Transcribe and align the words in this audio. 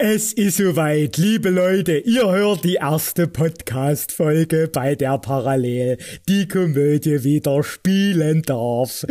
Es 0.00 0.32
ist 0.32 0.58
soweit, 0.58 1.16
liebe 1.16 1.50
Leute, 1.50 1.98
ihr 1.98 2.30
hört 2.30 2.62
die 2.62 2.74
erste 2.74 3.26
Podcast-Folge, 3.26 4.70
bei 4.72 4.94
der 4.94 5.18
parallel 5.18 5.98
die 6.28 6.46
Komödie 6.46 7.24
wieder 7.24 7.64
spielen 7.64 8.42
darf. 8.42 9.04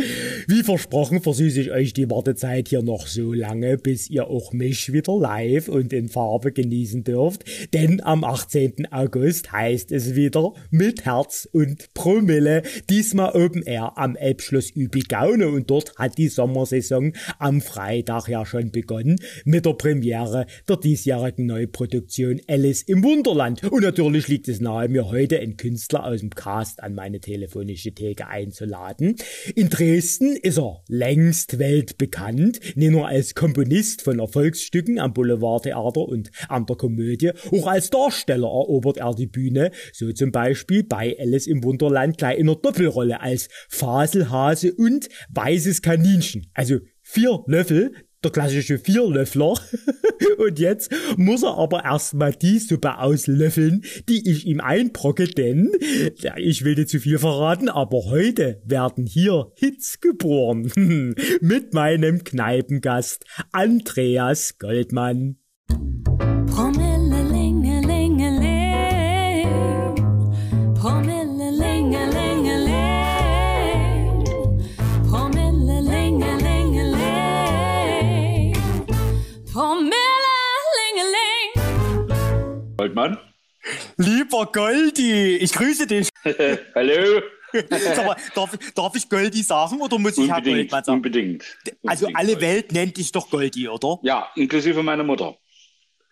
Wie 0.46 0.62
versprochen 0.62 1.20
versüße 1.20 1.60
ich 1.60 1.72
euch 1.72 1.92
die 1.92 2.08
Wartezeit 2.08 2.68
hier 2.68 2.80
noch 2.80 3.06
so 3.06 3.34
lange, 3.34 3.76
bis 3.76 4.08
ihr 4.08 4.28
auch 4.28 4.54
mich 4.54 4.90
wieder 4.90 5.14
live 5.18 5.68
und 5.68 5.92
in 5.92 6.08
Farbe 6.08 6.52
genießen 6.52 7.04
dürft, 7.04 7.44
denn 7.74 8.00
am 8.02 8.24
18. 8.24 8.90
August 8.90 9.52
heißt 9.52 9.92
es 9.92 10.14
wieder 10.14 10.54
mit 10.70 11.04
Herz 11.04 11.46
und 11.52 11.92
Promille, 11.92 12.62
diesmal 12.88 13.32
Open 13.36 13.62
Air 13.62 13.92
am 13.98 14.16
Elbschloss 14.16 14.70
Übigaune 14.70 15.48
und 15.48 15.68
dort 15.68 15.94
hat 15.96 16.16
die 16.16 16.28
Sommersaison 16.28 17.12
am 17.38 17.60
Freitag 17.60 18.26
ja 18.28 18.46
schon 18.46 18.70
begonnen 18.70 19.16
mit 19.44 19.66
der 19.66 19.74
Premiere 19.74 20.46
der 20.66 20.77
diesjährigen 20.78 21.46
Neuproduktion 21.46 22.40
Alice 22.48 22.82
im 22.82 23.02
Wunderland. 23.02 23.62
Und 23.64 23.82
natürlich 23.82 24.28
liegt 24.28 24.48
es 24.48 24.60
nahe, 24.60 24.88
mir 24.88 25.10
heute 25.10 25.38
einen 25.38 25.56
Künstler 25.56 26.04
aus 26.04 26.20
dem 26.20 26.30
Cast 26.30 26.82
an 26.82 26.94
meine 26.94 27.20
telefonische 27.20 27.92
Theke 27.92 28.28
einzuladen. 28.28 29.16
In 29.54 29.68
Dresden 29.68 30.36
ist 30.36 30.58
er 30.58 30.82
längst 30.88 31.58
weltbekannt, 31.58 32.60
nicht 32.76 32.90
nur 32.90 33.08
als 33.08 33.34
Komponist 33.34 34.02
von 34.02 34.18
Erfolgsstücken 34.18 34.98
am 34.98 35.12
Boulevardtheater 35.12 36.02
und 36.02 36.30
an 36.48 36.66
der 36.66 36.76
Komödie, 36.76 37.32
auch 37.52 37.66
als 37.66 37.90
Darsteller 37.90 38.46
erobert 38.48 38.98
er 38.98 39.14
die 39.14 39.26
Bühne, 39.26 39.70
so 39.92 40.12
zum 40.12 40.32
Beispiel 40.32 40.84
bei 40.84 41.16
Alice 41.18 41.46
im 41.46 41.62
Wunderland 41.64 42.18
gleich 42.18 42.38
in 42.38 42.48
einer 42.48 42.56
Doppelrolle 42.56 43.20
als 43.20 43.48
Faselhase 43.68 44.74
und 44.74 45.08
weißes 45.30 45.82
Kaninchen. 45.82 46.50
Also 46.54 46.78
vier 47.02 47.42
Löffel, 47.46 47.92
der 48.24 48.30
klassische 48.30 48.78
Vierlöffler. 48.78 49.54
Und 50.38 50.58
jetzt 50.58 50.92
muss 51.16 51.42
er 51.42 51.56
aber 51.56 51.84
erstmal 51.84 52.32
die 52.32 52.58
Suppe 52.58 52.98
auslöffeln, 52.98 53.84
die 54.08 54.30
ich 54.30 54.46
ihm 54.46 54.60
einbrocke, 54.60 55.26
denn 55.26 55.72
ich 56.36 56.64
will 56.64 56.74
nicht 56.74 56.88
zu 56.88 57.00
viel 57.00 57.18
verraten, 57.18 57.68
aber 57.68 58.04
heute 58.06 58.60
werden 58.64 59.06
hier 59.06 59.52
Hits 59.56 60.00
geboren. 60.00 60.72
Mit 61.40 61.74
meinem 61.74 62.24
Kneipengast 62.24 63.24
Andreas 63.52 64.58
Goldmann. 64.58 65.38
Goldmann. 82.98 83.18
Lieber 83.96 84.46
Goldi, 84.46 85.36
ich 85.36 85.52
grüße 85.52 85.86
dich. 85.86 86.08
Hallo. 86.74 87.22
mal, 87.52 88.16
darf, 88.34 88.58
darf, 88.74 88.94
ich 88.94 89.08
Goldi 89.08 89.42
sagen 89.42 89.80
oder 89.80 89.98
muss 89.98 90.18
ich 90.18 90.28
Herr 90.28 90.42
Goldmann 90.42 90.84
sagen? 90.84 90.96
Unbedingt. 90.96 91.44
Also 91.86 92.06
unbedingt 92.06 92.16
alle 92.16 92.40
Welt 92.40 92.72
nennt 92.72 92.96
dich 92.96 93.12
doch 93.12 93.30
Goldi, 93.30 93.68
oder? 93.68 93.98
Ja, 94.02 94.28
inklusive 94.34 94.82
meiner 94.82 95.04
Mutter. 95.04 95.36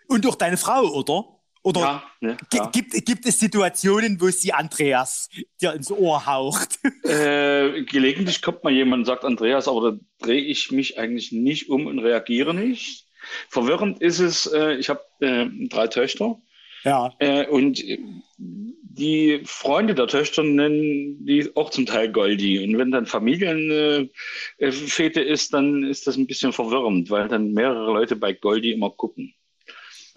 Und 0.08 0.26
auch 0.26 0.34
deine 0.34 0.56
Frau, 0.56 0.82
oder? 0.92 1.24
Oder 1.62 1.80
ja, 1.80 2.04
ne, 2.20 2.36
ja. 2.52 2.66
Gibt, 2.66 2.92
gibt 3.04 3.26
es 3.26 3.40
Situationen, 3.40 4.20
wo 4.20 4.28
sie 4.28 4.52
Andreas 4.52 5.28
dir 5.60 5.72
ins 5.72 5.90
Ohr 5.90 6.24
haucht? 6.24 6.78
Äh, 7.02 7.82
gelegentlich 7.82 8.40
kommt 8.40 8.62
mal 8.62 8.72
jemand 8.72 9.00
und 9.00 9.04
sagt 9.06 9.24
Andreas, 9.24 9.66
aber 9.66 9.90
da 9.90 9.98
drehe 10.20 10.42
ich 10.42 10.70
mich 10.70 10.96
eigentlich 10.96 11.32
nicht 11.32 11.68
um 11.68 11.86
und 11.86 11.98
reagiere 11.98 12.54
nicht. 12.54 13.06
Verwirrend 13.48 14.00
ist 14.00 14.20
es, 14.20 14.46
äh, 14.46 14.74
ich 14.74 14.88
habe 14.88 15.00
äh, 15.20 15.46
drei 15.68 15.88
Töchter 15.88 16.40
ja. 16.86 17.12
Äh, 17.18 17.46
und 17.48 17.82
die 18.38 19.42
Freunde 19.44 19.94
der 19.94 20.06
Töchter 20.06 20.42
nennen 20.42 21.24
die 21.26 21.54
auch 21.54 21.70
zum 21.70 21.86
Teil 21.86 22.10
Goldi. 22.10 22.64
Und 22.64 22.78
wenn 22.78 22.90
dann 22.90 23.06
Familienfete 23.06 24.10
äh, 24.58 25.30
ist, 25.30 25.52
dann 25.52 25.84
ist 25.84 26.06
das 26.06 26.16
ein 26.16 26.26
bisschen 26.26 26.52
verwirrend, 26.52 27.10
weil 27.10 27.28
dann 27.28 27.52
mehrere 27.52 27.92
Leute 27.92 28.16
bei 28.16 28.32
Goldi 28.32 28.72
immer 28.72 28.90
gucken. 28.90 29.34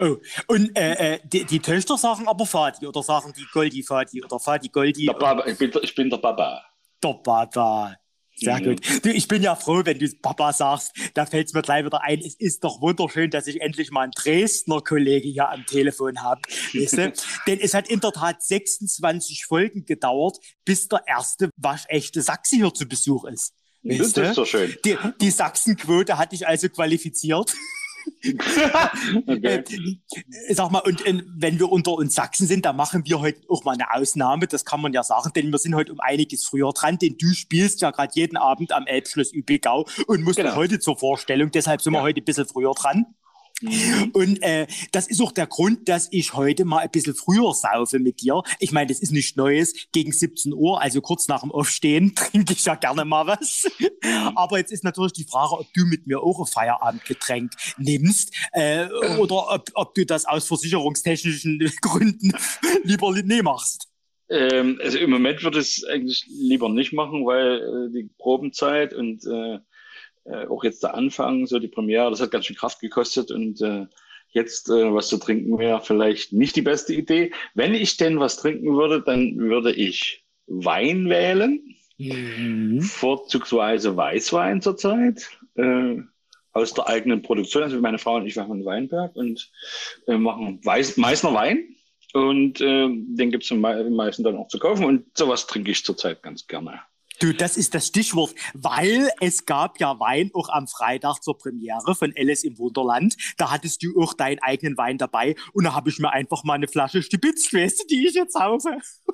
Oh, 0.02 0.16
und 0.46 0.74
äh, 0.78 1.14
äh, 1.14 1.18
die, 1.24 1.44
die, 1.44 1.58
Töchter 1.58 1.98
sagen 1.98 2.26
aber 2.26 2.46
Fadi 2.46 2.86
oder 2.86 3.02
sagen 3.02 3.34
die 3.36 3.44
Goldi 3.52 3.82
Fadi 3.82 4.24
oder 4.24 4.40
Fadi 4.40 4.68
Goldi? 4.68 5.04
Der 5.04 5.12
Baba, 5.12 5.44
ich, 5.46 5.58
bin, 5.58 5.70
ich 5.82 5.94
bin 5.94 6.08
der 6.08 6.16
Papa. 6.16 6.64
Der 7.02 7.12
Papa. 7.22 7.99
Sehr 8.40 8.58
mhm. 8.58 8.64
gut. 8.64 9.04
Du, 9.04 9.10
ich 9.10 9.28
bin 9.28 9.42
ja 9.42 9.54
froh, 9.54 9.82
wenn 9.84 9.98
du 9.98 10.08
Papa 10.22 10.52
sagst. 10.52 10.92
Da 11.14 11.26
fällt 11.26 11.48
es 11.48 11.54
mir 11.54 11.62
gleich 11.62 11.84
wieder 11.84 12.02
ein. 12.02 12.20
Es 12.20 12.34
ist 12.34 12.64
doch 12.64 12.80
wunderschön, 12.80 13.30
dass 13.30 13.46
ich 13.46 13.60
endlich 13.60 13.90
mal 13.90 14.02
einen 14.02 14.12
Dresdner 14.12 14.80
Kollege 14.80 15.28
hier 15.28 15.50
am 15.50 15.66
Telefon 15.66 16.22
habe. 16.22 16.40
Weißt 16.72 16.98
du? 16.98 17.12
Denn 17.46 17.60
es 17.60 17.74
hat 17.74 17.88
in 17.88 18.00
der 18.00 18.12
Tat 18.12 18.42
26 18.42 19.44
Folgen 19.44 19.84
gedauert, 19.84 20.38
bis 20.64 20.88
der 20.88 21.02
erste 21.06 21.50
waschechte 21.56 22.22
Sachse 22.22 22.56
hier 22.56 22.72
zu 22.72 22.86
Besuch 22.86 23.24
ist. 23.24 23.54
Weißt 23.82 24.16
das 24.16 24.30
ist 24.30 24.38
doch 24.38 24.46
schön. 24.46 24.74
Die, 24.84 24.96
die 25.20 25.30
Sachsenquote 25.30 26.18
hatte 26.18 26.34
ich 26.34 26.46
also 26.46 26.68
qualifiziert. 26.68 27.54
okay. 29.26 29.64
Äh, 30.48 30.54
sag 30.54 30.70
mal, 30.70 30.80
und, 30.80 31.06
und, 31.06 31.24
wenn 31.36 31.58
wir 31.58 31.70
unter 31.70 31.92
uns 31.92 32.14
Sachsen 32.14 32.46
sind, 32.46 32.64
da 32.64 32.72
machen 32.72 33.04
wir 33.06 33.20
heute 33.20 33.40
auch 33.48 33.64
mal 33.64 33.72
eine 33.72 33.92
Ausnahme, 33.92 34.46
das 34.46 34.64
kann 34.64 34.80
man 34.80 34.92
ja 34.92 35.02
sagen, 35.02 35.30
denn 35.34 35.50
wir 35.50 35.58
sind 35.58 35.74
heute 35.74 35.92
um 35.92 36.00
einiges 36.00 36.44
früher 36.44 36.72
dran, 36.72 36.98
denn 36.98 37.16
du 37.18 37.32
spielst 37.32 37.80
ja 37.80 37.90
gerade 37.90 38.12
jeden 38.14 38.36
Abend 38.36 38.72
am 38.72 38.86
Elbschloss 38.86 39.32
Übigau 39.32 39.86
und 40.06 40.22
musst 40.22 40.36
genau. 40.36 40.54
heute 40.56 40.78
zur 40.78 40.98
Vorstellung, 40.98 41.50
deshalb 41.50 41.82
sind 41.82 41.94
ja. 41.94 42.00
wir 42.00 42.02
heute 42.04 42.20
ein 42.20 42.24
bisschen 42.24 42.46
früher 42.46 42.72
dran. 42.74 43.06
Mhm. 43.60 44.10
Und 44.12 44.42
äh, 44.42 44.66
das 44.92 45.08
ist 45.08 45.20
auch 45.20 45.32
der 45.32 45.46
Grund, 45.46 45.88
dass 45.88 46.08
ich 46.10 46.34
heute 46.34 46.64
mal 46.64 46.78
ein 46.78 46.90
bisschen 46.90 47.14
früher 47.14 47.52
saufe 47.54 47.98
mit 47.98 48.20
dir. 48.20 48.42
Ich 48.58 48.72
meine, 48.72 48.88
das 48.88 49.00
ist 49.00 49.12
nichts 49.12 49.36
Neues. 49.36 49.74
Gegen 49.92 50.12
17 50.12 50.52
Uhr, 50.54 50.80
also 50.80 51.00
kurz 51.00 51.28
nach 51.28 51.42
dem 51.42 51.52
Aufstehen, 51.52 52.14
trinke 52.16 52.52
ich 52.52 52.64
ja 52.64 52.74
gerne 52.74 53.04
mal 53.04 53.26
was. 53.26 53.70
Aber 54.34 54.58
jetzt 54.58 54.72
ist 54.72 54.84
natürlich 54.84 55.12
die 55.12 55.24
Frage, 55.24 55.58
ob 55.58 55.72
du 55.74 55.84
mit 55.84 56.06
mir 56.06 56.20
auch 56.20 56.40
ein 56.40 56.46
Feierabendgetränk 56.46 57.52
nimmst 57.78 58.34
äh, 58.52 58.86
oder 59.18 59.50
ob, 59.52 59.70
ob 59.74 59.94
du 59.94 60.06
das 60.06 60.24
aus 60.24 60.46
versicherungstechnischen 60.46 61.58
Gründen 61.80 62.32
lieber 62.84 63.12
nicht 63.12 63.42
machst. 63.42 63.88
Ähm, 64.28 64.78
also 64.82 64.96
im 64.98 65.10
Moment 65.10 65.42
würde 65.42 65.58
ich 65.58 65.78
es 65.78 65.84
eigentlich 65.84 66.24
lieber 66.28 66.68
nicht 66.68 66.92
machen, 66.92 67.26
weil 67.26 67.88
äh, 67.88 67.92
die 67.92 68.08
Probenzeit 68.16 68.94
und 68.94 69.24
äh, 69.26 69.58
äh, 70.30 70.46
auch 70.46 70.64
jetzt 70.64 70.82
der 70.82 70.94
Anfang, 70.94 71.46
so 71.46 71.58
die 71.58 71.68
Premiere, 71.68 72.10
das 72.10 72.20
hat 72.20 72.30
ganz 72.30 72.46
schön 72.46 72.56
Kraft 72.56 72.80
gekostet 72.80 73.30
und 73.30 73.60
äh, 73.60 73.86
jetzt 74.30 74.68
äh, 74.68 74.92
was 74.92 75.08
zu 75.08 75.18
trinken 75.18 75.58
wäre 75.58 75.80
vielleicht 75.80 76.32
nicht 76.32 76.56
die 76.56 76.62
beste 76.62 76.94
Idee. 76.94 77.32
Wenn 77.54 77.74
ich 77.74 77.96
denn 77.96 78.20
was 78.20 78.36
trinken 78.36 78.76
würde, 78.76 79.02
dann 79.02 79.36
würde 79.36 79.72
ich 79.72 80.24
Wein 80.46 81.08
wählen, 81.08 81.76
mhm. 81.98 82.80
vorzugsweise 82.82 83.96
Weißwein 83.96 84.62
zurzeit. 84.62 85.28
Äh, 85.56 86.02
aus 86.52 86.74
der 86.74 86.88
eigenen 86.88 87.22
Produktion. 87.22 87.62
Also 87.62 87.80
meine 87.80 87.98
Frau 87.98 88.16
und 88.16 88.26
ich 88.26 88.36
machen 88.36 88.64
Weinberg 88.64 89.14
und 89.16 89.50
äh, 90.06 90.16
machen 90.16 90.60
Weiß, 90.64 90.96
Meißner 90.96 91.32
Wein. 91.34 91.76
Und 92.12 92.60
äh, 92.60 92.88
den 92.88 93.30
gibt 93.30 93.44
es 93.44 93.50
im 93.50 93.60
meisten 93.60 94.24
dann 94.24 94.36
auch 94.36 94.48
zu 94.48 94.58
kaufen. 94.58 94.84
Und 94.84 95.16
sowas 95.16 95.46
trinke 95.46 95.70
ich 95.70 95.84
zurzeit 95.84 96.22
ganz 96.22 96.46
gerne. 96.46 96.80
Du, 97.20 97.34
das 97.34 97.58
ist 97.58 97.74
das 97.74 97.86
Stichwort, 97.86 98.34
weil 98.54 99.10
es 99.20 99.44
gab 99.44 99.78
ja 99.78 100.00
Wein 100.00 100.30
auch 100.32 100.48
am 100.48 100.66
Freitag 100.66 101.22
zur 101.22 101.36
Premiere 101.36 101.94
von 101.94 102.14
Alice 102.16 102.44
im 102.44 102.56
Wunderland. 102.56 103.14
Da 103.36 103.50
hattest 103.50 103.82
du 103.82 104.00
auch 104.00 104.14
deinen 104.14 104.38
eigenen 104.38 104.78
Wein 104.78 104.96
dabei 104.96 105.34
und 105.52 105.64
da 105.64 105.74
habe 105.74 105.90
ich 105.90 105.98
mir 105.98 106.10
einfach 106.10 106.44
mal 106.44 106.54
eine 106.54 106.66
Flasche 106.66 107.02
Stibitz, 107.02 107.52
weißt 107.52 107.82
du, 107.82 107.86
die 107.88 108.06
ich 108.06 108.14
jetzt 108.14 108.34
haufe. 108.40 108.70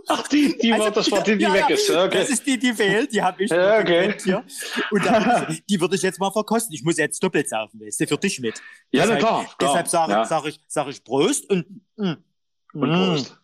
Ach, 0.06 0.28
die, 0.28 0.56
die 0.56 0.72
also, 0.72 0.84
war, 0.84 0.92
das 0.92 1.10
war 1.10 1.24
die, 1.24 1.36
die 1.36 1.42
ja, 1.42 1.52
weg 1.52 1.68
ist. 1.68 1.90
Okay. 1.90 2.18
Das 2.18 2.30
ist 2.30 2.46
die, 2.46 2.56
die 2.56 2.72
fehlt, 2.72 3.12
die 3.12 3.20
habe 3.20 3.42
ich 3.42 3.50
ja, 3.50 3.80
okay. 3.80 4.14
hier. 4.22 4.44
Und 4.92 5.04
da, 5.04 5.48
die 5.68 5.80
würde 5.80 5.96
ich 5.96 6.02
jetzt 6.02 6.20
mal 6.20 6.30
verkosten. 6.30 6.74
Ich 6.74 6.84
muss 6.84 6.98
jetzt 6.98 7.20
doppelt 7.20 7.48
saufen, 7.48 7.80
weißt 7.80 8.00
du, 8.00 8.06
für 8.06 8.18
dich 8.18 8.38
mit. 8.38 8.62
Ja, 8.92 9.04
na 9.06 9.16
klar. 9.16 9.44
klar. 9.44 9.56
Deshalb 9.60 9.88
sage 9.88 10.12
ja. 10.12 10.24
sag 10.24 10.46
ich, 10.46 10.60
sag 10.68 10.86
ich 10.86 11.02
Prost 11.02 11.50
und, 11.50 11.66
mm, 11.96 12.12
und 12.74 12.92
Prost. 12.92 13.36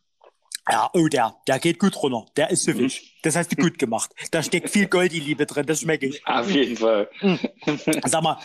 Ja, 0.70 0.90
oh, 0.92 1.08
der, 1.08 1.34
der 1.48 1.58
geht 1.58 1.78
gut 1.78 2.00
runter. 2.02 2.26
Der 2.36 2.50
ist 2.50 2.64
süffig. 2.64 3.02
Mhm. 3.02 3.20
Das 3.22 3.36
hast 3.36 3.50
du 3.50 3.56
gut 3.56 3.78
gemacht. 3.78 4.10
Da 4.30 4.42
steckt 4.42 4.70
viel 4.70 4.86
Goldi-Liebe 4.86 5.46
drin, 5.46 5.66
das 5.66 5.80
schmecke 5.80 6.06
ich. 6.06 6.26
Auf 6.26 6.48
jeden 6.50 6.76
Fall. 6.76 7.08
Mhm. 7.20 7.38
Sag 8.04 8.22
mal, 8.22 8.38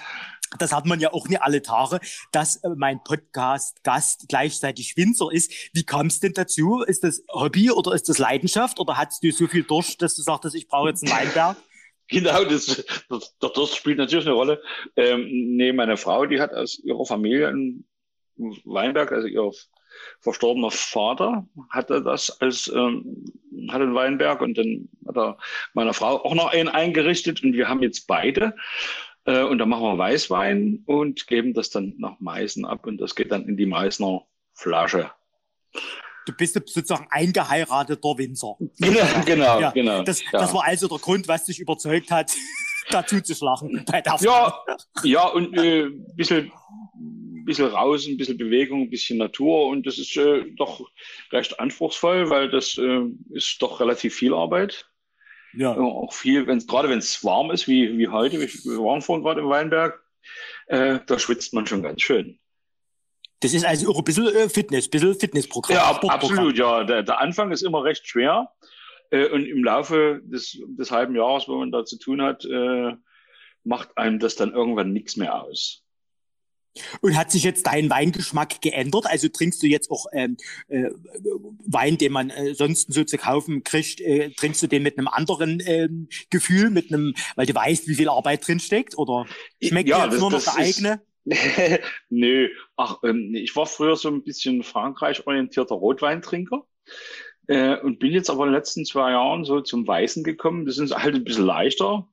das 0.58 0.74
hat 0.74 0.86
man 0.86 1.00
ja 1.00 1.14
auch 1.14 1.28
nicht 1.28 1.42
alle 1.42 1.62
Tage, 1.62 2.00
dass 2.31 2.58
äh, 2.58 2.69
mein 2.75 3.04
Podcast-Gast 3.04 4.25
gleichzeitig 4.30 4.98
Winzer 4.98 5.30
ist. 5.31 5.52
Wie 5.74 5.84
kam 5.84 6.08
es 6.08 6.19
denn 6.19 6.34
dazu? 6.34 6.81
Ist 6.81 7.04
das 7.04 7.24
Hobby 7.30 7.69
oder 7.72 7.94
ist 7.94 8.10
das 8.10 8.18
Leidenschaft? 8.18 8.80
Oder 8.80 8.98
hast 8.98 9.24
du 9.24 9.31
so 9.31 9.48
viel 9.48 9.64
Durst, 9.64 10.02
dass 10.02 10.16
du 10.16 10.22
sagtest, 10.22 10.56
ich 10.56 10.68
brauche 10.68 10.90
jetzt 10.90 11.04
einen 11.04 11.14
Weinberg? 11.14 11.58
Genau, 12.10 12.46
das, 12.46 12.86
das, 13.10 13.52
Durst 13.54 13.75
spielt 13.75 13.98
natürlich 13.98 14.25
eine 14.25 14.34
Rolle. 14.34 14.62
Ähm, 14.96 15.28
nee, 15.58 15.74
meine 15.74 15.98
Frau, 15.98 16.25
die 16.25 16.40
hat 16.40 16.54
aus 16.54 16.80
ihrer 16.80 17.06
Familie 17.06 17.50
einen 17.50 17.86
Weinberg, 18.64 19.12
also 19.12 19.28
ihr 19.28 19.52
verstorbener 20.20 20.72
Vater 20.72 21.48
hatte 21.70 22.02
das 22.02 22.42
als 22.42 22.72
ähm, 22.74 23.26
hatte 23.70 23.84
einen 23.84 23.96
Weinberg 23.96 24.42
und 24.42 24.58
dann 24.58 24.90
hat 25.08 25.18
er 25.18 25.38
meiner 25.74 25.94
Frau 25.94 26.24
auch 26.24 26.36
noch 26.36 26.52
einen 26.52 26.70
eingerichtet 26.70 27.44
und 27.44 27.54
wir 27.54 27.68
haben 27.68 27.84
jetzt 27.84 28.08
beide 28.08 28.56
Äh, 29.28 29.44
und 29.44 29.58
dann 29.58 29.68
machen 29.68 29.84
wir 29.84 29.98
Weißwein 29.98 30.84
und 30.86 31.28
geben 31.28 31.54
das 31.54 31.70
dann 31.70 31.94
nach 31.98 32.18
Meißen 32.20 32.66
ab 32.66 32.88
und 32.88 32.98
das 33.00 33.14
geht 33.14 33.32
dann 33.32 33.46
in 33.46 33.58
die 33.58 33.66
Meißner 33.66 34.22
Flasche. 34.54 35.12
Du 36.26 36.34
bist 36.34 36.54
sozusagen 36.54 37.08
eingeheirateter 37.10 38.18
Winzer. 38.18 38.56
Genau, 38.80 39.06
genau, 39.26 39.60
ja, 39.60 39.72
genau. 39.72 40.04
Das, 40.04 40.22
ja. 40.24 40.40
das 40.40 40.54
war 40.54 40.66
also 40.66 40.88
der 40.88 40.98
Grund, 40.98 41.28
was 41.28 41.46
dich 41.46 41.60
überzeugt 41.60 42.10
hat, 42.10 42.34
dazu 42.90 43.22
zu 43.22 43.36
schlagen 43.36 43.84
bei 43.86 44.02
der 44.02 44.18
Ja, 44.20 44.64
ja 45.04 45.28
und 45.28 45.58
äh, 45.58 45.86
ein 45.86 46.16
bisschen, 46.16 46.52
bisschen 47.48 47.66
raus, 47.66 48.06
ein 48.06 48.18
bisschen 48.18 48.38
Bewegung, 48.38 48.84
ein 48.84 48.90
bisschen 48.92 49.18
Natur 49.18 49.68
und 49.68 49.88
das 49.88 49.98
ist 49.98 50.16
äh, 50.18 50.46
doch 50.56 50.88
recht 51.32 51.60
anspruchsvoll, 51.60 52.30
weil 52.30 52.50
das 52.50 52.78
äh, 52.78 53.02
ist 53.32 53.62
doch 53.62 53.80
relativ 53.80 54.14
viel 54.14 54.34
Arbeit. 54.34 54.88
Ja. 55.54 55.76
Auch 55.76 56.14
viel, 56.14 56.46
wenn's, 56.46 56.68
gerade 56.68 56.90
wenn 56.90 57.00
es 57.00 57.24
warm 57.24 57.50
ist, 57.50 57.68
wie, 57.68 57.98
wie 57.98 58.08
heute, 58.10 58.40
wir 58.40 58.48
waren 58.48 59.02
vorhin 59.02 59.24
gerade 59.24 59.42
im 59.42 59.50
Weinberg, 59.50 60.00
äh, 60.68 61.00
da 61.08 61.18
schwitzt 61.18 61.54
man 61.54 61.66
schon 61.66 61.82
ganz 61.82 62.02
schön. 62.04 62.40
Das 63.40 63.54
ist 63.54 63.66
also 63.66 63.92
auch 63.92 64.00
ein 64.00 64.04
bisschen 64.04 64.28
äh, 64.28 64.50
Fitness, 64.50 64.88
ein 64.88 64.92
bisschen 64.92 65.20
Fitnessprogramm. 65.20 65.76
Ja, 65.76 66.00
absolut, 66.10 66.58
ja. 66.58 66.84
Der, 66.84 67.04
der 67.04 67.20
Anfang 67.20 67.52
ist 67.52 67.62
immer 67.64 67.84
recht 67.84 68.08
schwer. 68.08 68.52
Äh, 69.12 69.30
und 69.30 69.46
im 69.46 69.64
Laufe 69.64 70.22
des, 70.24 70.60
des 70.68 70.92
halben 70.92 71.16
Jahres, 71.16 71.48
wo 71.48 71.58
man 71.58 71.72
da 71.72 71.86
zu 71.86 71.98
tun 71.98 72.22
hat, 72.22 72.46
äh, 72.46 72.94
macht 73.64 73.98
einem 73.98 74.20
das 74.20 74.36
dann 74.36 74.54
irgendwann 74.54 74.92
nichts 74.92 75.18
mehr 75.18 75.42
aus. 75.42 75.84
Und 77.02 77.18
hat 77.18 77.32
sich 77.32 77.44
jetzt 77.44 77.68
dein 77.68 77.90
Weingeschmack 77.90 78.62
geändert? 78.62 79.06
Also 79.08 79.28
trinkst 79.28 79.62
du 79.62 79.68
jetzt 79.68 79.90
auch 79.92 80.06
ähm, 80.14 80.38
äh, 80.68 80.90
Wein, 81.66 81.98
den 81.98 82.12
man 82.12 82.30
äh, 82.30 82.54
sonst 82.54 82.92
so 82.94 83.04
zu 83.04 83.18
kaufen 83.18 83.64
kriegt, 83.64 84.02
äh, 84.02 84.32
trinkst 84.32 84.62
du 84.64 84.68
den 84.68 84.84
mit 84.84 84.98
einem 84.98 85.08
anderen 85.08 85.62
ähm, 85.66 86.10
Gefühl, 86.30 86.70
mit 86.70 86.92
einem, 86.92 87.14
weil 87.36 87.46
du 87.46 87.56
weißt, 87.56 87.88
wie 87.88 87.96
viel 87.96 88.10
Arbeit 88.10 88.48
drin 88.48 88.60
steckt? 88.60 88.98
Oder 88.98 89.26
schmeckt 89.62 89.90
ja, 89.90 89.98
dir 89.98 90.04
jetzt 90.06 90.14
das, 90.14 90.22
nur 90.22 90.32
noch 90.32 90.44
der 90.44 90.56
eigene? 90.56 91.02
Nö, 92.10 92.50
ach, 92.78 93.00
ähm, 93.04 93.34
ich 93.36 93.56
war 93.56 93.66
früher 93.66 93.96
so 93.96 94.10
ein 94.10 94.24
bisschen 94.24 94.64
Frankreich-orientierter 94.64 95.76
Rotweintrinker. 95.76 96.66
Äh, 97.48 97.80
und 97.80 98.00
bin 98.00 98.12
jetzt 98.12 98.30
aber 98.30 98.44
in 98.44 98.52
den 98.52 98.56
letzten 98.56 98.86
zwei 98.86 99.12
Jahren 99.12 99.46
so 99.46 99.62
zum 99.62 99.88
Weißen 99.88 100.24
gekommen. 100.24 100.66
Das 100.66 100.78
ist 100.78 100.96
halt 100.96 101.16
ein 101.16 101.24
bisschen 101.24 101.46
leichter. 101.46 102.08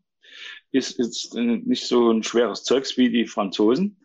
Ist 0.70 0.98
jetzt 0.98 1.36
äh, 1.36 1.40
nicht 1.40 1.86
so 1.86 2.10
ein 2.10 2.22
schweres 2.22 2.64
Zeugs 2.64 2.96
wie 2.96 3.10
die 3.10 3.26
Franzosen. 3.26 4.03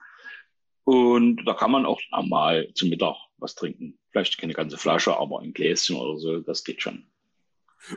Und 0.90 1.46
da 1.46 1.54
kann 1.54 1.70
man 1.70 1.86
auch 1.86 2.02
normal 2.10 2.72
zum 2.74 2.90
Mittag 2.90 3.16
was 3.38 3.54
trinken. 3.54 4.00
Vielleicht 4.10 4.40
keine 4.40 4.54
ganze 4.54 4.76
Flasche, 4.76 5.16
aber 5.16 5.40
ein 5.40 5.54
Gläschen 5.54 5.96
oder 5.96 6.18
so, 6.18 6.40
das 6.40 6.64
geht 6.64 6.82
schon. 6.82 7.06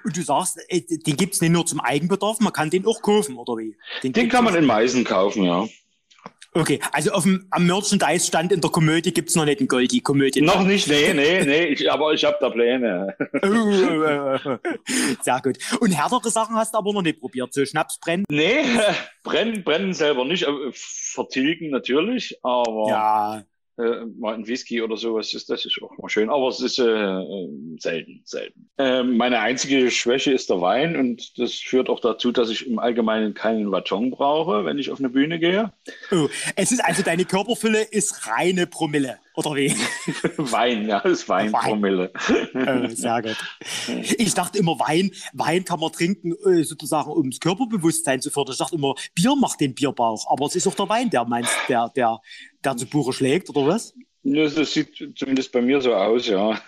Und 0.04 0.14
du 0.14 0.22
sagst, 0.22 0.58
äh, 0.68 0.82
den 0.82 1.16
gibt's 1.16 1.40
nicht 1.40 1.52
nur 1.52 1.64
zum 1.64 1.80
Eigenbedarf, 1.80 2.40
man 2.40 2.52
kann 2.52 2.68
den 2.68 2.84
auch 2.84 3.00
kaufen, 3.00 3.36
oder 3.38 3.56
wie? 3.56 3.78
Den, 4.02 4.12
den 4.12 4.28
kann 4.28 4.44
man 4.44 4.54
in 4.56 4.66
Meisen 4.66 5.04
kaufen, 5.04 5.44
ja. 5.44 5.66
Okay, 6.54 6.81
also 6.93 7.12
auf 7.12 7.22
dem, 7.22 7.46
am 7.50 7.66
Merchandise-Stand 7.66 8.52
in 8.52 8.60
der 8.60 8.70
Komödie 8.70 9.12
gibt's 9.12 9.34
noch 9.34 9.46
nicht 9.46 9.60
einen 9.60 9.69
Goldi-Komödie. 9.69 10.43
Noch 10.43 10.62
nicht, 10.64 10.87
nee, 10.87 11.14
nee, 11.14 11.43
nee, 11.44 11.64
ich, 11.64 11.90
aber 11.90 12.12
ich 12.12 12.25
habe 12.25 12.37
da 12.40 12.50
Pläne. 12.50 13.16
Sehr 15.22 15.40
gut. 15.43 15.56
Und 15.81 15.93
härtere 15.93 16.31
Sachen 16.31 16.54
hast 16.56 16.75
du 16.75 16.78
aber 16.78 16.93
noch 16.93 17.00
nicht 17.00 17.20
probiert, 17.20 17.54
so 17.54 17.64
Schnaps 17.64 17.99
brennen? 17.99 18.25
Nee, 18.28 18.64
brennen, 19.25 19.64
brennen 19.64 19.94
selber 19.94 20.26
nicht, 20.26 20.46
vertilgen 20.72 21.70
natürlich, 21.70 22.38
aber... 22.43 22.88
Ja, 22.88 23.43
äh, 23.78 24.04
mal 24.19 24.34
ein 24.34 24.46
Whisky 24.46 24.82
oder 24.82 24.96
sowas 24.96 25.32
ist, 25.34 25.48
das 25.48 25.64
ist 25.64 25.80
auch 25.82 25.96
mal 25.98 26.08
schön, 26.08 26.28
aber 26.30 26.48
es 26.48 26.60
ist 26.60 26.78
äh, 26.78 26.84
äh, 26.84 27.48
selten, 27.78 28.22
selten. 28.24 28.70
Äh, 28.78 29.02
meine 29.02 29.40
einzige 29.40 29.90
Schwäche 29.90 30.32
ist 30.32 30.50
der 30.50 30.60
Wein 30.60 30.96
und 30.96 31.38
das 31.38 31.54
führt 31.54 31.88
auch 31.88 32.00
dazu, 32.00 32.32
dass 32.32 32.50
ich 32.50 32.66
im 32.66 32.78
Allgemeinen 32.78 33.34
keinen 33.34 33.70
Waton 33.72 34.10
brauche, 34.10 34.64
wenn 34.64 34.78
ich 34.78 34.90
auf 34.90 34.98
eine 34.98 35.08
Bühne 35.08 35.38
gehe. 35.38 35.72
Oh, 36.10 36.28
es 36.56 36.72
ist 36.72 36.84
also 36.84 37.02
deine 37.02 37.24
Körperfülle 37.24 37.82
ist 37.82 38.26
reine 38.28 38.66
Promille. 38.66 39.19
Oder 39.34 39.55
wie? 39.55 39.70
Wein, 40.37 40.87
ja, 40.88 41.00
das 41.00 41.12
ist 41.12 41.29
Weinpromille. 41.29 42.12
Wein. 42.52 42.84
oh, 42.84 42.88
sehr 42.94 43.23
gut. 43.23 43.37
Ich 44.19 44.34
dachte 44.34 44.58
immer, 44.58 44.79
Wein, 44.79 45.11
Wein 45.32 45.64
kann 45.64 45.81
man 45.81 45.93
trinken, 45.93 46.34
äh, 46.46 46.62
sozusagen, 46.64 47.11
um 47.11 47.31
das 47.31 47.40
Körperbewusstsein 47.40 48.20
zu 48.20 48.31
fördern. 48.31 48.52
Ich 48.52 48.58
dachte 48.58 48.76
immer, 48.76 48.94
Bier 49.14 49.34
macht 49.37 49.61
den 49.61 49.75
Bierbauch. 49.75 50.31
Aber 50.31 50.46
es 50.46 50.56
ist 50.56 50.67
auch 50.67 50.75
der 50.75 50.88
Wein, 50.88 51.08
der 51.11 51.25
meinst, 51.25 51.52
der, 51.69 51.90
der, 51.96 52.20
der 52.62 52.76
zu 52.76 52.87
Buche 52.87 53.12
schlägt, 53.12 53.49
oder 53.50 53.67
was? 53.67 53.94
Das 54.25 54.73
sieht 54.73 54.94
zumindest 55.17 55.50
bei 55.50 55.62
mir 55.62 55.81
so 55.81 55.94
aus, 55.94 56.28
ja. 56.28 56.61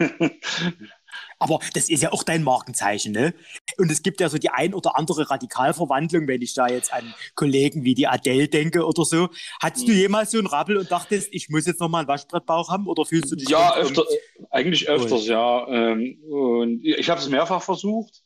Aber 1.39 1.61
das 1.75 1.89
ist 1.89 2.03
ja 2.03 2.13
auch 2.13 2.23
dein 2.23 2.43
Markenzeichen, 2.43 3.13
ne? 3.13 3.35
Und 3.79 3.91
es 3.91 4.03
gibt 4.03 4.21
ja 4.21 4.29
so 4.29 4.39
die 4.39 4.51
ein 4.51 4.75
oder 4.75 4.97
andere 4.97 5.31
Radikalverwandlung, 5.31 6.27
wenn 6.29 6.43
ich 6.43 6.55
da 6.55 6.69
jetzt 6.69 6.93
an 6.93 7.15
Kollegen 7.35 7.85
wie 7.85 7.95
die 7.95 8.07
Adele 8.07 8.49
denke 8.49 8.87
oder 8.87 9.05
so. 9.05 9.29
Hattest 9.61 9.89
du 9.89 9.93
mhm. 9.93 9.99
jemals 9.99 10.31
so 10.31 10.39
einen 10.39 10.47
Rappel 10.47 10.77
und 10.77 10.91
dachtest, 10.91 11.29
ich 11.33 11.49
muss 11.49 11.67
jetzt 11.67 11.81
nochmal 11.81 12.01
einen 12.01 12.09
Waschbrettbauch 12.09 12.71
haben 12.71 12.87
oder 12.87 13.05
fühlst 13.05 13.31
du 13.33 13.37
dich? 13.37 13.49
Ja, 13.49 13.77
öfter, 13.77 14.05
eigentlich 14.51 14.89
öfters, 14.89 15.27
ja. 15.27 15.67
Ähm, 15.69 16.19
und 16.29 16.85
ich 16.85 17.09
habe 17.11 17.21
es 17.21 17.29
mehrfach 17.29 17.63
versucht 17.63 18.23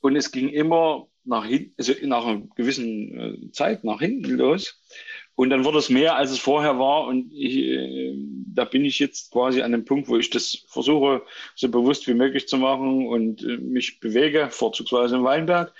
und 0.00 0.16
es 0.16 0.30
ging 0.30 0.48
immer 0.48 1.08
nach 1.24 1.46
hinten, 1.46 1.74
also 1.78 1.92
nach 2.02 2.26
einer 2.26 2.42
gewissen 2.54 3.48
äh, 3.48 3.50
Zeit 3.52 3.84
nach 3.84 4.00
hinten 4.00 4.30
los. 4.36 4.80
Und 5.36 5.50
dann 5.50 5.64
wurde 5.64 5.78
es 5.78 5.90
mehr, 5.90 6.16
als 6.16 6.30
es 6.30 6.38
vorher 6.38 6.78
war. 6.78 7.06
Und 7.06 7.32
ich, 7.32 7.56
äh, 7.56 8.14
da 8.54 8.64
bin 8.64 8.84
ich 8.84 8.98
jetzt 8.98 9.32
quasi 9.32 9.62
an 9.62 9.72
dem 9.72 9.84
Punkt, 9.84 10.08
wo 10.08 10.16
ich 10.16 10.30
das 10.30 10.64
versuche, 10.68 11.22
so 11.56 11.68
bewusst 11.68 12.06
wie 12.06 12.14
möglich 12.14 12.46
zu 12.46 12.56
machen 12.56 13.06
und 13.06 13.42
äh, 13.42 13.56
mich 13.56 14.00
bewege, 14.00 14.48
vorzugsweise 14.50 15.16
im 15.16 15.24
Weinberg. 15.24 15.72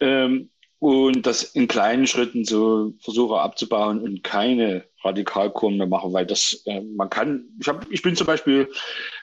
Ähm, 0.00 0.50
und 0.78 1.26
das 1.26 1.44
in 1.44 1.68
kleinen 1.68 2.08
Schritten 2.08 2.44
so 2.44 2.92
versuche 2.98 3.40
abzubauen 3.40 4.00
und 4.00 4.24
keine 4.24 4.84
Radikalkurven 5.04 5.78
mehr 5.78 5.86
mache, 5.86 6.12
weil 6.12 6.26
das, 6.26 6.64
äh, 6.66 6.80
man 6.80 7.08
kann, 7.08 7.44
ich, 7.60 7.68
hab, 7.68 7.86
ich 7.90 8.02
bin 8.02 8.16
zum 8.16 8.26
Beispiel 8.26 8.68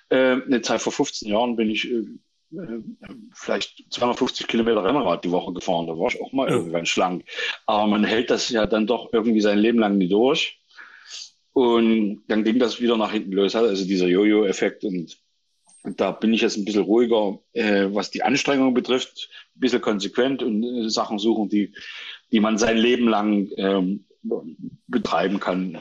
äh, 0.10 0.42
eine 0.42 0.62
Zeit 0.62 0.82
vor 0.82 0.94
15 0.94 1.30
Jahren 1.30 1.58
bin 1.58 1.70
ich 1.70 1.92
äh, 1.92 2.06
vielleicht 3.34 3.86
250 3.92 4.48
Kilometer 4.48 4.84
Rennrad 4.84 5.24
die 5.24 5.32
Woche 5.32 5.54
gefahren. 5.54 5.88
Da 5.88 5.98
war 5.98 6.08
ich 6.08 6.22
auch 6.22 6.32
mal 6.32 6.50
ja. 6.50 6.56
irgendwann 6.56 6.86
schlank. 6.86 7.24
Aber 7.66 7.88
man 7.88 8.04
hält 8.04 8.30
das 8.30 8.50
ja 8.50 8.66
dann 8.66 8.88
doch 8.88 9.14
irgendwie 9.14 9.42
sein 9.42 9.60
Leben 9.60 9.80
lang 9.80 9.98
nicht 9.98 10.12
durch. 10.12 10.60
Und 11.54 12.24
dann 12.28 12.44
ging 12.44 12.60
das 12.60 12.80
wieder 12.80 12.98
nach 12.98 13.12
hinten 13.12 13.34
los, 13.34 13.56
also 13.56 13.86
dieser 13.86 14.08
Jojo-Effekt. 14.08 14.84
Und, 14.84 15.18
da 15.84 16.12
bin 16.12 16.34
ich 16.34 16.42
jetzt 16.42 16.58
ein 16.58 16.66
bisschen 16.66 16.84
ruhiger, 16.84 17.40
äh, 17.54 17.88
was 17.92 18.12
die 18.12 18.22
Anstrengung 18.22 18.74
betrifft, 18.74 19.30
ein 19.56 19.60
bisschen 19.62 19.82
konsequent 19.82 20.44
und 20.44 20.64
äh, 20.64 20.90
Sachen 20.90 21.20
suchen, 21.20 21.48
die, 21.48 21.74
die 22.32 22.42
man 22.42 22.58
sein 22.58 22.78
Leben 22.78 23.08
lang 23.08 23.50
ähm, 23.56 24.06
betreiben 24.88 25.40
kann, 25.40 25.80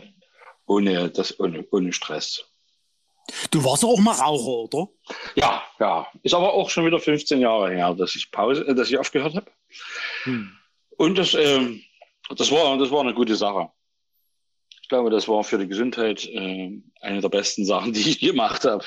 ohne, 0.67 1.11
das, 1.11 1.39
ohne, 1.41 1.67
ohne 1.73 1.93
Stress. 1.93 2.49
Du 3.51 3.63
warst 3.65 3.85
auch 3.85 3.99
mal 3.99 4.15
Raucher, 4.15 4.77
oder? 4.77 4.89
Ja, 5.35 5.63
ja. 5.79 6.07
Ist 6.23 6.35
aber 6.35 6.53
auch 6.53 6.71
schon 6.71 6.87
wieder 6.87 6.99
15 6.99 7.41
Jahre 7.41 7.71
her, 7.71 7.95
dass 7.95 8.17
ich 8.17 8.31
Pause, 8.31 8.67
äh, 8.67 8.75
dass 8.75 8.91
ich 8.91 8.99
aufgehört 8.99 9.35
habe. 9.35 9.51
Hm. 10.25 10.53
Und 10.97 11.19
das, 11.19 11.35
äh, 11.35 11.81
das, 12.37 12.51
war, 12.51 12.77
das 12.79 12.91
war 12.91 13.01
eine 13.01 13.15
gute 13.15 13.37
Sache. 13.37 13.71
Ich 14.83 14.89
glaube, 14.89 15.11
das 15.11 15.29
war 15.29 15.45
für 15.45 15.59
die 15.59 15.69
Gesundheit 15.69 16.25
äh, 16.27 16.81
eine 17.03 17.21
der 17.21 17.29
besten 17.29 17.65
Sachen, 17.65 17.93
die 17.95 18.09
ich 18.09 18.21
gemacht 18.21 18.65
habe, 18.65 18.85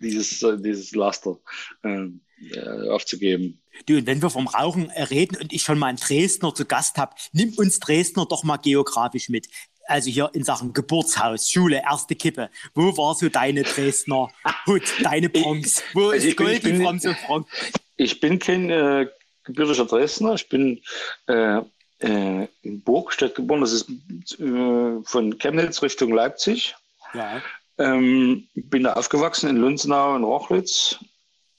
dieses, 0.00 0.42
äh, 0.42 0.56
dieses 0.58 0.92
Laster 0.92 1.38
äh, 1.82 2.06
äh, 2.52 2.88
aufzugeben. 2.88 3.60
Du, 3.86 3.96
und 3.96 4.06
wenn 4.06 4.22
wir 4.22 4.30
vom 4.30 4.46
Rauchen 4.46 4.90
reden 4.90 5.36
und 5.36 5.52
ich 5.52 5.62
schon 5.62 5.78
mal 5.78 5.88
einen 5.88 5.98
Dresdner 5.98 6.54
zu 6.54 6.64
Gast 6.64 6.98
habe, 6.98 7.14
nimm 7.32 7.54
uns 7.56 7.80
Dresdner 7.80 8.26
doch 8.26 8.44
mal 8.44 8.56
geografisch 8.56 9.28
mit 9.28 9.48
also 9.90 10.10
hier 10.10 10.30
in 10.32 10.44
Sachen 10.44 10.72
Geburtshaus, 10.72 11.50
Schule, 11.50 11.82
erste 11.82 12.14
Kippe. 12.14 12.48
Wo 12.74 12.96
war 12.96 13.14
so 13.14 13.28
deine 13.28 13.62
Dresdner 13.62 14.28
Hut, 14.66 14.82
deine 15.02 15.28
Bronx? 15.28 15.82
Wo 15.92 16.10
ist 16.10 16.24
ich 16.24 16.36
Gold 16.36 16.62
bin, 16.62 16.82
von 16.82 16.98
so 16.98 17.12
Bronx? 17.26 17.50
Ich 17.96 18.20
bin 18.20 18.38
kein 18.38 18.70
äh, 18.70 19.06
gebürtiger 19.44 19.84
Dresdner. 19.84 20.34
Ich 20.34 20.48
bin 20.48 20.80
äh, 21.26 21.60
äh, 21.98 22.48
in 22.62 22.82
Burgstedt 22.82 23.34
geboren. 23.34 23.60
Das 23.60 23.72
ist 23.72 23.90
äh, 24.38 25.02
von 25.02 25.38
Chemnitz 25.38 25.82
Richtung 25.82 26.14
Leipzig. 26.14 26.74
Ja. 27.12 27.42
Ähm, 27.78 28.46
bin 28.54 28.84
da 28.84 28.94
aufgewachsen 28.94 29.50
in 29.50 29.56
Lunzenau 29.56 30.14
und 30.14 30.24
Rochlitz. 30.24 30.98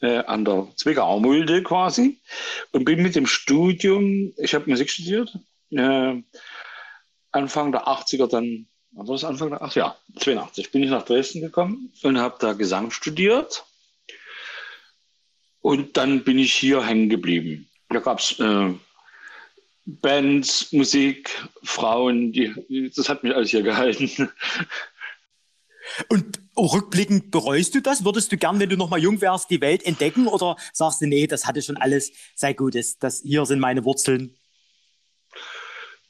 Äh, 0.04 0.24
an 0.26 0.44
der 0.46 0.68
Zwickauer 0.78 1.20
Mulde 1.20 1.62
quasi 1.62 2.20
und 2.72 2.86
bin 2.86 3.04
mit 3.04 3.16
dem 3.16 3.28
Studium, 3.28 4.34
ich 4.38 4.56
habe 4.56 4.68
Musik 4.68 4.90
studiert, 4.90 5.38
äh, 5.70 6.16
Anfang 7.32 7.72
der 7.72 7.88
80er 7.88 8.28
dann, 8.28 8.68
war 8.92 9.06
das 9.06 9.24
Anfang 9.24 9.50
der 9.50 9.62
80er? 9.62 9.76
Ja, 9.78 9.98
82 10.20 10.72
bin 10.72 10.84
ich 10.84 10.90
nach 10.90 11.06
Dresden 11.06 11.42
gekommen 11.42 11.92
und 12.04 12.20
habe 12.20 12.36
da 12.40 12.54
Gesang 12.54 12.92
studiert. 12.92 13.66
Und 15.62 15.96
dann 15.98 16.24
bin 16.24 16.40
ich 16.40 16.54
hier 16.54 16.86
hängen 16.86 17.10
geblieben. 17.10 17.70
Da 17.90 18.00
gab 18.00 18.20
es 18.20 18.40
äh, 18.40 18.74
Bands, 19.86 20.72
Musik, 20.72 21.30
Frauen, 21.64 22.32
die, 22.32 22.92
das 22.96 23.10
hat 23.10 23.24
mich 23.24 23.36
alles 23.36 23.52
hier 23.52 23.64
gehalten. 23.64 24.30
Und 26.08 26.40
rückblickend 26.58 27.32
bereust 27.32 27.76
du 27.76 27.82
das? 27.82 28.06
Würdest 28.06 28.32
du 28.32 28.38
gern, 28.38 28.60
wenn 28.60 28.70
du 28.70 28.78
noch 28.78 28.90
mal 28.90 29.00
jung 29.00 29.22
wärst, 29.22 29.50
die 29.50 29.62
Welt 29.62 29.84
entdecken 29.84 30.28
oder 30.28 30.56
sagst 30.74 31.02
du, 31.02 31.08
nee, 31.08 31.28
das 31.28 31.46
hatte 31.46 31.62
schon 31.62 31.78
alles, 31.78 32.12
sei 32.36 32.54
gut, 32.54 32.76
das, 32.76 32.98
das 32.98 33.22
hier 33.22 33.46
sind 33.46 33.60
meine 33.60 33.84
Wurzeln? 33.84 34.38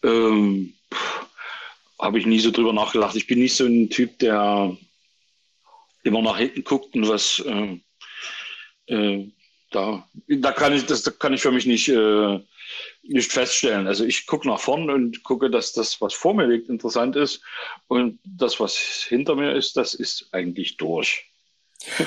Ähm, 0.04 0.74
habe 2.00 2.20
ich 2.20 2.26
nie 2.26 2.40
so 2.40 2.52
drüber 2.52 2.74
nachgedacht. 2.74 3.16
Ich 3.16 3.28
bin 3.28 3.40
nicht 3.40 3.56
so 3.56 3.66
ein 3.66 3.90
Typ, 3.90 4.20
der 4.20 4.76
immer 6.04 6.22
nach 6.22 6.38
hinten 6.38 6.64
guckt 6.64 6.96
und 6.96 7.08
was 7.08 7.40
äh, 7.46 7.80
äh, 8.88 9.32
da, 9.72 10.06
da 10.28 10.52
kann 10.52 10.74
ich, 10.74 10.86
das 10.86 11.18
kann 11.18 11.34
ich 11.34 11.42
für 11.42 11.52
mich 11.52 11.66
nicht, 11.66 11.88
äh, 11.88 12.40
nicht 13.04 13.32
feststellen. 13.32 13.88
Also 13.88 14.04
ich 14.04 14.28
gucke 14.28 14.48
nach 14.48 14.60
vorn 14.60 14.90
und 14.90 15.24
gucke, 15.24 15.50
dass 15.50 15.74
das, 15.74 16.02
was 16.02 16.14
vor 16.14 16.34
mir 16.34 16.46
liegt, 16.46 16.70
interessant 16.70 17.16
ist. 17.16 17.42
Und 17.88 18.20
das, 18.24 18.60
was 18.60 18.78
hinter 18.78 19.36
mir 19.36 19.54
ist, 19.54 19.78
das 19.78 19.94
ist 19.94 20.28
eigentlich 20.34 20.78
durch. 20.78 21.31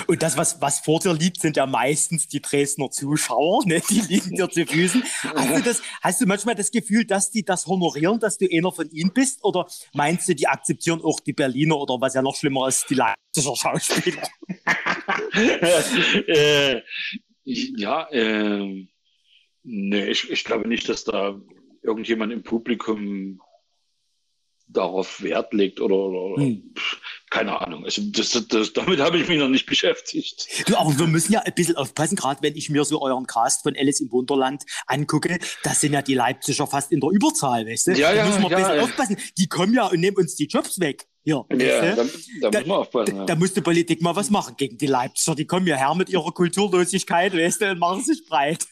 Und 0.06 0.22
das, 0.22 0.36
was, 0.36 0.60
was 0.60 0.80
vor 0.80 1.00
dir 1.00 1.12
liegt, 1.12 1.40
sind 1.40 1.56
ja 1.56 1.66
meistens 1.66 2.28
die 2.28 2.40
Dresdner 2.40 2.90
Zuschauer, 2.90 3.64
ne? 3.66 3.82
die 3.90 4.00
liegen 4.00 4.36
dir 4.36 4.48
zu 4.48 4.66
Füßen. 4.66 5.02
Hast 5.22 5.56
du, 5.56 5.62
das, 5.62 5.82
hast 6.00 6.20
du 6.20 6.26
manchmal 6.26 6.54
das 6.54 6.70
Gefühl, 6.70 7.04
dass 7.04 7.30
die 7.30 7.44
das 7.44 7.66
honorieren, 7.66 8.20
dass 8.20 8.38
du 8.38 8.46
einer 8.50 8.72
von 8.72 8.88
ihnen 8.90 9.12
bist? 9.12 9.42
Oder 9.44 9.66
meinst 9.92 10.28
du, 10.28 10.34
die 10.34 10.46
akzeptieren 10.46 11.00
auch 11.02 11.20
die 11.20 11.32
Berliner 11.32 11.76
oder 11.76 12.00
was 12.00 12.14
ja 12.14 12.22
noch 12.22 12.36
schlimmer 12.36 12.68
ist, 12.68 12.88
die 12.88 12.94
Leipziger 12.94 13.56
Schauspieler? 13.56 14.28
äh, 16.28 16.80
ja, 17.44 18.08
äh, 18.10 18.86
nee, 19.62 20.06
ich, 20.06 20.30
ich 20.30 20.44
glaube 20.44 20.68
nicht, 20.68 20.88
dass 20.88 21.04
da 21.04 21.40
irgendjemand 21.82 22.32
im 22.32 22.42
Publikum 22.42 23.40
darauf 24.66 25.22
Wert 25.22 25.52
legt 25.52 25.80
oder, 25.80 25.96
oder 25.96 26.42
hm. 26.42 26.74
Keine 27.34 27.60
Ahnung. 27.60 27.84
Also 27.84 28.00
das, 28.04 28.30
das, 28.48 28.72
damit 28.72 29.00
habe 29.00 29.18
ich 29.18 29.26
mich 29.26 29.40
noch 29.40 29.48
nicht 29.48 29.66
beschäftigt. 29.66 30.46
Du, 30.68 30.76
aber 30.76 30.96
wir 30.96 31.08
müssen 31.08 31.32
ja 31.32 31.40
ein 31.40 31.52
bisschen 31.52 31.76
aufpassen, 31.76 32.14
gerade 32.14 32.40
wenn 32.42 32.54
ich 32.54 32.70
mir 32.70 32.84
so 32.84 33.02
euren 33.02 33.26
Cast 33.26 33.64
von 33.64 33.74
Alice 33.76 34.00
im 34.00 34.12
Wunderland 34.12 34.62
angucke, 34.86 35.40
das 35.64 35.80
sind 35.80 35.94
ja 35.94 36.02
die 36.02 36.14
Leipziger 36.14 36.68
fast 36.68 36.92
in 36.92 37.00
der 37.00 37.10
Überzahl, 37.10 37.66
weißt 37.66 37.88
du? 37.88 37.90
Ja, 37.94 38.12
ja, 38.12 38.22
da 38.22 38.26
müssen 38.28 38.42
wir 38.42 38.50
ja, 38.50 38.56
ein 38.56 38.62
bisschen 38.62 38.76
ja. 38.76 38.82
aufpassen. 38.84 39.16
Die 39.36 39.48
kommen 39.48 39.74
ja 39.74 39.86
und 39.88 39.98
nehmen 39.98 40.16
uns 40.16 40.36
die 40.36 40.46
Jobs 40.46 40.78
weg. 40.78 41.08
Ja, 41.24 41.44
Ja, 41.50 41.96
da, 41.96 42.04
du? 42.04 42.50
da 42.50 42.58
muss 42.60 42.66
man 42.68 42.78
aufpassen. 42.78 43.14
Da, 43.14 43.20
Ja. 43.20 43.26
da 43.26 43.34
musste 43.34 43.62
Politik 43.62 44.00
mal 44.00 44.14
was 44.14 44.30
machen 44.30 44.54
gegen 44.56 44.78
die 44.78 44.86
Leipziger. 44.86 45.34
Die 45.34 45.46
kommen 45.46 45.66
ja 45.66 45.74
her 45.74 45.94
mit 45.96 46.10
ihrer 46.10 46.30
Kulturlosigkeit, 46.30 47.34
weißt 47.34 47.62
du, 47.62 47.70
und 47.72 47.78
machen 47.80 48.04
sich 48.04 48.24
breit. 48.28 48.64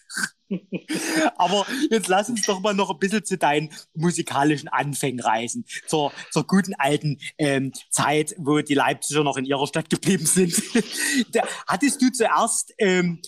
Aber 1.36 1.66
jetzt 1.90 2.08
lass 2.08 2.28
uns 2.28 2.46
doch 2.46 2.60
mal 2.60 2.74
noch 2.74 2.90
ein 2.90 2.98
bisschen 2.98 3.24
zu 3.24 3.38
deinen 3.38 3.70
musikalischen 3.94 4.68
Anfängen 4.68 5.20
reisen. 5.20 5.64
Zur, 5.86 6.12
zur 6.30 6.46
guten 6.46 6.74
alten 6.74 7.18
ähm, 7.38 7.72
Zeit, 7.90 8.34
wo 8.38 8.60
die 8.60 8.74
Leipziger 8.74 9.24
noch 9.24 9.36
in 9.36 9.44
ihrer 9.44 9.66
Stadt 9.66 9.90
geblieben 9.90 10.26
sind. 10.26 10.60
da, 11.32 11.42
hattest 11.66 12.00
du 12.02 12.10
zuerst 12.10 12.74
ähm, 12.78 13.20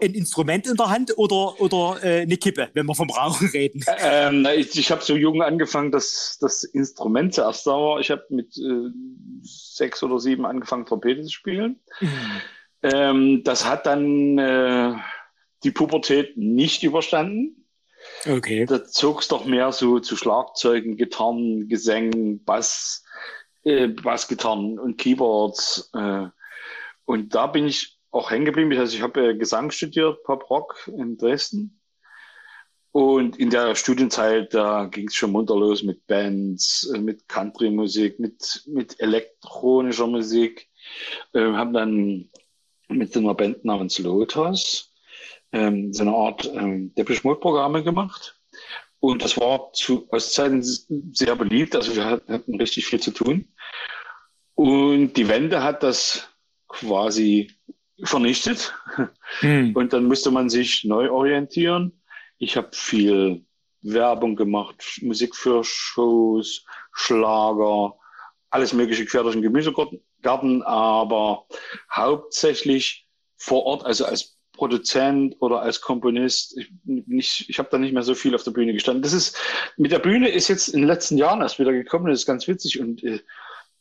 ein 0.00 0.14
Instrument 0.14 0.66
in 0.66 0.76
der 0.76 0.90
Hand 0.90 1.16
oder, 1.18 1.60
oder 1.60 2.02
äh, 2.02 2.22
eine 2.22 2.36
Kippe, 2.36 2.70
wenn 2.74 2.86
wir 2.86 2.94
vom 2.94 3.10
Rauchen 3.10 3.48
reden? 3.48 3.84
Ähm, 3.98 4.46
ich 4.56 4.78
ich 4.78 4.90
habe 4.90 5.02
so 5.02 5.16
jung 5.16 5.42
angefangen, 5.42 5.90
dass 5.90 6.38
das 6.40 6.64
Instrument 6.64 7.34
zuerst 7.34 7.66
war. 7.66 8.00
Ich 8.00 8.10
habe 8.10 8.24
mit 8.30 8.56
äh, 8.56 8.90
sechs 9.42 10.02
oder 10.02 10.18
sieben 10.18 10.46
angefangen, 10.46 10.86
Trompete 10.86 11.22
zu 11.22 11.30
spielen. 11.30 11.80
Ähm, 12.82 13.42
das 13.44 13.64
hat 13.68 13.86
dann 13.86 14.38
äh, 14.38 14.94
die 15.64 15.70
Pubertät 15.70 16.36
nicht 16.36 16.82
überstanden. 16.82 17.66
Okay. 18.26 18.66
Da 18.66 18.84
zog 18.84 19.20
es 19.20 19.28
doch 19.28 19.44
mehr 19.44 19.72
so 19.72 20.00
zu 20.00 20.16
Schlagzeugen, 20.16 20.96
Gitarren, 20.96 21.68
Gesängen, 21.68 22.44
Bass, 22.44 23.04
äh, 23.62 23.88
Bassgitarren 23.88 24.78
und 24.78 24.98
Keyboards. 24.98 25.90
Äh, 25.94 26.26
und 27.04 27.34
da 27.34 27.46
bin 27.46 27.66
ich 27.66 27.98
auch 28.10 28.30
hängen 28.30 28.44
geblieben. 28.44 28.76
Also 28.76 28.96
ich 28.96 29.02
habe 29.02 29.28
äh, 29.28 29.36
Gesang 29.36 29.70
studiert, 29.70 30.22
Pop 30.24 30.50
Rock 30.50 30.90
in 30.96 31.16
Dresden. 31.16 31.78
Und 32.90 33.38
in 33.38 33.48
der 33.48 33.74
Studienzeit, 33.74 34.52
da 34.52 34.84
ging 34.84 35.08
es 35.08 35.14
schon 35.14 35.32
munter 35.32 35.56
los 35.56 35.82
mit 35.82 36.06
Bands, 36.06 36.92
äh, 36.94 36.98
mit 36.98 37.26
Country-Musik, 37.28 38.18
mit, 38.18 38.64
mit 38.66 39.00
elektronischer 39.00 40.06
Musik. 40.06 40.68
Äh, 41.32 41.40
haben 41.40 41.72
dann 41.72 42.30
mit 42.88 43.16
einer 43.16 43.34
Band 43.34 43.64
namens 43.64 43.98
Lotus 43.98 44.91
ähm, 45.52 45.92
so 45.92 46.02
eine 46.02 46.14
Art 46.14 46.50
ähm, 46.54 46.94
Depeche 46.94 47.20
Mode 47.24 47.40
Programme 47.40 47.82
gemacht. 47.82 48.40
Und 49.00 49.22
das 49.22 49.36
war 49.36 49.72
zu 49.72 50.08
Ostzeiten 50.10 50.62
sehr 50.62 51.36
beliebt. 51.36 51.74
Also 51.74 51.96
wir 51.96 52.04
hatten 52.04 52.54
richtig 52.56 52.86
viel 52.86 53.00
zu 53.00 53.10
tun. 53.10 53.52
Und 54.54 55.14
die 55.14 55.28
Wende 55.28 55.62
hat 55.62 55.82
das 55.82 56.28
quasi 56.68 57.50
vernichtet. 58.02 58.74
Hm. 59.40 59.74
Und 59.74 59.92
dann 59.92 60.04
musste 60.04 60.30
man 60.30 60.50
sich 60.50 60.84
neu 60.84 61.10
orientieren. 61.10 62.02
Ich 62.38 62.56
habe 62.56 62.68
viel 62.72 63.46
Werbung 63.80 64.36
gemacht, 64.36 65.00
Musik 65.00 65.34
für 65.34 65.64
Shows, 65.64 66.64
Schlager, 66.92 67.96
alles 68.50 68.72
mögliche 68.72 69.06
quer 69.06 69.22
durch 69.22 69.34
den 69.34 69.42
Gemüsegarten, 69.42 70.62
aber 70.62 71.46
hauptsächlich 71.90 73.08
vor 73.36 73.64
Ort, 73.64 73.84
also 73.84 74.04
als 74.04 74.38
Produzent 74.52 75.36
oder 75.40 75.62
als 75.62 75.80
Komponist. 75.80 76.56
Ich, 76.58 76.70
nicht, 76.84 77.48
ich 77.48 77.58
habe 77.58 77.68
da 77.70 77.78
nicht 77.78 77.92
mehr 77.94 78.02
so 78.02 78.14
viel 78.14 78.34
auf 78.34 78.44
der 78.44 78.50
Bühne 78.50 78.72
gestanden. 78.72 79.02
Das 79.02 79.12
ist 79.12 79.36
mit 79.76 79.92
der 79.92 79.98
Bühne 79.98 80.28
ist 80.28 80.48
jetzt 80.48 80.68
in 80.68 80.80
den 80.80 80.88
letzten 80.88 81.16
Jahren 81.16 81.40
erst 81.40 81.58
wieder 81.58 81.72
gekommen. 81.72 82.06
Das 82.06 82.20
ist 82.20 82.26
ganz 82.26 82.46
witzig 82.46 82.80
und 82.80 83.02
äh, 83.02 83.20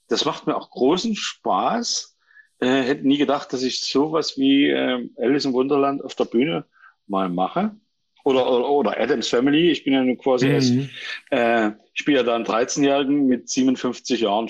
das 0.08 0.26
macht 0.26 0.48
mir 0.48 0.56
auch 0.56 0.70
großen 0.70 1.16
Spaß. 1.16 2.18
Äh, 2.60 2.84
hätte 2.84 3.08
nie 3.08 3.18
gedacht, 3.18 3.52
dass 3.54 3.64
ich 3.64 3.82
sowas 3.82 4.38
wie 4.38 4.70
äh, 4.70 5.10
Alice 5.18 5.46
im 5.46 5.54
Wunderland 5.54 6.04
auf 6.04 6.16
der 6.16 6.26
Bühne 6.26 6.66
mal 7.08 7.30
mache. 7.30 7.76
Oder, 8.24 8.50
oder, 8.52 8.70
oder 8.70 9.00
Adams 9.00 9.30
Family. 9.30 9.72
Ich 9.72 9.84
bin 9.84 9.94
ja 9.94 10.04
nur 10.04 10.18
quasi 10.18 10.46
Mhm. 10.46 10.52
erst, 10.52 10.74
äh, 11.32 11.70
ich 11.94 12.02
spiele 12.02 12.18
ja 12.18 12.24
da 12.24 12.36
einen 12.36 12.46
13-Jährigen 12.46 13.26
mit 13.26 13.50
57 13.50 14.22
Jahren. 14.22 14.48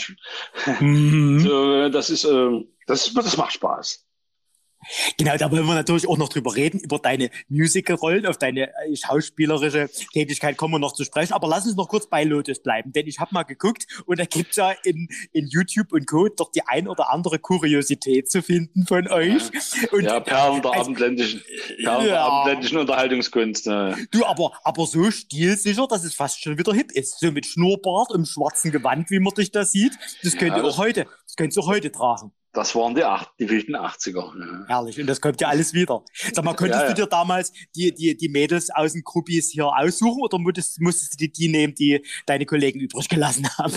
Mhm. 0.79 1.39
So, 1.47 1.73
äh, 1.73 1.89
das 1.89 2.09
ist, 2.09 2.25
äh, 2.25 2.65
das, 2.85 3.13
das 3.13 3.37
macht 3.37 3.53
Spaß. 3.53 4.05
Genau, 5.17 5.37
da 5.37 5.51
wollen 5.51 5.65
wir 5.65 5.75
natürlich 5.75 6.07
auch 6.07 6.17
noch 6.17 6.29
drüber 6.29 6.55
reden, 6.55 6.79
über 6.79 6.99
deine 6.99 7.29
Musical-Rollen, 7.49 8.25
auf 8.25 8.37
deine 8.37 8.69
äh, 8.69 8.95
schauspielerische 8.95 9.89
Tätigkeit 10.13 10.57
kommen 10.57 10.73
wir 10.75 10.79
noch 10.79 10.93
zu 10.93 11.03
sprechen. 11.03 11.33
Aber 11.33 11.47
lass 11.47 11.65
uns 11.65 11.75
noch 11.75 11.87
kurz 11.87 12.07
bei 12.07 12.23
Lotus 12.23 12.61
bleiben, 12.61 12.91
denn 12.91 13.07
ich 13.07 13.19
habe 13.19 13.33
mal 13.33 13.43
geguckt 13.43 13.85
und 14.05 14.19
da 14.19 14.25
gibt's 14.25 14.57
ja 14.57 14.71
in, 14.83 15.07
in 15.33 15.47
YouTube 15.47 15.91
und 15.91 16.07
Co. 16.07 16.27
doch 16.29 16.51
die 16.51 16.61
ein 16.67 16.87
oder 16.87 17.11
andere 17.11 17.39
Kuriosität 17.39 18.29
zu 18.29 18.41
finden 18.41 18.85
von 18.87 19.07
euch. 19.07 19.43
Und 19.91 20.03
Ja, 20.03 20.19
Perlen 20.19 20.61
der 20.61 20.71
also- 20.71 20.81
abendländischen, 20.81 21.41
Perlen 21.83 22.05
der 22.05 22.13
Ja. 22.13 22.25
abendländischen 22.27 22.77
Unterhaltungskunst. 22.79 23.67
Äh. 23.67 23.93
du, 24.11 24.25
aber, 24.25 24.51
aber 24.63 24.85
so 24.85 25.11
stilsicher, 25.11 25.87
dass 25.87 26.03
es 26.03 26.13
fast 26.15 26.41
schon 26.41 26.57
wieder 26.57 26.73
hip 26.73 26.91
ist. 26.91 27.19
So 27.19 27.31
mit 27.31 27.45
Schnurrbart 27.45 28.11
und 28.11 28.27
schwarzen 28.27 28.71
Gewand, 28.71 29.09
wie 29.11 29.19
man 29.19 29.33
dich 29.33 29.51
da 29.51 29.63
sieht. 29.65 29.93
Das 30.23 30.35
könnt 30.37 30.51
Ja, 30.51 30.57
ihr 30.57 30.63
auch 30.65 30.77
heute, 30.77 31.05
das 31.25 31.35
könnt 31.35 31.55
ihr 31.55 31.61
auch 31.61 31.67
heute 31.67 31.91
tragen. 31.91 32.31
Das 32.53 32.75
waren 32.75 32.95
die, 32.95 33.03
acht, 33.03 33.29
die 33.39 33.49
wilden 33.49 33.75
80er. 33.77 34.37
Ja. 34.37 34.65
Herrlich. 34.67 34.99
Und 34.99 35.07
das 35.07 35.21
kommt 35.21 35.39
ja 35.39 35.47
alles 35.47 35.73
wieder. 35.73 36.03
Sag 36.33 36.43
mal, 36.43 36.53
konntest 36.53 36.81
Ja, 36.81 36.87
ja. 36.89 36.93
du 36.93 37.01
dir 37.03 37.07
damals 37.07 37.53
die, 37.75 37.93
die, 37.93 38.17
die 38.17 38.27
Mädels 38.27 38.69
aus 38.69 38.91
den 38.91 39.03
Gruppis 39.03 39.51
hier 39.51 39.67
aussuchen 39.67 40.21
oder 40.21 40.37
musstest, 40.37 40.81
musstest 40.81 41.13
du 41.13 41.17
die, 41.17 41.31
die 41.31 41.47
nehmen, 41.47 41.73
die 41.75 42.05
deine 42.25 42.45
Kollegen 42.45 42.81
übrig 42.81 43.07
gelassen 43.07 43.47
haben? 43.57 43.73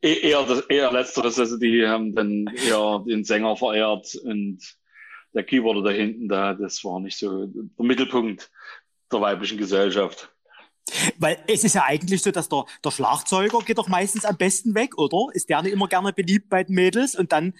E- 0.00 0.28
Eher, 0.28 0.44
das, 0.44 0.60
eher 0.68 0.92
letzteres, 0.92 1.38
also 1.40 1.56
die 1.58 1.84
haben 1.86 2.14
dann 2.14 2.46
eher 2.68 3.02
den 3.06 3.24
Sänger 3.24 3.56
verehrt 3.56 4.14
und 4.22 4.60
der 5.34 5.42
Keyboarder 5.42 5.82
da 5.82 5.90
hinten, 5.90 6.28
da, 6.28 6.54
das 6.54 6.84
war 6.84 7.00
nicht 7.00 7.18
so 7.18 7.46
der 7.46 7.84
Mittelpunkt 7.84 8.48
der 9.10 9.20
weiblichen 9.20 9.58
Gesellschaft. 9.58 10.30
Weil 11.18 11.38
es 11.48 11.64
ist 11.64 11.74
ja 11.74 11.82
eigentlich 11.84 12.22
so, 12.22 12.30
dass 12.30 12.48
der, 12.48 12.64
der 12.84 12.90
Schlagzeuger 12.92 13.58
geht 13.60 13.78
doch 13.78 13.88
meistens 13.88 14.24
am 14.24 14.36
besten 14.36 14.76
weg, 14.76 14.96
oder? 14.98 15.34
Ist 15.34 15.48
der 15.48 15.62
nicht 15.62 15.72
immer 15.72 15.88
gerne 15.88 16.12
beliebt 16.12 16.48
bei 16.48 16.62
den 16.62 16.74
Mädels 16.76 17.16
und 17.16 17.32
dann 17.32 17.54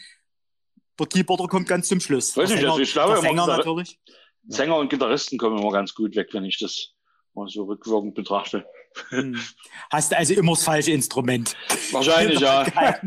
der 0.99 1.07
Keyboarder 1.07 1.49
kommt 1.49 1.69
ganz 1.69 1.89
zum 1.89 2.01
Schluss. 2.01 2.37
Weiß 2.37 2.49
der 2.49 2.59
nicht, 2.59 2.69
also 2.69 2.81
ich 2.81 2.93
glaube, 2.93 3.15
der 3.15 3.23
Sänger 3.23 3.47
natürlich. 3.47 3.99
Sänger 4.47 4.77
und 4.77 4.91
Gitarristen 4.91 5.39
kommen 5.39 5.59
immer 5.59 5.73
ganz 5.73 5.95
gut 5.95 6.15
weg, 6.17 6.29
wenn 6.33 6.45
ich 6.45 6.59
das 6.59 6.93
mal 7.35 7.49
so 7.49 7.65
rückwirkend 7.65 8.15
betrachte. 8.15 8.67
Hm. 9.09 9.41
Hast 9.91 10.13
du 10.13 10.17
also 10.17 10.35
immer 10.35 10.53
das 10.53 10.65
falsche 10.65 10.93
Instrument. 10.93 11.57
Wahrscheinlich, 11.91 12.41
ja. 12.41 12.67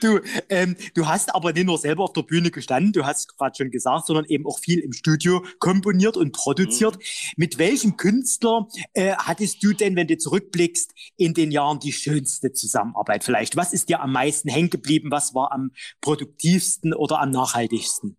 Du, 0.00 0.20
ähm, 0.48 0.76
du 0.94 1.06
hast 1.06 1.34
aber 1.34 1.52
nicht 1.52 1.66
nur 1.66 1.78
selber 1.78 2.04
auf 2.04 2.12
der 2.12 2.22
Bühne 2.22 2.50
gestanden, 2.50 2.92
du 2.92 3.04
hast 3.04 3.36
gerade 3.36 3.54
schon 3.56 3.70
gesagt, 3.70 4.06
sondern 4.06 4.24
eben 4.26 4.46
auch 4.46 4.58
viel 4.58 4.78
im 4.78 4.92
Studio 4.92 5.44
komponiert 5.58 6.16
und 6.16 6.32
produziert. 6.32 6.98
Mit 7.36 7.58
welchem 7.58 7.96
Künstler 7.96 8.68
äh, 8.94 9.14
hattest 9.16 9.62
du 9.62 9.72
denn, 9.72 9.96
wenn 9.96 10.06
du 10.06 10.18
zurückblickst, 10.18 10.92
in 11.16 11.34
den 11.34 11.50
Jahren 11.50 11.78
die 11.80 11.92
schönste 11.92 12.52
Zusammenarbeit 12.52 13.24
vielleicht? 13.24 13.56
Was 13.56 13.72
ist 13.72 13.88
dir 13.88 14.00
am 14.00 14.12
meisten 14.12 14.48
hängen 14.48 14.70
geblieben? 14.70 15.10
Was 15.10 15.34
war 15.34 15.52
am 15.52 15.72
produktivsten 16.00 16.94
oder 16.94 17.20
am 17.20 17.30
nachhaltigsten? 17.30 18.16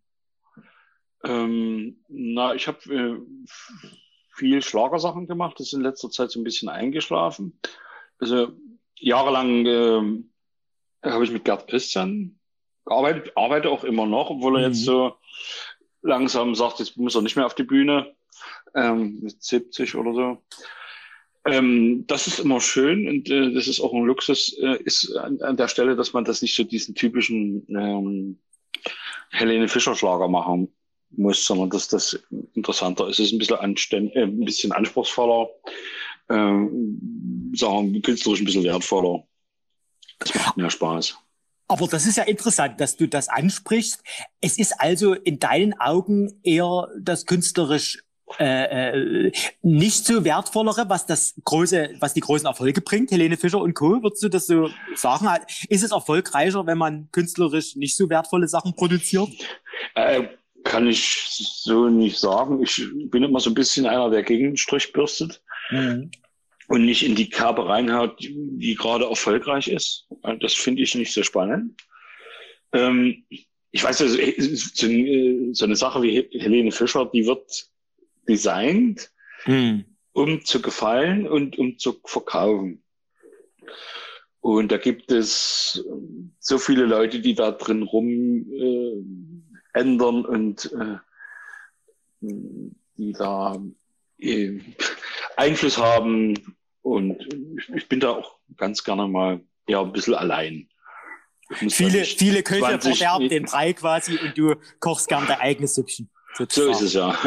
Ähm, 1.24 2.04
na, 2.10 2.54
ich 2.54 2.68
habe 2.68 2.80
äh, 2.94 3.18
viel 4.36 4.62
Schlagersachen 4.62 5.28
gemacht. 5.28 5.60
Das 5.60 5.68
ist 5.68 5.74
in 5.74 5.82
letzter 5.82 6.10
Zeit 6.10 6.32
so 6.32 6.40
ein 6.40 6.44
bisschen 6.44 6.70
eingeschlafen. 6.70 7.60
Also 8.20 8.52
jahrelang 8.96 9.66
ähm, 9.66 10.33
habe 11.12 11.24
ich 11.24 11.32
mit 11.32 11.46
Gerd 11.46 11.68
Christian 11.68 12.40
gearbeitet, 12.86 13.32
arbeite 13.36 13.70
auch 13.70 13.84
immer 13.84 14.06
noch, 14.06 14.30
obwohl 14.30 14.58
er 14.58 14.68
Mhm. 14.68 14.74
jetzt 14.74 14.84
so 14.84 15.14
langsam 16.02 16.56
sagt, 16.56 16.80
jetzt 16.80 16.98
muss 16.98 17.16
er 17.16 17.22
nicht 17.22 17.36
mehr 17.36 17.46
auf 17.46 17.56
die 17.56 17.64
Bühne, 17.64 18.14
ähm, 18.76 19.20
mit 19.22 19.42
70 19.42 19.96
oder 19.96 20.14
so. 20.14 20.38
Ähm, 21.46 22.06
das 22.08 22.28
ist 22.28 22.40
immer 22.40 22.62
schön 22.62 23.08
und 23.08 23.30
äh, 23.30 23.54
das 23.54 23.68
ist 23.68 23.82
auch 23.82 23.94
ein 23.94 24.06
Luxus, 24.06 24.58
äh, 24.62 24.82
ist 24.84 25.14
an, 25.16 25.42
an, 25.42 25.58
der 25.58 25.68
Stelle, 25.68 25.96
dass 25.96 26.14
man 26.14 26.24
das 26.24 26.42
nicht 26.42 26.56
so 26.56 26.64
diesen 26.64 26.96
typischen 26.96 27.66
ähm, 27.70 28.40
Helene 29.32 29.68
Fischer 29.68 29.96
Schlager 29.96 30.30
machen 30.30 30.74
muss, 31.12 31.46
sondern 31.46 31.70
dass 31.70 31.90
das 31.90 32.18
interessanter 32.54 33.10
ist. 33.10 33.20
Es 33.20 33.28
ist 33.28 33.34
ein 33.34 33.40
bisschen 33.40 33.58
anständ, 33.58 34.16
äh, 34.16 34.24
ein 34.24 34.46
bisschen 34.46 34.72
anspruchsvoller, 34.72 35.50
äh, 36.30 36.68
sagen 37.56 38.02
künstlerisch 38.02 38.40
ein 38.42 38.46
bisschen 38.46 38.64
wertvoller. 38.64 39.26
Das 40.24 40.36
macht 40.36 40.58
mir 40.58 40.70
Spaß. 40.70 41.18
Aber 41.68 41.88
das 41.88 42.06
ist 42.06 42.18
ja 42.18 42.24
interessant, 42.24 42.80
dass 42.80 42.98
du 42.98 43.08
das 43.08 43.30
ansprichst. 43.30 44.04
Es 44.42 44.58
ist 44.58 44.74
also 44.80 45.14
in 45.14 45.40
deinen 45.40 45.80
Augen 45.80 46.40
eher 46.44 46.88
das 47.00 47.26
künstlerisch 47.26 48.04
äh, 48.40 49.28
äh, 49.28 49.32
nicht 49.62 50.06
so 50.06 50.24
wertvollere, 50.24 50.90
was 50.90 51.06
das 51.06 51.36
große, 51.44 51.96
was 52.00 52.14
die 52.14 52.20
großen 52.20 52.48
Erfolge 52.48 52.82
bringt, 52.82 53.12
Helene 53.12 53.38
Fischer 53.38 53.60
und 53.60 53.74
Co. 53.74 54.02
Würdest 54.02 54.24
du 54.24 54.30
das 54.30 54.48
so 54.48 54.70
sagen? 54.96 55.28
Ist 55.70 55.84
es 55.84 55.92
erfolgreicher, 55.92 56.66
wenn 56.66 56.78
man 56.78 57.10
künstlerisch 57.12 57.76
nicht 57.76 57.96
so 57.96 58.10
wertvolle 58.10 58.48
Sachen 58.48 58.76
produziert? 58.76 59.30
Äh, 59.96 60.24
kann 60.64 60.88
ich 60.88 61.28
so 61.30 61.90
nicht 61.90 62.18
sagen. 62.18 62.64
Ich 62.64 62.88
bin 63.12 63.24
immer 63.24 63.40
so 63.40 63.52
ein 63.52 63.56
bisschen 63.56 63.86
einer, 63.86 64.10
der 64.10 64.24
Gegenstrich 64.24 64.94
bürstet 64.94 65.42
mhm. 65.70 66.10
Und 66.74 66.86
nicht 66.86 67.06
in 67.06 67.14
die 67.14 67.30
Kerbe 67.30 67.70
reinhaut, 67.70 68.20
die, 68.20 68.74
gerade 68.74 69.06
erfolgreich 69.06 69.68
ist. 69.68 70.08
Das 70.40 70.56
finde 70.56 70.82
ich 70.82 70.96
nicht 70.96 71.14
so 71.14 71.22
spannend. 71.22 71.80
Ähm, 72.72 73.26
ich 73.70 73.84
weiß, 73.84 74.02
also, 74.02 74.18
so, 74.18 74.88
so 75.54 75.66
eine 75.66 75.76
Sache 75.76 76.02
wie 76.02 76.28
Helene 76.32 76.72
Fischer, 76.72 77.06
die 77.14 77.28
wird 77.28 77.70
designt, 78.28 79.12
hm. 79.44 79.86
um 80.14 80.44
zu 80.46 80.64
gefallen 80.64 81.28
und 81.28 81.60
um 81.60 81.78
zu 81.78 82.02
verkaufen. 82.06 82.84
Und 84.40 84.72
da 84.72 84.78
gibt 84.78 85.12
es 85.12 85.86
so 86.40 86.58
viele 86.58 86.86
Leute, 86.86 87.20
die 87.20 87.36
da 87.36 87.52
drin 87.52 87.84
rum 87.84 88.48
äh, 88.52 89.80
ändern 89.80 90.26
und 90.26 90.72
äh, 90.74 90.98
die 92.20 93.14
da 93.14 93.62
äh, 94.18 94.60
Einfluss 95.38 95.78
haben. 95.78 96.34
Und 96.84 97.18
ich, 97.58 97.70
ich, 97.70 97.90
bin 97.90 98.00
da 98.00 98.12
auch 98.12 98.38
ganz 98.58 98.84
gerne 98.84 99.08
mal 99.08 99.42
ja 99.68 99.82
ein 99.82 99.92
bisschen 99.92 100.14
allein. 100.14 100.70
Viele, 101.70 102.04
viele 102.04 102.44
Köche 102.44 102.80
verderben 102.80 103.30
den 103.30 103.46
Brei 103.46 103.74
quasi 103.74 104.18
und 104.18 104.38
du 104.38 104.56
kochst 104.80 105.08
gern 105.08 105.26
dein 105.28 105.40
eigenes 105.40 105.76
Süppchen. 105.76 106.10
Sozusagen. 106.36 106.74
So 106.74 106.80
ist 106.80 106.88
es 106.88 106.94
ja. 106.94 107.18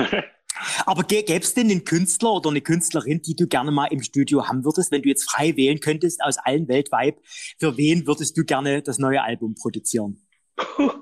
Aber 0.86 1.04
gäbe 1.04 1.32
es 1.32 1.54
denn 1.54 1.70
einen 1.70 1.84
Künstler 1.84 2.32
oder 2.32 2.50
eine 2.50 2.60
Künstlerin, 2.60 3.20
die 3.22 3.36
du 3.36 3.46
gerne 3.46 3.70
mal 3.70 3.86
im 3.86 4.02
Studio 4.02 4.48
haben 4.48 4.64
würdest, 4.64 4.90
wenn 4.90 5.02
du 5.02 5.08
jetzt 5.08 5.30
frei 5.30 5.56
wählen 5.56 5.80
könntest 5.80 6.22
aus 6.22 6.38
allen 6.38 6.68
weltweit? 6.68 7.16
Für 7.58 7.76
wen 7.76 8.06
würdest 8.06 8.36
du 8.36 8.44
gerne 8.44 8.82
das 8.82 8.98
neue 8.98 9.22
Album 9.22 9.54
produzieren? 9.54 10.26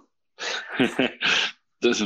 Das, 1.85 2.05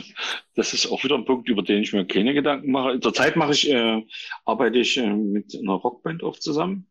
das 0.55 0.75
ist 0.75 0.91
auch 0.91 1.03
wieder 1.05 1.17
ein 1.17 1.25
Punkt, 1.25 1.49
über 1.49 1.63
den 1.63 1.83
ich 1.83 1.93
mir 1.93 2.07
keine 2.07 2.35
Gedanken 2.35 2.71
mache. 2.71 3.01
Zurzeit 3.01 3.37
mache 3.37 3.53
ich, 3.53 3.71
äh, 3.71 4.05
arbeite 4.45 4.79
ich 4.79 4.97
äh, 4.97 5.09
mit 5.09 5.57
einer 5.57 5.75
Rockband 5.75 6.23
auch 6.23 6.39
zusammen, 6.39 6.87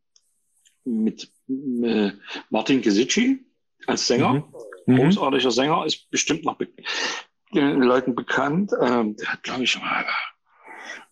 mit 0.86 1.32
äh, 1.50 2.12
Martin 2.50 2.82
Gesicci 2.82 3.46
als 3.86 4.08
Sänger, 4.08 4.34
mhm. 4.34 4.44
mhm. 4.86 4.98
großartiger 4.98 5.52
Sänger, 5.52 5.86
ist 5.86 6.10
bestimmt 6.10 6.46
noch 6.46 6.58
be 6.58 6.68
den 7.54 7.82
Leuten 7.82 8.14
bekannt. 8.14 8.74
Ähm, 8.82 9.16
der 9.16 9.34
hat, 9.34 9.44
glaube 9.44 9.64
ich, 9.64 9.80
mal 9.80 10.06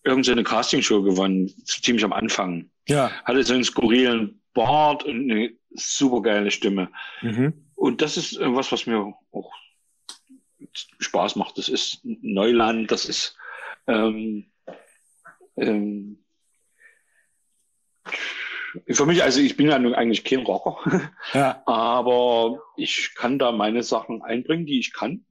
irgendeine 0.03 0.43
Castingshow 0.43 1.01
gewonnen, 1.01 1.53
ziemlich 1.65 2.03
am 2.03 2.13
Anfang. 2.13 2.69
Ja. 2.87 3.09
Hatte 3.23 3.43
so 3.43 3.53
einen 3.53 3.63
skurrilen 3.63 4.41
Bart 4.53 5.03
und 5.03 5.31
eine 5.31 5.51
super 5.71 6.21
geile 6.21 6.51
Stimme. 6.51 6.89
Mhm. 7.21 7.53
Und 7.75 8.01
das 8.01 8.17
ist 8.17 8.37
äh, 8.37 8.55
was, 8.55 8.71
was 8.71 8.85
mir 8.85 9.13
auch 9.31 9.51
Spaß 10.99 11.35
macht. 11.35 11.57
Das 11.57 11.69
ist 11.69 11.99
Neuland, 12.03 12.91
das 12.91 13.05
ist 13.05 13.37
ähm, 13.87 14.51
ähm, 15.57 16.25
für 18.89 19.05
mich, 19.05 19.23
also 19.23 19.39
ich 19.39 19.55
bin 19.55 19.67
ja 19.67 19.75
eigentlich 19.75 20.23
kein 20.23 20.39
Rocker, 20.39 21.11
ja. 21.33 21.61
aber 21.65 22.61
ich 22.75 23.13
kann 23.15 23.39
da 23.39 23.51
meine 23.51 23.83
Sachen 23.83 24.21
einbringen, 24.21 24.65
die 24.65 24.79
ich 24.79 24.93
kann. 24.93 25.25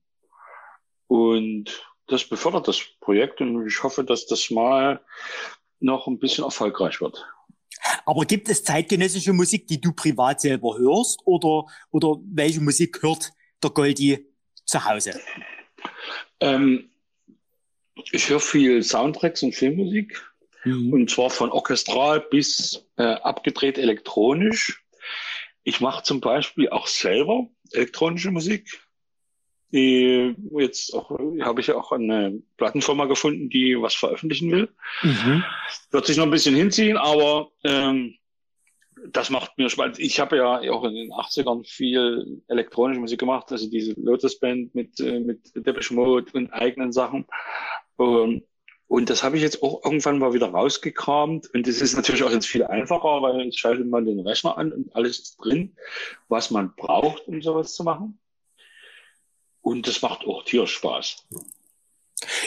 Und 1.06 1.86
das 2.06 2.24
befördert 2.24 2.68
das 2.68 2.80
Projekt 3.00 3.40
und 3.40 3.66
ich 3.66 3.82
hoffe, 3.82 4.04
dass 4.04 4.26
das 4.26 4.50
mal 4.50 5.04
noch 5.80 6.06
ein 6.06 6.18
bisschen 6.18 6.44
erfolgreich 6.44 7.00
wird. 7.00 7.24
Aber 8.06 8.24
gibt 8.24 8.48
es 8.48 8.64
zeitgenössische 8.64 9.32
Musik, 9.32 9.66
die 9.66 9.80
du 9.80 9.92
privat 9.92 10.40
selber 10.40 10.78
hörst 10.78 11.20
oder, 11.26 11.66
oder 11.90 12.16
welche 12.24 12.60
Musik 12.60 13.02
hört 13.02 13.32
der 13.62 13.70
Goldi 13.70 14.33
zu 14.74 14.84
Hause? 14.84 15.20
Ähm, 16.40 16.90
ich 18.10 18.28
höre 18.28 18.40
viel 18.40 18.82
Soundtracks 18.82 19.44
und 19.44 19.54
Filmmusik 19.54 20.20
mhm. 20.64 20.92
und 20.92 21.10
zwar 21.10 21.30
von 21.30 21.50
orchestral 21.52 22.20
bis 22.20 22.84
äh, 22.96 23.04
abgedreht 23.04 23.78
elektronisch. 23.78 24.84
Ich 25.62 25.80
mache 25.80 26.02
zum 26.02 26.20
Beispiel 26.20 26.68
auch 26.70 26.88
selber 26.88 27.48
elektronische 27.70 28.32
Musik 28.32 28.80
die 29.72 30.36
jetzt 30.52 30.94
habe 30.94 31.60
ich 31.60 31.66
ja 31.66 31.74
auch 31.74 31.90
eine 31.90 32.40
Plattenfirma 32.58 33.06
gefunden, 33.06 33.50
die 33.50 33.76
was 33.80 33.94
veröffentlichen 33.94 34.52
will. 34.52 34.68
Mhm. 35.02 35.42
Wird 35.90 36.06
sich 36.06 36.16
noch 36.16 36.26
ein 36.26 36.30
bisschen 36.30 36.54
hinziehen, 36.54 36.96
aber 36.96 37.50
ähm, 37.64 38.14
das 39.10 39.30
macht 39.30 39.56
mir 39.58 39.68
Spaß. 39.68 39.98
Ich 39.98 40.20
habe 40.20 40.36
ja 40.36 40.60
auch 40.72 40.84
in 40.84 40.94
den 40.94 41.12
80ern 41.12 41.66
viel 41.66 42.42
elektronische 42.48 43.00
Musik 43.00 43.20
gemacht, 43.20 43.50
also 43.50 43.68
diese 43.68 43.92
Lotus 44.00 44.38
Band 44.38 44.74
mit, 44.74 44.98
äh, 45.00 45.20
mit 45.20 45.54
Depeche 45.54 45.94
Mode 45.94 46.30
und 46.32 46.52
eigenen 46.52 46.92
Sachen. 46.92 47.26
Und, 47.96 48.44
und 48.88 49.10
das 49.10 49.22
habe 49.22 49.36
ich 49.36 49.42
jetzt 49.42 49.62
auch 49.62 49.84
irgendwann 49.84 50.18
mal 50.18 50.32
wieder 50.32 50.48
rausgekramt. 50.48 51.52
Und 51.52 51.66
das 51.66 51.80
ist 51.80 51.96
natürlich 51.96 52.22
auch 52.22 52.30
jetzt 52.30 52.46
viel 52.46 52.64
einfacher, 52.64 53.22
weil 53.22 53.44
jetzt 53.44 53.58
schaltet 53.58 53.88
man 53.88 54.06
den 54.06 54.20
Rechner 54.20 54.56
an 54.56 54.72
und 54.72 54.94
alles 54.94 55.18
ist 55.18 55.36
drin, 55.36 55.76
was 56.28 56.50
man 56.50 56.74
braucht, 56.74 57.28
um 57.28 57.42
sowas 57.42 57.74
zu 57.74 57.84
machen. 57.84 58.18
Und 59.60 59.86
das 59.86 60.02
macht 60.02 60.26
auch 60.26 60.44
Tierspaß. 60.44 61.26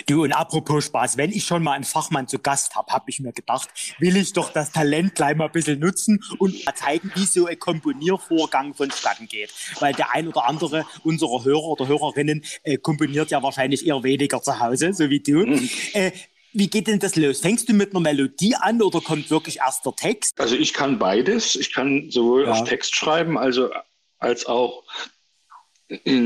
Du, 0.05 0.23
und 0.23 0.31
apropos 0.33 0.85
Spaß, 0.85 1.17
wenn 1.17 1.31
ich 1.31 1.45
schon 1.45 1.63
mal 1.63 1.73
einen 1.73 1.83
Fachmann 1.83 2.27
zu 2.27 2.39
Gast 2.39 2.75
habe, 2.75 2.91
habe 2.91 3.09
ich 3.09 3.19
mir 3.19 3.33
gedacht, 3.33 3.69
will 3.99 4.15
ich 4.15 4.33
doch 4.33 4.51
das 4.51 4.71
Talent 4.71 5.15
gleich 5.15 5.35
mal 5.35 5.45
ein 5.45 5.51
bisschen 5.51 5.79
nutzen 5.79 6.19
und 6.39 6.65
mal 6.65 6.75
zeigen, 6.75 7.11
wie 7.15 7.25
so 7.25 7.45
ein 7.45 7.59
Komponiervorgang 7.59 8.73
vonstatten 8.73 9.27
geht. 9.27 9.53
Weil 9.79 9.93
der 9.93 10.13
ein 10.13 10.27
oder 10.27 10.45
andere 10.45 10.85
unserer 11.03 11.43
Hörer 11.43 11.65
oder 11.65 11.87
Hörerinnen 11.87 12.43
äh, 12.63 12.77
komponiert 12.77 13.31
ja 13.31 13.41
wahrscheinlich 13.43 13.85
eher 13.85 14.03
weniger 14.03 14.41
zu 14.41 14.59
Hause, 14.59 14.93
so 14.93 15.09
wie 15.09 15.19
du. 15.19 15.45
Mhm. 15.45 15.69
Äh, 15.93 16.11
wie 16.53 16.69
geht 16.69 16.87
denn 16.87 16.99
das 16.99 17.15
los? 17.15 17.41
Fängst 17.41 17.69
du 17.69 17.73
mit 17.73 17.91
einer 17.91 17.99
Melodie 17.99 18.55
an 18.55 18.81
oder 18.81 19.01
kommt 19.01 19.29
wirklich 19.29 19.57
erst 19.57 19.85
der 19.85 19.93
Text? 19.95 20.39
Also 20.39 20.55
ich 20.55 20.73
kann 20.73 20.97
beides. 20.97 21.55
Ich 21.55 21.71
kann 21.71 22.09
sowohl 22.09 22.45
ja. 22.45 22.51
auf 22.51 22.63
Text 22.63 22.95
schreiben, 22.95 23.37
also 23.37 23.69
als 24.17 24.45
auch 24.45 24.83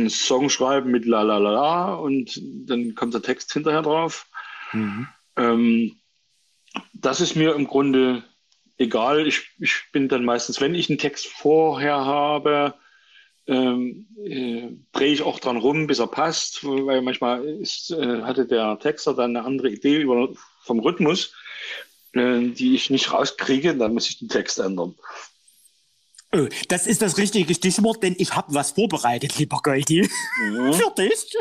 Song 0.10 0.50
schreiben 0.50 0.92
mit 0.92 1.06
la 1.06 1.22
la 1.22 1.38
la 1.38 1.52
la 1.52 1.94
und 1.94 2.42
dann 2.68 2.96
kommt 2.96 3.14
der 3.14 3.22
Text 3.22 3.54
hinterher 3.54 3.82
drauf. 3.82 4.28
Mhm. 4.74 5.08
Ähm, 5.38 5.96
das 6.94 7.22
ist 7.22 7.36
mir 7.36 7.56
im 7.56 7.68
Grunde 7.68 8.24
egal. 8.78 9.28
Ich, 9.28 9.52
ich 9.60 9.84
bin 9.92 10.08
dann 10.08 10.26
meistens, 10.26 10.62
wenn 10.62 10.76
ich 10.76 10.90
einen 10.90 11.00
Text 11.00 11.28
vorher 11.28 12.06
habe, 12.06 12.74
ähm, 13.48 14.08
äh, 14.24 14.70
drehe 14.92 15.14
ich 15.14 15.22
auch 15.24 15.40
dran 15.40 15.58
rum, 15.58 15.88
bis 15.88 16.00
er 16.00 16.08
passt, 16.08 16.64
weil 16.64 17.02
manchmal 17.02 17.44
ist, 17.44 17.92
äh, 17.92 18.22
hatte 18.22 18.46
der 18.46 18.80
Texter 18.80 19.14
dann 19.14 19.36
eine 19.36 19.46
andere 19.46 19.70
Idee 19.70 20.02
über, 20.02 20.30
vom 20.62 20.80
Rhythmus, 20.80 21.34
äh, 22.14 22.50
die 22.50 22.76
ich 22.76 22.90
nicht 22.90 23.12
rauskriege, 23.12 23.76
dann 23.76 23.94
muss 23.94 24.10
ich 24.10 24.20
den 24.20 24.30
Text 24.30 24.60
ändern. 24.60 24.96
Oh, 26.34 26.48
das 26.70 26.88
ist 26.88 27.02
das 27.02 27.18
richtige 27.18 27.54
Stichwort, 27.54 28.02
denn 28.04 28.16
ich 28.18 28.36
habe 28.36 28.54
was 28.54 28.72
vorbereitet, 28.72 29.38
lieber 29.38 29.60
Goldi. 29.62 30.08
Ja. 30.54 30.72
Für 30.74 30.94
dich. 30.98 31.36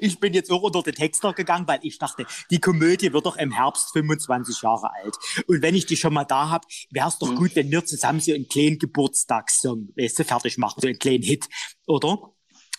Ich 0.00 0.18
bin 0.18 0.32
jetzt 0.32 0.50
auch 0.50 0.62
unter 0.62 0.82
den 0.82 0.94
Texter 0.94 1.32
gegangen, 1.34 1.66
weil 1.66 1.80
ich 1.82 1.98
dachte, 1.98 2.26
die 2.50 2.60
Komödie 2.60 3.12
wird 3.12 3.26
doch 3.26 3.36
im 3.36 3.52
Herbst 3.52 3.92
25 3.92 4.62
Jahre 4.62 4.90
alt. 4.94 5.14
Und 5.46 5.62
wenn 5.62 5.74
ich 5.74 5.86
die 5.86 5.96
schon 5.96 6.14
mal 6.14 6.24
da 6.24 6.48
habe, 6.48 6.66
wäre 6.90 7.08
es 7.08 7.18
doch 7.18 7.30
mhm. 7.30 7.36
gut, 7.36 7.56
wenn 7.56 7.70
wir 7.70 7.84
zusammen 7.84 8.20
so 8.20 8.32
einen 8.32 8.48
kleinen 8.48 8.78
Geburtstagssong, 8.78 9.90
weißt 9.96 10.18
du, 10.18 10.24
fertig 10.24 10.58
machen, 10.58 10.80
so 10.80 10.88
einen 10.88 10.98
kleinen 10.98 11.22
Hit, 11.22 11.48
oder? 11.86 12.32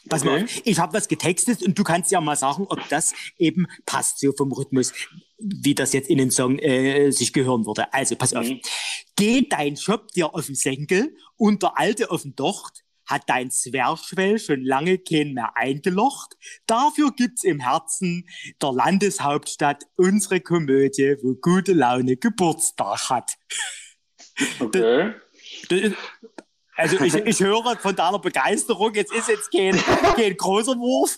Pass 0.07 0.21
okay. 0.21 0.31
mal 0.31 0.43
auf, 0.43 0.61
ich 0.65 0.79
habe 0.79 0.93
was 0.93 1.07
getextet 1.07 1.61
und 1.61 1.77
du 1.77 1.83
kannst 1.83 2.11
ja 2.11 2.21
mal 2.21 2.35
sagen, 2.35 2.65
ob 2.69 2.79
das 2.89 3.13
eben 3.37 3.67
passt, 3.85 4.19
so 4.19 4.31
vom 4.31 4.51
Rhythmus, 4.51 4.93
wie 5.39 5.75
das 5.75 5.93
jetzt 5.93 6.09
in 6.09 6.17
den 6.17 6.31
Song 6.31 6.59
äh, 6.59 7.11
sich 7.11 7.33
gehören 7.33 7.65
würde. 7.65 7.91
Also, 7.93 8.15
pass 8.15 8.33
auf. 8.33 8.45
Mhm. 8.45 8.61
Geh 9.15 9.47
dein 9.47 9.75
Job 9.75 10.09
dir 10.09 10.33
auf 10.33 10.45
den 10.45 10.55
Senkel 10.55 11.15
und 11.35 11.63
der 11.63 11.77
Alte 11.77 12.11
auf 12.11 12.23
den 12.23 12.35
Docht, 12.35 12.83
hat 13.09 13.23
dein 13.27 13.49
Zwerchfell 13.49 14.37
schon 14.37 14.61
lange 14.61 14.99
kein 14.99 15.33
mehr 15.33 15.57
eingelocht. 15.57 16.37
Dafür 16.67 17.11
gibt's 17.11 17.43
im 17.43 17.59
Herzen 17.59 18.29
der 18.61 18.71
Landeshauptstadt 18.71 19.85
unsere 19.95 20.41
Komödie, 20.41 21.15
wo 21.21 21.33
gute 21.35 21.73
Laune 21.73 22.17
Geburtstag 22.17 23.09
hat. 23.09 23.33
Okay. 24.59 25.13
Also 26.79 27.03
ich, 27.03 27.13
ich 27.13 27.39
höre 27.41 27.77
von 27.77 27.93
deiner 27.93 28.19
Begeisterung, 28.19 28.93
jetzt 28.95 29.13
ist 29.13 29.27
jetzt 29.27 29.51
kein, 29.51 29.75
kein 30.15 30.37
großer 30.37 30.77
Wurf. 30.77 31.17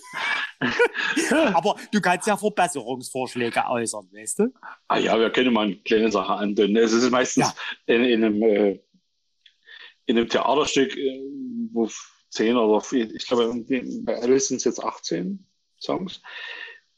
Aber 1.53 1.75
du 1.91 2.01
kannst 2.01 2.27
ja 2.27 2.35
Verbesserungsvorschläge 2.35 3.63
äußern, 3.69 4.09
weißt 4.11 4.39
du? 4.39 4.53
Ah 4.87 4.97
ja, 4.97 5.19
wir 5.19 5.29
können 5.29 5.53
mal 5.53 5.67
eine 5.67 5.77
kleine 5.77 6.11
Sache 6.11 6.33
andeuten. 6.33 6.75
Es 6.77 6.93
ist 6.93 7.09
meistens 7.11 7.53
ja. 7.87 7.95
in, 7.95 8.03
in, 8.03 8.23
einem, 8.23 8.41
äh, 8.41 8.79
in 10.07 10.17
einem 10.17 10.27
Theaterstück, 10.27 10.97
äh, 10.97 11.21
wo 11.71 11.87
zehn 12.29 12.57
oder 12.57 12.81
vier, 12.81 13.13
ich 13.13 13.27
glaube, 13.27 13.53
bei 14.03 14.15
Alice 14.19 14.47
sind 14.47 14.57
es 14.57 14.63
jetzt 14.63 14.83
18 14.83 15.45
Songs. 15.79 16.21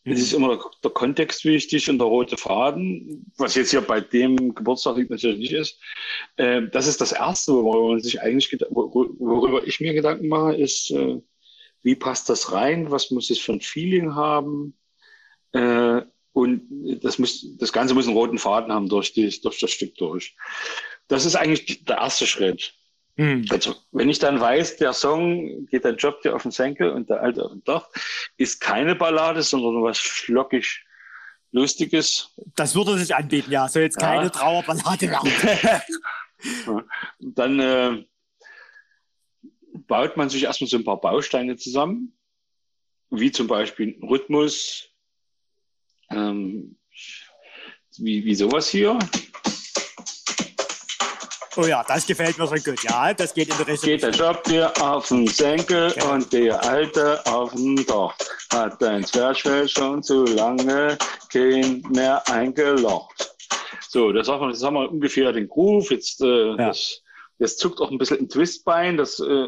Es 0.05 0.19
ist 0.19 0.33
immer 0.33 0.49
der, 0.49 0.65
der, 0.83 0.91
Kontext 0.91 1.45
wichtig 1.45 1.89
und 1.89 1.97
der 1.97 2.07
rote 2.07 2.35
Faden, 2.35 3.31
was 3.37 3.55
jetzt 3.55 3.71
hier 3.71 3.81
bei 3.81 4.01
dem 4.01 4.53
Geburtstag 4.53 4.97
natürlich 5.09 5.39
nicht 5.39 5.53
ist. 5.53 5.79
Äh, 6.35 6.63
das 6.71 6.87
ist 6.87 6.99
das 6.99 7.13
Erste, 7.13 7.53
worüber 7.53 7.93
man 7.93 8.01
sich 8.01 8.21
eigentlich, 8.21 8.53
worüber 8.69 9.65
ich 9.65 9.79
mir 9.79 9.93
Gedanken 9.93 10.27
mache, 10.27 10.55
ist, 10.55 10.91
äh, 10.91 11.21
wie 11.83 11.95
passt 11.95 12.29
das 12.29 12.51
rein? 12.51 12.91
Was 12.91 13.11
muss 13.11 13.29
es 13.29 13.39
für 13.39 13.53
ein 13.53 13.61
Feeling 13.61 14.13
haben? 14.13 14.75
Äh, 15.53 16.01
und 16.33 16.63
das 17.01 17.19
muss, 17.19 17.57
das 17.57 17.71
Ganze 17.71 17.93
muss 17.93 18.07
einen 18.07 18.17
roten 18.17 18.39
Faden 18.39 18.73
haben 18.73 18.89
durch, 18.89 19.13
die, 19.13 19.29
durch 19.41 19.59
das 19.59 19.71
Stück 19.71 19.95
durch. 19.95 20.35
Das 21.07 21.25
ist 21.25 21.35
eigentlich 21.35 21.85
der 21.85 21.97
erste 21.97 22.27
Schritt. 22.27 22.73
Hm. 23.15 23.45
Also, 23.49 23.75
wenn 23.91 24.09
ich 24.09 24.19
dann 24.19 24.39
weiß, 24.39 24.77
der 24.77 24.93
Song 24.93 25.67
geht 25.67 25.85
dein 25.85 25.97
Job 25.97 26.21
dir 26.21 26.35
auf 26.35 26.41
den 26.43 26.51
Senkel 26.51 26.89
und 26.89 27.09
der 27.09 27.21
Alte 27.21 27.45
auf 27.45 27.51
den 27.51 27.63
Dach, 27.63 27.87
ist 28.37 28.59
keine 28.59 28.95
Ballade, 28.95 29.43
sondern 29.43 29.83
was 29.83 29.99
flockig 29.99 30.83
Lustiges. 31.51 32.33
Das 32.55 32.73
würde 32.73 32.97
sich 32.97 33.15
anbieten, 33.15 33.51
ja. 33.51 33.67
Soll 33.69 33.83
jetzt 33.83 33.99
keine 33.99 34.23
ja. 34.23 34.29
Trauerballade 34.29 35.07
werden. 35.07 35.31
dann 37.19 37.59
äh, 37.59 38.05
baut 39.87 40.17
man 40.17 40.29
sich 40.29 40.43
erstmal 40.43 40.67
so 40.67 40.77
ein 40.77 40.83
paar 40.83 40.99
Bausteine 40.99 41.55
zusammen, 41.55 42.17
wie 43.11 43.31
zum 43.31 43.45
Beispiel 43.45 43.99
Rhythmus, 44.01 44.89
ähm, 46.09 46.75
wie, 47.97 48.25
wie 48.25 48.35
sowas 48.35 48.69
hier. 48.69 48.97
Oh 51.55 51.65
ja, 51.65 51.83
das 51.87 52.07
gefällt 52.07 52.37
mir 52.37 52.47
schon 52.47 52.63
gut. 52.63 52.83
Ja, 52.83 53.13
das 53.13 53.33
geht 53.33 53.49
in 53.49 53.57
der 53.57 53.67
Richtung. 53.67 53.89
Geht 53.89 54.03
der 54.03 54.11
Job 54.11 54.43
dir 54.43 54.71
auf 54.81 55.07
den 55.09 55.27
Senkel 55.27 55.93
ja. 55.95 56.11
und 56.11 56.33
der 56.33 56.63
Alte 56.63 57.23
auf 57.27 57.53
den 57.53 57.85
Dach. 57.85 58.15
Hat 58.51 58.81
dein 58.81 59.03
Zwerchfell 59.03 59.67
schon 59.67 60.01
zu 60.01 60.25
lange 60.25 60.97
kein 61.31 61.83
mehr 61.91 62.27
eingelocht. 62.29 63.35
So, 63.87 64.11
das 64.11 64.27
haben 64.27 64.41
wir, 64.41 64.49
das 64.49 64.63
haben 64.63 64.75
wir 64.75 64.89
ungefähr 64.89 65.31
den 65.31 65.47
Groove. 65.47 65.91
Jetzt, 65.91 66.21
äh, 66.21 66.49
ja. 66.49 66.55
das, 66.55 67.03
das 67.37 67.57
zuckt 67.57 67.79
auch 67.81 67.91
ein 67.91 67.99
bisschen 67.99 68.19
ein 68.19 68.29
Twistbein. 68.29 68.97
Das 68.97 69.19
äh, 69.19 69.47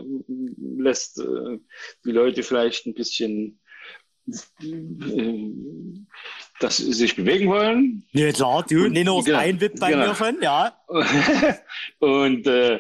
lässt 0.77 1.19
äh, 1.19 1.57
die 2.05 2.11
Leute 2.11 2.43
vielleicht 2.43 2.85
ein 2.85 2.93
bisschen 2.93 3.59
äh, 4.27 5.45
dass 6.59 6.77
sie 6.77 6.93
sich 6.93 7.15
bewegen 7.15 7.49
wollen. 7.49 8.03
Ja 8.11 8.31
klar, 8.31 8.65
du, 8.67 8.87
nur 8.87 9.17
das 9.17 9.25
genau, 9.25 9.37
Bein 9.37 9.61
wippt 9.61 9.79
bei 9.79 9.91
genau. 9.91 10.07
mir 10.07 10.15
schon, 10.15 10.41
ja. 10.41 10.73
und 11.99 12.47
äh, 12.47 12.79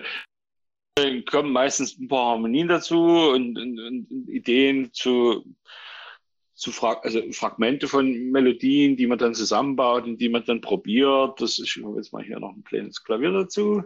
kommen 1.29 1.51
meistens 1.51 1.97
ein 1.99 2.07
paar 2.07 2.33
Harmonien 2.33 2.67
dazu 2.67 2.97
und, 2.97 3.57
und, 3.57 3.79
und 3.79 4.07
Ideen 4.29 4.93
zu, 4.93 5.43
zu 6.53 6.71
Fra 6.71 6.99
also 7.03 7.21
Fragmente 7.31 7.87
von 7.87 8.31
Melodien, 8.31 8.95
die 8.95 9.07
man 9.07 9.17
dann 9.17 9.33
zusammenbaut 9.33 10.05
und 10.05 10.17
die 10.17 10.29
man 10.29 10.45
dann 10.45 10.61
probiert. 10.61 11.41
Das 11.41 11.59
ist 11.59 11.75
jetzt 11.75 12.13
mal 12.13 12.23
hier 12.23 12.39
noch 12.39 12.55
ein 12.55 12.63
kleines 12.63 13.03
Klavier 13.03 13.31
dazu. 13.31 13.83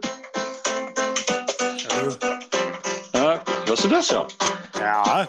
Ja, 3.12 3.42
hörst 3.66 3.84
du 3.84 3.88
das 3.88 4.10
ja? 4.10 4.26
Ja. 4.78 5.28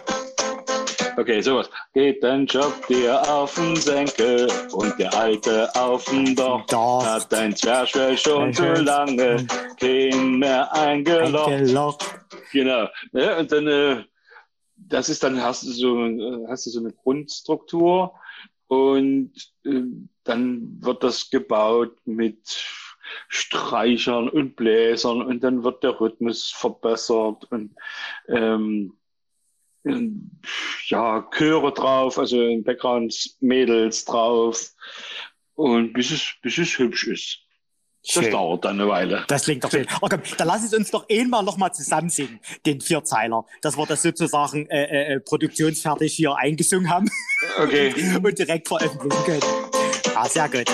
Okay, 1.18 1.42
sowas. 1.42 1.70
Geht 1.94 2.24
dein 2.24 2.46
Job 2.46 2.74
dir 2.88 3.22
auf 3.30 3.56
den 3.56 3.76
Senkel 3.76 4.48
und 4.72 4.98
der 4.98 5.14
Alte 5.14 5.70
auf 5.76 6.06
den 6.06 6.36
Dach. 6.36 6.66
Dorf. 6.68 7.06
Hat 7.06 7.32
dein 7.32 7.56
Zwerchfell 7.56 8.18
schon 8.18 8.54
zu 8.54 8.74
lange 8.74 9.46
kein 9.80 10.40
mehr 10.40 10.74
eingelocht. 10.74 11.50
eingelocht. 11.50 12.06
Genau. 12.52 12.88
Ja, 13.14 13.40
und 13.40 13.52
dann, 13.52 13.68
äh, 13.68 14.04
das 14.76 15.10
ist 15.10 15.24
dann, 15.24 15.42
hast 15.42 15.64
du 15.64 15.72
so, 15.72 16.06
äh, 16.06 16.48
hast 16.48 16.66
du 16.66 16.70
so 16.70 16.80
eine 16.80 16.94
Grundstruktur 16.94 18.14
und 18.68 19.32
äh, 19.66 19.82
dann 20.24 20.78
wird 20.82 21.04
das 21.04 21.30
gebaut 21.30 21.98
mit 22.06 22.40
Streichern 23.28 24.30
und 24.30 24.56
Bläsern 24.56 25.22
und 25.22 25.44
dann 25.44 25.64
wird 25.64 25.84
der 25.84 26.00
Rhythmus 26.00 26.50
verbessert 26.50 27.46
und 27.52 27.76
ähm, 28.30 28.94
ja, 29.84 31.28
Chöre 31.32 31.74
drauf, 31.74 32.18
also 32.18 32.42
im 32.42 32.64
Background 32.64 33.36
Mädels 33.40 34.06
drauf 34.06 34.72
und 35.56 35.94
bis 35.94 36.12
es, 36.12 36.34
bis 36.42 36.58
es 36.58 36.78
hübsch 36.78 37.08
ist. 37.08 37.40
Das 38.04 38.24
schön. 38.24 38.32
dauert 38.32 38.66
dann 38.66 38.80
eine 38.80 38.90
Weile. 38.90 39.26
Das 39.28 39.44
klingt 39.44 39.64
doch 39.64 39.70
schön. 39.70 39.86
Oh, 40.02 40.08
komm, 40.10 40.22
dann 40.38 40.48
lass 40.48 40.64
es 40.64 40.74
uns 40.74 40.90
doch 40.90 41.06
einmal 41.10 41.44
nochmal 41.44 41.72
zusammen 41.72 42.10
singen, 42.10 42.40
den 42.66 42.82
Vierzeiler, 42.82 43.46
dass 43.62 43.78
wir 43.78 43.86
das 43.86 44.02
sozusagen 44.02 44.68
äh, 44.70 44.84
äh, 44.86 45.14
äh 45.14 45.20
produktionsfertig 45.20 46.14
hier 46.14 46.36
eingesungen 46.36 46.90
haben. 46.90 47.08
Okay. 47.60 47.94
und 48.24 48.40
direkt 48.40 48.68
veröffentlichen 48.68 49.24
können. 49.24 49.42
Ah, 50.16 50.28
sehr 50.28 50.50
gut. 50.50 50.66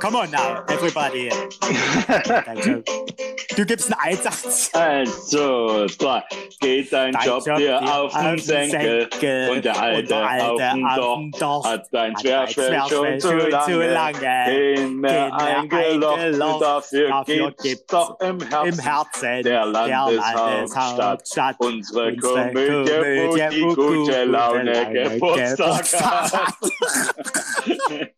Come 0.00 0.18
on 0.18 0.30
now, 0.30 0.62
everybody. 0.68 1.30
Du 3.56 3.64
gibst 3.64 3.90
einen 3.90 4.18
Einsatz. 4.18 4.70
Also, 4.74 5.86
da 5.98 6.22
geht 6.60 6.92
dein, 6.92 7.12
dein 7.12 7.24
Job, 7.24 7.46
Job 7.46 7.56
dir 7.56 7.80
auf 7.80 8.12
den 8.12 8.38
Senkel, 8.38 9.08
Senkel 9.10 9.48
und 9.48 9.64
der 9.64 9.80
Alte, 9.80 10.00
und 10.00 10.10
der 10.10 10.28
Alte 10.28 11.02
auf 11.02 11.14
dem 11.14 11.30
Doch 11.38 11.64
hat 11.64 11.86
dein 11.90 12.18
Schwerschwell 12.18 12.82
schon 12.86 13.18
zu 13.18 13.32
lange, 13.32 13.64
zu 13.64 13.80
lange 13.80 14.44
den 14.46 14.96
mehr 15.00 15.34
eingelocht. 15.34 16.18
eingelocht. 16.18 16.62
Dafür, 16.62 17.08
dafür 17.08 17.54
gibt's 17.62 17.86
doch 17.86 18.20
im 18.20 18.40
Herzen, 18.40 18.68
im 18.68 18.78
Herzen 18.78 19.42
der 19.42 19.66
Landeshauptstadt 19.66 21.56
unsere, 21.58 22.08
unsere 22.08 22.50
Komödie, 22.50 22.90
Komödie, 22.92 23.26
wo 23.26 23.36
die 23.36 23.74
gute 23.74 24.24
Laune 24.24 24.92
Geburtstag 24.92 26.02
hat. 26.02 26.54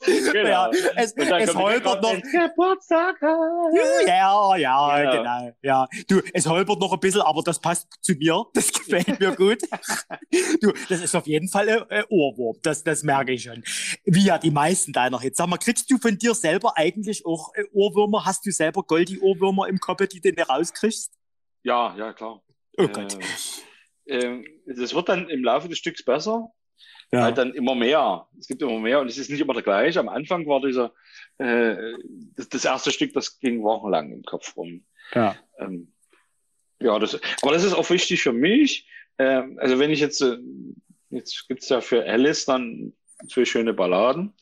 genau. 0.32 0.48
Ja, 0.48 0.70
es, 0.96 1.12
es 1.12 1.54
holpert 1.54 2.02
noch. 2.02 2.14
Geburtstag 2.14 3.14
hat. 3.22 4.06
Ja, 4.06 4.56
ja, 4.56 5.10
genau. 5.12 5.27
Genau. 5.36 5.56
Ja, 5.62 5.88
du, 6.08 6.20
es 6.32 6.46
holpert 6.46 6.80
noch 6.80 6.92
ein 6.92 7.00
bisschen, 7.00 7.22
aber 7.22 7.42
das 7.42 7.60
passt 7.60 7.86
zu 8.00 8.14
mir. 8.14 8.44
Das 8.54 8.72
gefällt 8.72 9.20
mir 9.20 9.34
gut. 9.34 9.62
du, 10.60 10.72
das 10.88 11.02
ist 11.02 11.14
auf 11.14 11.26
jeden 11.26 11.48
Fall 11.48 11.68
ein, 11.68 11.82
ein 11.90 12.04
Ohrwurm. 12.08 12.56
Das, 12.62 12.84
das 12.84 13.02
merke 13.02 13.32
ich 13.32 13.42
schon. 13.44 13.62
Wie 14.04 14.24
ja 14.24 14.38
die 14.38 14.50
meisten 14.50 14.92
deiner 14.92 15.20
Hits. 15.20 15.38
Sag 15.38 15.48
mal, 15.48 15.58
kriegst 15.58 15.90
du 15.90 15.98
von 15.98 16.16
dir 16.18 16.34
selber 16.34 16.72
eigentlich 16.76 17.24
auch 17.26 17.52
Ohrwürmer? 17.72 18.24
Hast 18.24 18.46
du 18.46 18.50
selber 18.50 18.82
Goldie-Ohrwürmer 18.82 19.68
im 19.68 19.78
Kopf, 19.78 20.06
die 20.08 20.20
du 20.20 20.30
rauskriegst? 20.42 21.12
Ja, 21.62 21.96
ja, 21.96 22.12
klar. 22.12 22.42
Oh 22.78 22.88
Gott. 22.88 23.18
Äh, 24.06 24.16
äh, 24.18 24.44
das 24.66 24.94
wird 24.94 25.08
dann 25.08 25.28
im 25.28 25.44
Laufe 25.44 25.68
des 25.68 25.78
Stücks 25.78 26.04
besser. 26.04 26.52
Ja. 27.12 27.22
Halt 27.22 27.38
dann 27.38 27.54
immer 27.54 27.74
mehr. 27.74 28.28
Es 28.38 28.46
gibt 28.46 28.60
immer 28.60 28.78
mehr 28.78 29.00
und 29.00 29.08
es 29.08 29.16
ist 29.16 29.30
nicht 29.30 29.40
immer 29.40 29.54
der 29.54 29.62
gleiche. 29.62 29.98
Am 29.98 30.08
Anfang 30.08 30.46
war 30.46 30.60
dieser, 30.60 30.92
äh, 31.38 31.76
das, 32.36 32.48
das 32.48 32.64
erste 32.64 32.90
Stück, 32.90 33.14
das 33.14 33.38
ging 33.38 33.62
wochenlang 33.62 34.12
im 34.12 34.22
Kopf 34.22 34.56
rum. 34.56 34.84
Ja. 35.14 35.36
Ähm, 35.58 35.92
ja, 36.80 36.98
das, 36.98 37.18
aber 37.42 37.52
das 37.52 37.64
ist 37.64 37.74
auch 37.74 37.90
wichtig 37.90 38.22
für 38.22 38.32
mich. 38.32 38.86
Ähm, 39.18 39.58
also 39.60 39.78
wenn 39.78 39.90
ich 39.90 40.00
jetzt, 40.00 40.20
äh, 40.20 40.38
jetzt 41.10 41.48
gibt's 41.48 41.68
ja 41.68 41.80
für 41.80 42.04
Alice 42.04 42.44
dann 42.44 42.92
zwei 43.28 43.44
schöne 43.44 43.74
Balladen. 43.74 44.32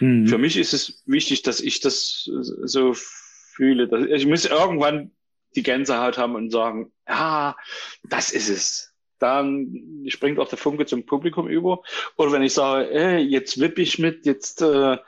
Mhm. 0.00 0.26
Für 0.26 0.38
mich 0.38 0.56
ist 0.56 0.74
es 0.74 1.02
wichtig, 1.06 1.42
dass 1.42 1.60
ich 1.60 1.80
das 1.80 2.28
so 2.30 2.92
fühle. 2.94 3.88
Dass, 3.88 4.04
ich 4.04 4.26
muss 4.26 4.44
irgendwann 4.44 5.12
die 5.56 5.62
Gänsehaut 5.62 6.18
haben 6.18 6.34
und 6.34 6.50
sagen, 6.50 6.92
ja, 7.08 7.56
das 8.04 8.30
ist 8.30 8.48
es. 8.48 8.94
Dann 9.18 10.04
springt 10.06 10.38
auch 10.38 10.48
der 10.48 10.58
Funke 10.58 10.86
zum 10.86 11.04
Publikum 11.04 11.48
über. 11.48 11.82
Oder 12.16 12.32
wenn 12.32 12.42
ich 12.42 12.52
sage, 12.54 12.90
ey, 12.90 13.18
jetzt 13.18 13.58
wippe 13.58 13.82
ich 13.82 13.98
mit, 13.98 14.26
jetzt 14.26 14.62
äh, 14.62 14.98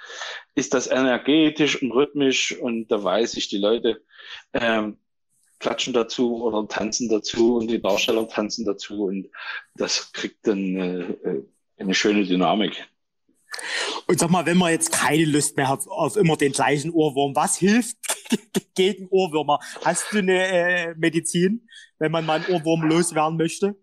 ist 0.56 0.74
das 0.74 0.88
energetisch 0.88 1.80
und 1.80 1.92
rhythmisch 1.92 2.56
und 2.58 2.88
da 2.88 3.04
weiß 3.04 3.36
ich, 3.36 3.48
die 3.48 3.58
Leute 3.58 4.02
ähm, 4.52 4.96
klatschen 5.60 5.92
dazu 5.92 6.42
oder 6.42 6.66
tanzen 6.66 7.08
dazu 7.08 7.56
und 7.56 7.68
die 7.70 7.80
Darsteller 7.80 8.28
tanzen 8.28 8.64
dazu 8.64 9.04
und 9.04 9.28
das 9.76 10.12
kriegt 10.12 10.46
dann 10.46 10.76
äh, 10.76 11.42
eine 11.78 11.94
schöne 11.94 12.24
Dynamik. 12.24 12.88
Und 14.06 14.18
sag 14.18 14.30
mal, 14.30 14.46
wenn 14.46 14.58
man 14.58 14.72
jetzt 14.72 14.92
keine 14.92 15.24
Lust 15.24 15.56
mehr 15.56 15.68
hat 15.68 15.86
auf 15.86 16.16
immer 16.16 16.36
den 16.36 16.52
gleichen 16.52 16.90
Ohrwurm, 16.90 17.36
was 17.36 17.56
hilft 17.56 17.96
gegen 18.74 19.08
Ohrwürmer? 19.08 19.58
Hast 19.84 20.12
du 20.12 20.18
eine 20.18 20.46
äh, 20.46 20.94
Medizin, 20.96 21.68
wenn 21.98 22.12
man 22.12 22.26
mal 22.26 22.40
einen 22.40 22.54
Ohrwurm 22.54 22.82
loswerden 22.82 23.36
möchte? 23.36 23.76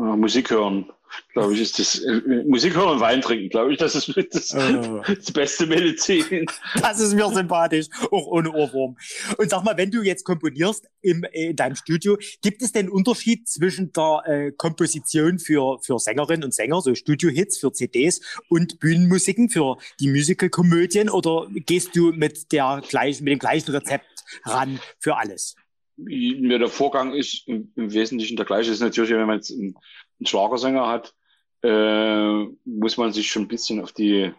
Musik 0.00 0.50
hören 0.50 0.90
glaube 1.32 1.54
ich, 1.54 1.60
ist 1.60 1.78
das 1.78 1.98
äh, 2.00 2.44
Musik 2.46 2.74
hören 2.74 2.90
und 2.90 3.00
Wein 3.00 3.20
trinken, 3.20 3.48
glaube 3.48 3.72
ich, 3.72 3.78
das 3.78 3.94
ist 3.94 4.12
das, 4.32 4.54
oh. 4.54 5.02
das 5.06 5.32
beste 5.32 5.66
Medizin. 5.66 6.46
Das 6.80 7.00
ist 7.00 7.14
mir 7.14 7.28
sympathisch, 7.28 7.86
auch 8.10 8.26
ohne 8.26 8.52
Ohrwurm. 8.52 8.96
Und 9.38 9.50
sag 9.50 9.64
mal, 9.64 9.76
wenn 9.76 9.90
du 9.90 10.02
jetzt 10.02 10.24
komponierst 10.24 10.88
im, 11.02 11.24
äh, 11.24 11.50
in 11.50 11.56
deinem 11.56 11.76
Studio, 11.76 12.16
gibt 12.42 12.62
es 12.62 12.72
denn 12.72 12.88
Unterschied 12.88 13.48
zwischen 13.48 13.92
der 13.92 14.22
äh, 14.26 14.52
Komposition 14.52 15.38
für, 15.38 15.78
für 15.82 15.98
Sängerinnen 15.98 16.44
und 16.44 16.54
Sänger, 16.54 16.80
so 16.80 16.94
Studio-Hits 16.94 17.58
für 17.58 17.72
CDs 17.72 18.20
und 18.48 18.80
Bühnenmusiken 18.80 19.50
für 19.50 19.78
die 19.98 20.08
Musical-Komödien 20.08 21.10
oder 21.10 21.46
gehst 21.50 21.96
du 21.96 22.12
mit, 22.12 22.52
der 22.52 22.82
gleichen, 22.88 23.24
mit 23.24 23.32
dem 23.32 23.38
gleichen 23.38 23.70
Rezept 23.72 24.24
ran 24.44 24.80
für 24.98 25.16
alles? 25.16 25.56
Der 25.96 26.68
Vorgang 26.68 27.12
ist 27.14 27.46
im 27.46 27.72
Wesentlichen 27.76 28.36
der 28.36 28.46
gleiche. 28.46 28.70
ist 28.70 28.80
natürlich, 28.80 29.10
wenn 29.10 29.26
man 29.26 29.36
jetzt 29.36 29.50
einen, 29.50 29.76
einen 30.18 30.26
Schlagersänger 30.26 30.86
hat, 30.88 31.14
äh, 31.62 32.44
muss 32.64 32.96
man 32.96 33.12
sich 33.12 33.30
schon 33.30 33.42
ein 33.42 33.48
bisschen 33.48 33.80
auf 33.80 33.92
die, 33.92 34.32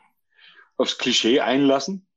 aufs 0.78 0.98
Klischee 0.98 1.40
einlassen. 1.40 2.08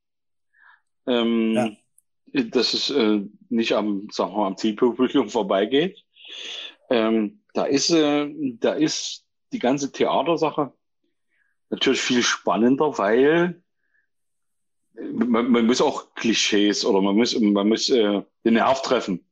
Ähm, 1.07 1.53
ja. 1.53 2.43
Dass 2.45 2.75
es 2.75 2.91
äh, 2.91 3.21
nicht 3.49 3.73
am, 3.73 4.09
sagen 4.11 4.33
wir 4.33 4.39
mal, 4.39 4.47
am 4.49 4.57
Zielpublikum 4.57 5.29
vorbeigeht. 5.29 6.05
Ähm, 6.91 7.43
da 7.53 7.65
ist, 7.65 7.91
äh, 7.91 8.31
da 8.59 8.73
ist 8.73 9.25
die 9.53 9.59
ganze 9.59 9.93
Theatersache 9.93 10.73
natürlich 11.71 12.01
viel 12.01 12.23
spannender, 12.23 12.99
weil 12.99 13.63
man, 14.95 15.51
man 15.51 15.67
muss 15.67 15.81
auch 15.81 16.15
Klischees 16.15 16.85
oder 16.85 17.01
man 17.01 17.17
muss, 17.17 17.39
man 17.39 17.69
muss 17.69 17.89
äh, 17.91 18.23
den 18.45 18.55
Nerv 18.55 18.83
treffen. 18.83 19.25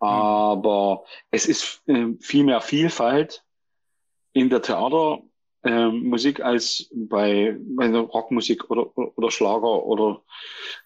Mhm. 0.00 0.06
Aber 0.06 1.04
es 1.30 1.46
ist 1.46 1.82
äh, 1.86 2.08
viel 2.20 2.44
mehr 2.44 2.60
Vielfalt 2.60 3.44
in 4.32 4.50
der 4.50 4.62
Theatermusik 4.62 6.38
äh, 6.38 6.42
als 6.42 6.88
bei, 6.92 7.56
bei 7.58 7.88
der 7.88 8.00
Rockmusik 8.00 8.70
oder, 8.70 8.96
oder 8.96 9.30
Schlager 9.30 9.84
oder, 9.84 10.22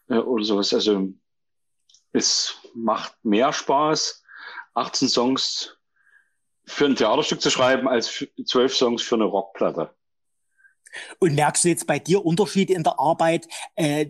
äh, 0.08 0.18
oder 0.18 0.44
sowas. 0.44 0.74
Also 0.74 1.08
es 2.12 2.56
macht 2.74 3.12
mehr 3.24 3.52
Spaß, 3.52 4.22
18 4.74 5.08
Songs 5.08 5.78
für 6.64 6.86
ein 6.86 6.96
Theaterstück 6.96 7.40
zu 7.40 7.50
schreiben, 7.50 7.88
als 7.88 8.26
12 8.44 8.74
Songs 8.74 9.02
für 9.02 9.14
eine 9.14 9.24
Rockplatte. 9.24 9.94
Und 11.18 11.34
merkst 11.34 11.64
du 11.64 11.68
jetzt 11.68 11.86
bei 11.86 11.98
dir 11.98 12.24
Unterschiede 12.24 12.74
in 12.74 12.82
der 12.82 12.98
Arbeit? 12.98 13.46
Äh, 13.74 14.06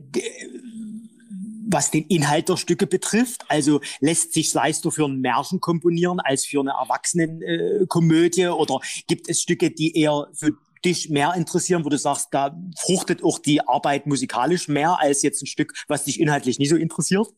was 1.68 1.90
den 1.90 2.05
Inhalt 2.05 2.49
der 2.49 2.57
Stücke 2.57 2.87
betrifft. 2.87 3.44
Also 3.49 3.81
lässt 4.01 4.33
sich 4.33 4.53
leichter 4.55 4.92
für 4.92 5.07
ein 5.07 5.20
Märchen 5.20 5.61
komponieren 5.61 6.20
als 6.20 6.46
für 6.46 6.61
eine 6.61 6.70
Erwachsenenkomödie 6.70 8.42
äh, 8.42 8.49
oder 8.49 8.81
gibt 9.09 9.29
es 9.29 9.42
Stücke, 9.42 9.70
die 9.70 9.99
eher 9.99 10.29
für 10.33 10.53
dich 10.85 11.11
mehr 11.11 11.35
interessieren, 11.35 11.85
wo 11.85 11.88
du 11.88 11.99
sagst, 11.99 12.29
da 12.31 12.57
fruchtet 12.79 13.25
auch 13.25 13.38
die 13.38 13.61
Arbeit 13.66 14.07
musikalisch 14.07 14.68
mehr 14.68 15.01
als 15.01 15.22
jetzt 15.22 15.42
ein 15.42 15.46
Stück, 15.46 15.75
was 15.88 16.05
dich 16.05 16.20
inhaltlich 16.20 16.59
nicht 16.59 16.68
so 16.68 16.77
interessiert? 16.77 17.29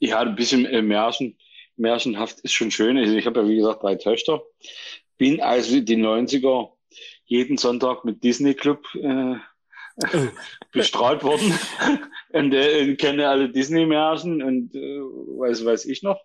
Ja, 0.00 0.20
ein 0.20 0.34
bisschen 0.34 0.66
äh, 0.66 0.82
Märchen, 0.82 1.38
märchenhaft 1.76 2.40
ist 2.40 2.52
schon 2.52 2.70
schön. 2.70 2.98
Also 2.98 3.14
ich 3.14 3.26
habe 3.26 3.40
ja, 3.40 3.48
wie 3.48 3.56
gesagt, 3.56 3.82
drei 3.82 3.94
Töchter. 3.94 4.42
Bin 5.18 5.40
also 5.40 5.78
die 5.78 5.96
90er 5.96 6.72
jeden 7.24 7.56
Sonntag 7.56 8.04
mit 8.04 8.22
Disney 8.24 8.54
Club 8.54 8.84
äh, 8.94 9.36
bestrahlt 10.72 11.22
worden 11.22 11.52
und 12.32 12.52
äh, 12.52 12.94
kenne 12.96 13.28
alle 13.28 13.50
Disney-Märchen 13.50 14.42
und 14.42 14.74
äh, 14.74 15.00
weiß, 15.00 15.64
weiß 15.64 15.84
ich 15.86 16.02
noch. 16.02 16.20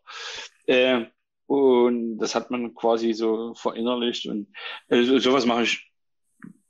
Äh, 0.66 1.06
und 1.48 2.18
das 2.18 2.36
hat 2.36 2.52
man 2.52 2.76
quasi 2.76 3.14
so 3.14 3.54
verinnerlicht 3.56 4.28
und 4.28 4.48
äh, 4.90 5.04
sowas 5.20 5.46
mache 5.46 5.64
ich, 5.64 5.92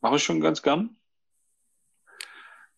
mache 0.02 0.18
ich 0.18 0.24
schon 0.24 0.40
ganz 0.40 0.62
gern. 0.62 0.96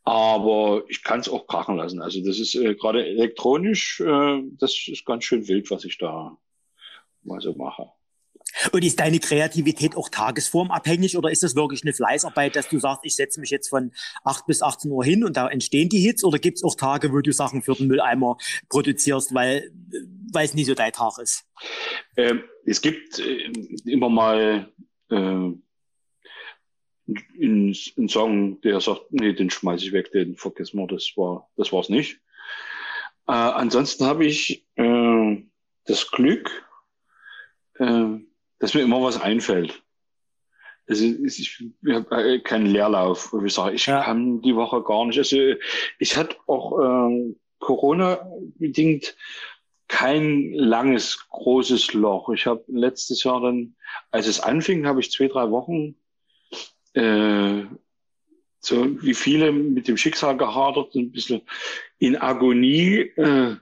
Aber 0.05 0.85
ich 0.87 1.03
kann 1.03 1.19
es 1.19 1.29
auch 1.29 1.45
krachen 1.45 1.75
lassen. 1.75 2.01
Also 2.01 2.23
das 2.25 2.39
ist 2.39 2.55
äh, 2.55 2.73
gerade 2.75 3.05
elektronisch, 3.05 3.99
äh, 3.99 4.41
das 4.57 4.87
ist 4.87 5.05
ganz 5.05 5.25
schön 5.25 5.47
wild, 5.47 5.69
was 5.71 5.83
ich 5.83 5.97
da 5.97 6.37
mal 7.23 7.41
so 7.41 7.53
mache. 7.53 7.91
Und 8.71 8.83
ist 8.83 8.99
deine 8.99 9.19
Kreativität 9.19 9.95
auch 9.95 10.09
tagesformabhängig 10.09 11.17
oder 11.17 11.31
ist 11.31 11.43
das 11.43 11.55
wirklich 11.55 11.83
eine 11.83 11.93
Fleißarbeit, 11.93 12.55
dass 12.55 12.69
du 12.69 12.79
sagst, 12.79 13.01
ich 13.03 13.15
setze 13.15 13.39
mich 13.39 13.49
jetzt 13.49 13.69
von 13.69 13.91
8 14.23 14.45
bis 14.45 14.61
18 14.61 14.91
Uhr 14.91 15.03
hin 15.03 15.23
und 15.23 15.37
da 15.37 15.47
entstehen 15.47 15.89
die 15.89 15.99
Hits 15.99 16.23
oder 16.23 16.39
gibt 16.39 16.57
es 16.57 16.63
auch 16.63 16.75
Tage, 16.75 17.11
wo 17.11 17.19
du 17.19 17.31
Sachen 17.31 17.61
für 17.61 17.73
den 17.73 17.87
Mülleimer 17.87 18.37
produzierst, 18.69 19.33
weil 19.33 19.71
weil 20.31 20.45
es 20.45 20.53
nie 20.53 20.63
so 20.63 20.75
dein 20.75 20.91
Tag 20.91 21.17
ist? 21.17 21.45
Ähm, 22.17 22.43
es 22.65 22.81
gibt 22.81 23.19
äh, 23.19 23.51
immer 23.85 24.09
mal 24.09 24.71
äh, 25.09 25.15
einen, 25.15 25.57
einen 27.97 28.09
Song, 28.09 28.61
der 28.61 28.79
sagt, 28.81 29.05
nee, 29.11 29.33
den 29.33 29.49
schmeiße 29.49 29.85
ich 29.85 29.91
weg, 29.91 30.11
den 30.11 30.35
vergessen 30.35 30.77
wir, 30.77 30.87
das 30.87 31.13
war 31.15 31.49
das 31.55 31.71
war's 31.71 31.89
nicht. 31.89 32.19
Äh, 33.27 33.31
ansonsten 33.31 34.05
habe 34.05 34.25
ich 34.25 34.65
äh, 34.75 35.43
das 35.85 36.11
Glück, 36.11 36.49
äh, 37.75 38.17
dass 38.59 38.73
mir 38.73 38.81
immer 38.81 39.01
was 39.01 39.19
einfällt. 39.19 39.81
Also 40.87 41.05
ich, 41.05 41.39
ich 41.81 41.93
habe 41.93 42.41
keinen 42.41 42.65
Leerlauf, 42.65 43.31
wo 43.31 43.43
ich 43.43 43.53
sage, 43.53 43.75
ich 43.75 43.85
ja. 43.85 44.03
kann 44.03 44.41
die 44.41 44.55
Woche 44.55 44.81
gar 44.83 45.05
nicht. 45.05 45.19
Also 45.19 45.37
ich 45.99 46.17
hatte 46.17 46.35
auch 46.47 46.79
äh, 46.79 47.35
Corona-bedingt 47.59 49.15
kein 49.87 50.53
langes, 50.53 51.27
großes 51.29 51.93
Loch. 51.93 52.29
Ich 52.29 52.45
habe 52.47 52.63
letztes 52.67 53.23
Jahr 53.23 53.41
dann, 53.41 53.75
als 54.11 54.27
es 54.27 54.39
anfing, 54.39 54.87
habe 54.87 54.99
ich 54.99 55.11
zwei, 55.11 55.27
drei 55.27 55.49
Wochen 55.51 55.95
äh, 56.93 57.65
so 58.59 59.01
wie 59.01 59.13
viele 59.13 59.51
mit 59.51 59.87
dem 59.87 59.97
Schicksal 59.97 60.35
gehadert, 60.37 60.95
ein 60.95 61.11
bisschen 61.11 61.41
in 61.97 62.17
Agonie. 62.17 63.11
Äh, 63.15 63.55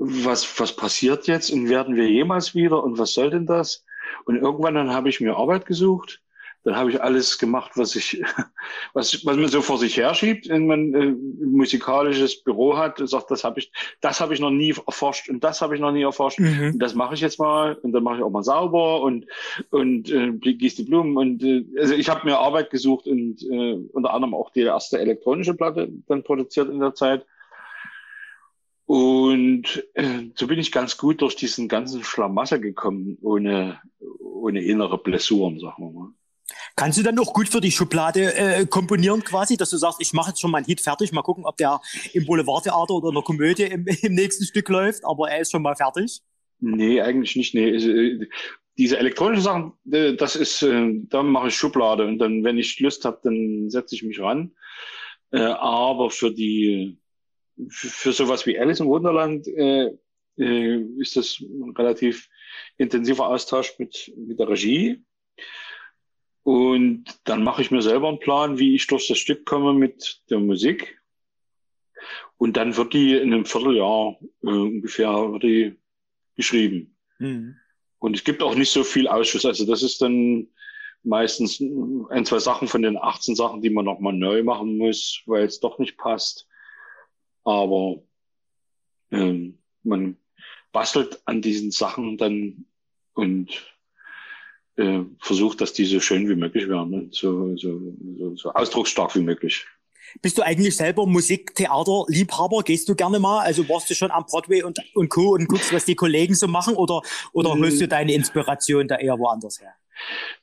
was, 0.00 0.60
was 0.60 0.76
passiert 0.76 1.26
jetzt 1.26 1.50
und 1.50 1.68
werden 1.68 1.96
wir 1.96 2.08
jemals 2.08 2.54
wieder 2.54 2.82
und 2.84 2.98
was 2.98 3.14
soll 3.14 3.30
denn 3.30 3.46
das? 3.46 3.84
Und 4.24 4.36
irgendwann 4.36 4.74
dann 4.74 4.92
habe 4.92 5.08
ich 5.08 5.20
mir 5.20 5.36
Arbeit 5.36 5.66
gesucht. 5.66 6.20
Dann 6.64 6.76
habe 6.76 6.90
ich 6.90 7.00
alles 7.00 7.38
gemacht, 7.38 7.72
was 7.76 7.94
ich, 7.94 8.22
was, 8.92 9.24
was 9.24 9.36
man 9.36 9.48
so 9.48 9.62
vor 9.62 9.78
sich 9.78 9.96
herschiebt, 9.96 10.48
wenn 10.48 10.66
man 10.66 10.92
äh, 10.92 10.98
ein 10.98 11.52
musikalisches 11.52 12.42
Büro 12.42 12.76
hat 12.76 13.00
und 13.00 13.06
sagt, 13.06 13.30
das 13.30 13.44
habe 13.44 13.60
ich, 13.60 13.72
das 14.00 14.20
habe 14.20 14.34
ich 14.34 14.40
noch 14.40 14.50
nie 14.50 14.74
erforscht 14.86 15.28
und 15.28 15.42
das 15.44 15.62
habe 15.62 15.76
ich 15.76 15.80
noch 15.80 15.92
nie 15.92 16.02
erforscht. 16.02 16.40
Mhm. 16.40 16.72
Und 16.72 16.78
das 16.80 16.94
mache 16.94 17.14
ich 17.14 17.20
jetzt 17.20 17.38
mal 17.38 17.74
und 17.76 17.92
dann 17.92 18.02
mache 18.02 18.16
ich 18.16 18.22
auch 18.22 18.30
mal 18.30 18.42
sauber 18.42 19.02
und 19.02 19.26
und 19.70 20.10
äh, 20.10 20.32
gieße 20.32 20.82
die 20.82 20.90
Blumen 20.90 21.16
und 21.16 21.42
äh, 21.42 21.64
also 21.78 21.94
ich 21.94 22.08
habe 22.08 22.26
mir 22.26 22.38
Arbeit 22.38 22.70
gesucht 22.70 23.06
und 23.06 23.42
äh, 23.42 23.78
unter 23.92 24.12
anderem 24.12 24.34
auch 24.34 24.50
die 24.50 24.62
erste 24.62 24.98
elektronische 24.98 25.54
Platte 25.54 25.88
dann 26.08 26.24
produziert 26.24 26.68
in 26.68 26.80
der 26.80 26.94
Zeit. 26.94 27.24
Und 28.88 29.84
äh, 29.92 30.30
so 30.34 30.46
bin 30.46 30.58
ich 30.58 30.72
ganz 30.72 30.96
gut 30.96 31.20
durch 31.20 31.36
diesen 31.36 31.68
ganzen 31.68 32.02
Schlamassel 32.02 32.58
gekommen, 32.58 33.18
ohne, 33.20 33.82
ohne 34.18 34.62
innere 34.62 34.96
Blessuren, 34.96 35.60
sagen 35.60 35.84
wir 35.84 35.90
mal. 35.92 36.08
Kannst 36.74 36.98
du 36.98 37.02
dann 37.02 37.18
auch 37.18 37.34
gut 37.34 37.50
für 37.50 37.60
die 37.60 37.70
Schublade 37.70 38.34
äh, 38.34 38.64
komponieren 38.64 39.22
quasi, 39.22 39.58
dass 39.58 39.68
du 39.68 39.76
sagst, 39.76 40.00
ich 40.00 40.14
mache 40.14 40.30
jetzt 40.30 40.40
schon 40.40 40.50
meinen 40.50 40.64
Hit 40.64 40.80
fertig, 40.80 41.12
mal 41.12 41.20
gucken, 41.20 41.44
ob 41.44 41.58
der 41.58 41.82
im 42.14 42.24
Boulevardtheater 42.24 42.94
oder 42.94 43.08
in 43.08 43.14
der 43.14 43.22
Komödie 43.22 43.64
im, 43.64 43.86
im 44.02 44.14
nächsten 44.14 44.46
Stück 44.46 44.70
läuft, 44.70 45.04
aber 45.04 45.30
er 45.30 45.40
ist 45.40 45.50
schon 45.50 45.60
mal 45.60 45.76
fertig? 45.76 46.22
Nee, 46.58 47.02
eigentlich 47.02 47.36
nicht. 47.36 47.52
Nee. 47.52 47.68
Äh, 47.68 48.26
diese 48.78 48.96
elektronischen 48.96 49.44
Sachen, 49.44 49.72
äh, 49.92 50.14
das 50.14 50.34
ist, 50.34 50.62
äh, 50.62 50.94
da 51.10 51.22
mache 51.22 51.48
ich 51.48 51.54
Schublade 51.54 52.06
und 52.06 52.20
dann, 52.20 52.42
wenn 52.42 52.56
ich 52.56 52.80
Lust 52.80 53.04
habe, 53.04 53.20
dann 53.22 53.68
setze 53.68 53.94
ich 53.94 54.02
mich 54.02 54.18
ran. 54.18 54.52
Aber 55.30 56.08
für 56.08 56.32
die 56.32 56.96
für 57.68 58.12
sowas 58.12 58.46
wie 58.46 58.58
Alice 58.58 58.80
im 58.80 58.88
Wunderland 58.88 59.46
äh, 59.48 59.90
äh, 60.38 60.82
ist 60.98 61.16
das 61.16 61.40
ein 61.40 61.74
relativ 61.76 62.28
intensiver 62.76 63.28
Austausch 63.28 63.78
mit, 63.78 64.12
mit 64.16 64.38
der 64.38 64.48
Regie. 64.48 65.04
Und 66.44 67.04
dann 67.24 67.42
mache 67.42 67.60
ich 67.60 67.70
mir 67.70 67.82
selber 67.82 68.08
einen 68.08 68.20
Plan, 68.20 68.58
wie 68.58 68.74
ich 68.74 68.86
durch 68.86 69.08
das 69.08 69.18
Stück 69.18 69.44
komme 69.44 69.74
mit 69.74 70.22
der 70.30 70.38
Musik. 70.38 70.98
Und 72.38 72.56
dann 72.56 72.76
wird 72.76 72.94
die 72.94 73.14
in 73.14 73.34
einem 73.34 73.44
Vierteljahr 73.44 74.16
äh, 74.42 74.46
ungefähr 74.46 75.12
wird 75.32 75.42
die 75.42 75.78
geschrieben. 76.36 76.96
Mhm. 77.18 77.56
Und 77.98 78.16
es 78.16 78.24
gibt 78.24 78.42
auch 78.42 78.54
nicht 78.54 78.70
so 78.70 78.84
viel 78.84 79.08
Ausschuss. 79.08 79.44
Also 79.44 79.66
das 79.66 79.82
ist 79.82 80.00
dann 80.00 80.48
meistens 81.02 81.60
ein, 81.60 82.24
zwei 82.24 82.38
Sachen 82.38 82.68
von 82.68 82.82
den 82.82 82.96
18 82.96 83.34
Sachen, 83.34 83.60
die 83.60 83.70
man 83.70 83.84
nochmal 83.84 84.12
neu 84.14 84.42
machen 84.42 84.78
muss, 84.78 85.22
weil 85.26 85.44
es 85.44 85.60
doch 85.60 85.78
nicht 85.78 85.98
passt. 85.98 86.47
Aber 87.48 88.02
ähm, 89.10 89.56
man 89.82 90.18
bastelt 90.70 91.18
an 91.24 91.40
diesen 91.40 91.70
Sachen 91.70 92.18
dann 92.18 92.66
und 93.14 93.48
äh, 94.76 95.00
versucht, 95.18 95.62
dass 95.62 95.72
die 95.72 95.86
so 95.86 95.98
schön 95.98 96.28
wie 96.28 96.34
möglich 96.34 96.68
werden, 96.68 96.90
ne? 96.90 97.08
so, 97.10 97.56
so, 97.56 97.80
so, 98.18 98.36
so 98.36 98.52
ausdrucksstark 98.52 99.16
wie 99.16 99.22
möglich. 99.22 99.66
Bist 100.20 100.36
du 100.36 100.42
eigentlich 100.42 100.76
selber 100.76 101.06
Musiktheater-Liebhaber? 101.06 102.62
Gehst 102.64 102.86
du 102.90 102.94
gerne 102.94 103.18
mal? 103.18 103.40
Also 103.40 103.66
warst 103.66 103.88
du 103.88 103.94
schon 103.94 104.10
am 104.10 104.26
Broadway 104.26 104.62
und, 104.62 104.78
und 104.94 105.08
Co. 105.08 105.32
und 105.32 105.48
guckst, 105.48 105.72
was 105.72 105.86
die 105.86 105.94
Kollegen 105.94 106.34
so 106.34 106.48
machen 106.48 106.74
oder, 106.76 107.00
oder 107.32 107.52
holst 107.52 107.80
du 107.80 107.88
deine 107.88 108.12
Inspiration 108.12 108.88
da 108.88 108.96
eher 108.96 109.18
woanders 109.18 109.58
her? 109.58 109.74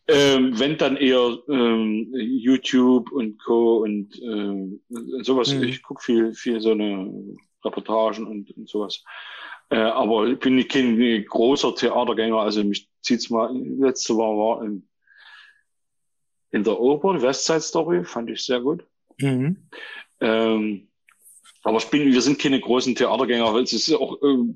Ähm, 0.07 0.59
wenn 0.59 0.77
dann 0.77 0.97
eher 0.97 1.39
ähm, 1.49 2.13
YouTube 2.13 3.11
und 3.11 3.43
Co. 3.43 3.77
und 3.77 4.19
ähm, 4.21 4.81
sowas. 5.23 5.53
Mhm. 5.53 5.63
Ich 5.63 5.81
gucke 5.81 6.03
viel, 6.03 6.33
viel 6.33 6.61
so 6.61 6.71
eine 6.71 7.11
Reportagen 7.63 8.27
und, 8.27 8.55
und 8.55 8.69
sowas. 8.69 9.03
Äh, 9.69 9.77
aber 9.77 10.27
ich 10.27 10.39
bin 10.39 10.67
kein 10.67 11.25
großer 11.25 11.73
Theatergänger, 11.73 12.37
also 12.37 12.63
mich 12.63 12.87
zieht's 13.01 13.29
mal, 13.29 13.51
letzte 13.55 14.13
Mal 14.13 14.37
war 14.37 14.63
in, 14.63 14.87
in 16.51 16.63
der 16.63 16.79
Oper, 16.79 17.19
Westside 17.21 17.61
Story, 17.61 18.03
fand 18.03 18.29
ich 18.29 18.45
sehr 18.45 18.61
gut. 18.61 18.85
Mhm. 19.19 19.67
Ähm, 20.21 20.87
aber 21.65 21.79
ich 21.79 21.87
bin, 21.87 22.11
wir 22.11 22.21
sind 22.21 22.37
keine 22.37 22.59
großen 22.59 22.93
Theatergänger, 22.93 23.51
weil 23.51 23.63
es 23.63 23.73
ist 23.73 23.91
auch 23.91 24.21
ähm, 24.21 24.55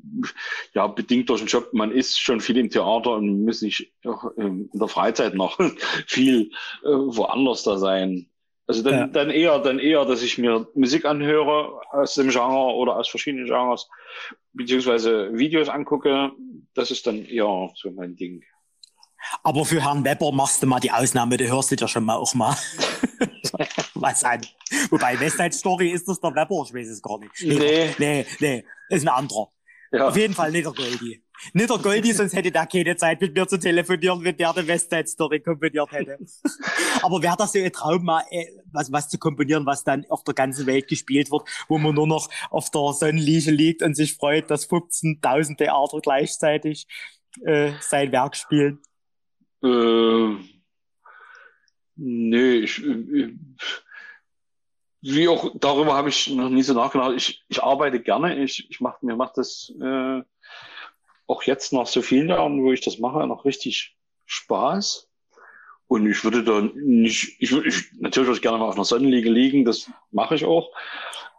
ja 0.76 0.86
bedingt 0.86 1.28
durch 1.28 1.42
den 1.42 1.48
Job. 1.48 1.74
Man 1.74 1.92
ist 1.92 2.20
schon 2.20 2.40
viel 2.40 2.56
im 2.58 2.70
Theater 2.70 3.14
und 3.14 3.46
muss 3.46 3.64
nicht 3.64 3.92
auch, 4.06 4.32
ähm, 4.38 4.70
in 4.72 4.80
der 4.80 4.88
Freizeit 4.88 5.34
noch 5.34 5.58
viel 6.08 6.52
äh, 6.84 6.88
woanders 6.88 7.64
da 7.64 7.80
sein. 7.80 8.30
Also 8.68 8.84
dann, 8.84 8.94
ja. 8.94 9.08
dann 9.08 9.32
eher, 9.32 9.58
dann 9.58 9.80
eher, 9.80 10.06
dass 10.06 10.22
ich 10.22 10.38
mir 10.38 10.68
Musik 10.76 11.06
anhöre 11.06 11.82
aus 11.90 12.14
dem 12.14 12.30
Genre 12.30 12.76
oder 12.76 12.96
aus 12.98 13.10
verschiedenen 13.10 13.48
Genres, 13.48 13.90
beziehungsweise 14.54 15.36
Videos 15.36 15.68
angucke. 15.68 16.32
Das 16.76 16.92
ist 16.92 17.08
dann 17.08 17.26
eher 17.26 17.72
so 17.74 17.90
mein 17.90 18.16
Ding. 18.18 18.44
Aber 19.42 19.66
für 19.66 19.84
Herrn 19.84 20.06
Weber 20.06 20.32
machst 20.32 20.62
du 20.62 20.68
mal 20.68 20.80
die 20.80 20.92
Ausnahme, 20.92 21.38
du 21.38 21.48
hörst 21.48 21.72
dich 21.72 21.82
ja 21.82 21.88
schon 21.88 22.06
mal 22.06 22.18
auch 22.18 22.36
mal 22.36 22.56
was 24.02 24.24
an. 24.24 24.42
Wobei 24.90 25.20
West 25.20 25.38
Side 25.38 25.54
Story 25.54 25.92
ist 25.92 26.08
das 26.08 26.20
der 26.20 26.32
Weber, 26.32 26.64
ich 26.66 26.74
weiß 26.74 26.88
es 26.90 27.02
gar 27.02 27.20
nicht. 27.20 27.32
Nee. 27.42 27.96
Nee, 27.98 28.26
nee, 28.40 28.66
ist 28.90 29.04
ein 29.04 29.10
anderer. 29.10 29.52
Ja. 29.92 30.08
Auf 30.08 30.18
jeden 30.18 30.34
Fall 30.34 30.52
nicht 30.52 30.66
der 30.66 30.74
Goldie. 30.74 31.24
Nicht 31.54 31.70
der 31.70 31.78
Goldie, 31.78 32.12
sonst 32.12 32.34
hätte 32.34 32.52
der 32.52 32.68
keine 32.68 32.96
Zeit 32.96 33.22
mit 33.22 33.34
mir 33.34 33.48
zu 33.48 33.58
telefonieren, 33.58 34.24
wenn 34.24 34.36
der 34.36 34.54
die 34.54 34.68
West 34.68 34.90
Side 34.90 35.08
Story 35.08 35.40
komponiert 35.40 35.92
hätte. 35.92 36.18
Aber 37.02 37.22
wäre 37.24 37.38
das 37.38 37.54
so 37.54 37.60
ein 37.60 37.72
Traum, 37.72 38.04
mal 38.04 38.24
äh, 38.30 38.46
was, 38.72 38.92
was 38.92 39.10
zu 39.10 39.18
komponieren, 39.18 39.66
was 39.66 39.84
dann 39.84 40.06
auf 40.10 40.24
der 40.24 40.34
ganzen 40.34 40.68
Welt 40.68 40.88
gespielt 40.88 41.32
wird, 41.32 41.44
wo 41.68 41.78
man 41.78 41.96
nur 41.96 42.08
noch 42.08 42.30
auf 42.50 42.70
der 42.72 42.94
Sonnenliege 42.94 43.52
liegt 43.52 43.82
und 43.82 43.96
sich 43.96 44.16
freut, 44.16 44.52
dass 44.52 44.70
15.000 44.70 45.58
Theater 45.58 46.00
gleichzeitig 46.02 46.88
äh, 47.42 47.72
sein 47.80 48.12
Werk 48.12 48.36
spielen? 48.36 48.80
Äh, 49.64 50.36
nee, 51.96 52.54
ich, 52.58 52.84
äh, 52.84 53.34
wie 55.02 55.28
auch 55.28 55.52
darüber 55.56 55.94
habe 55.94 56.10
ich 56.10 56.30
noch 56.30 56.50
nie 56.50 56.64
so 56.64 56.74
nachgedacht. 56.74 57.14
Ich, 57.16 57.44
ich 57.48 57.64
arbeite 57.64 58.00
gerne. 58.02 58.44
Ich, 58.44 58.70
ich 58.70 58.82
mach, 58.82 59.02
mir 59.02 59.16
macht 59.16 59.38
das 59.38 59.74
äh, 59.82 60.22
auch 61.28 61.44
jetzt 61.44 61.74
nach 61.74 61.88
so 61.88 62.02
vielen 62.02 62.30
Jahren, 62.30 62.64
wo 62.64 62.72
ich 62.72 62.82
das 62.82 63.00
mache, 63.00 63.26
noch 63.28 63.46
richtig 63.46 63.96
Spaß. 64.26 65.10
Und 65.88 66.10
ich 66.10 66.24
würde 66.24 66.44
da 66.44 66.62
nicht, 66.76 67.36
ich 67.40 67.52
würde 67.52 67.70
ich, 67.70 67.92
natürlich 67.94 68.28
würde 68.28 68.38
ich 68.38 68.42
gerne 68.42 68.60
mal 68.60 68.68
auf 68.68 68.76
einer 68.76 68.86
Sonnenliege 68.86 69.30
liegen, 69.30 69.66
das 69.66 69.90
mache 70.12 70.36
ich 70.36 70.46
auch. 70.46 70.72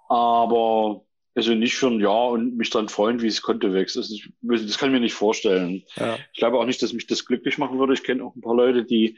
Aber 0.09 1.05
also 1.35 1.55
nicht 1.55 1.77
für 1.77 1.87
ein 1.87 2.01
Jahr 2.01 2.31
und 2.31 2.57
mich 2.57 2.71
dann 2.71 2.89
freuen, 2.89 3.23
wie 3.23 3.29
es 3.29 3.43
Konto 3.43 3.73
wächst. 3.73 3.97
Das, 3.97 4.11
ist, 4.11 4.29
das 4.43 4.79
kann 4.79 4.89
ich 4.89 4.93
mir 4.93 5.01
nicht 5.01 5.15
vorstellen. 5.15 5.85
Ja. 5.97 6.19
Ich 6.33 6.39
glaube 6.39 6.59
auch 6.59 6.67
nicht, 6.67 6.83
dass 6.83 6.93
mich 6.93 7.07
das 7.07 7.25
glücklich 7.25 7.59
machen 7.59 7.79
würde. 7.79 7.95
Ich 7.95 8.03
kenne 8.03 8.25
auch 8.25 8.35
ein 8.35 8.41
paar 8.41 8.57
Leute, 8.57 8.85
die 8.85 9.17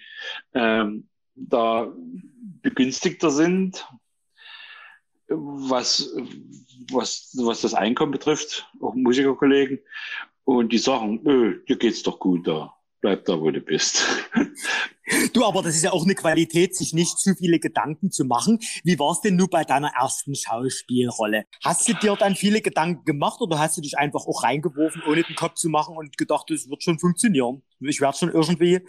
ähm, 0.53 1.09
da 1.35 1.91
begünstigter 2.61 3.31
sind, 3.31 3.87
was, 5.29 6.15
was, 6.91 7.35
was 7.39 7.61
das 7.61 7.75
Einkommen 7.75 8.13
betrifft, 8.13 8.69
auch 8.81 8.95
Musikerkollegen. 8.95 9.81
Und 10.45 10.73
die 10.73 10.79
sagen, 10.79 11.23
dir 11.69 11.77
geht's 11.77 12.03
doch 12.03 12.19
gut 12.19 12.47
da 12.47 12.75
bleib 13.03 13.25
da, 13.27 13.39
wo 13.39 13.51
du 13.51 13.61
bist. 13.61 14.07
Du, 15.35 15.45
aber 15.45 15.63
das 15.63 15.75
ist 15.75 15.83
ja 15.83 15.93
auch 15.93 16.05
eine 16.05 16.15
Qualität, 16.15 16.77
sich 16.77 16.95
nicht 16.95 17.19
zu 17.19 17.35
viele 17.35 17.59
Gedanken 17.59 18.11
zu 18.11 18.25
machen. 18.25 18.61
Wie 18.85 18.99
war 18.99 19.11
es 19.11 19.21
denn 19.21 19.35
nur 19.35 19.51
bei 19.51 19.65
deiner 19.65 19.89
ersten 19.89 20.35
Schauspielrolle? 20.35 21.45
Hast 21.63 21.89
du 21.89 21.95
dir 21.95 22.15
dann 22.17 22.37
viele 22.37 22.61
Gedanken 22.61 23.05
gemacht 23.05 23.41
oder 23.41 23.59
hast 23.59 23.77
du 23.77 23.81
dich 23.83 23.99
einfach 23.99 24.27
auch 24.27 24.45
reingeworfen, 24.45 25.03
ohne 25.07 25.25
den 25.25 25.35
Kopf 25.35 25.55
zu 25.55 25.69
machen 25.69 25.97
und 25.97 26.17
gedacht, 26.17 26.51
es 26.51 26.71
wird 26.71 26.83
schon 26.83 26.99
funktionieren? 26.99 27.63
Ich 27.81 28.01
werde 28.01 28.17
schon 28.17 28.31
irgendwie 28.31 28.81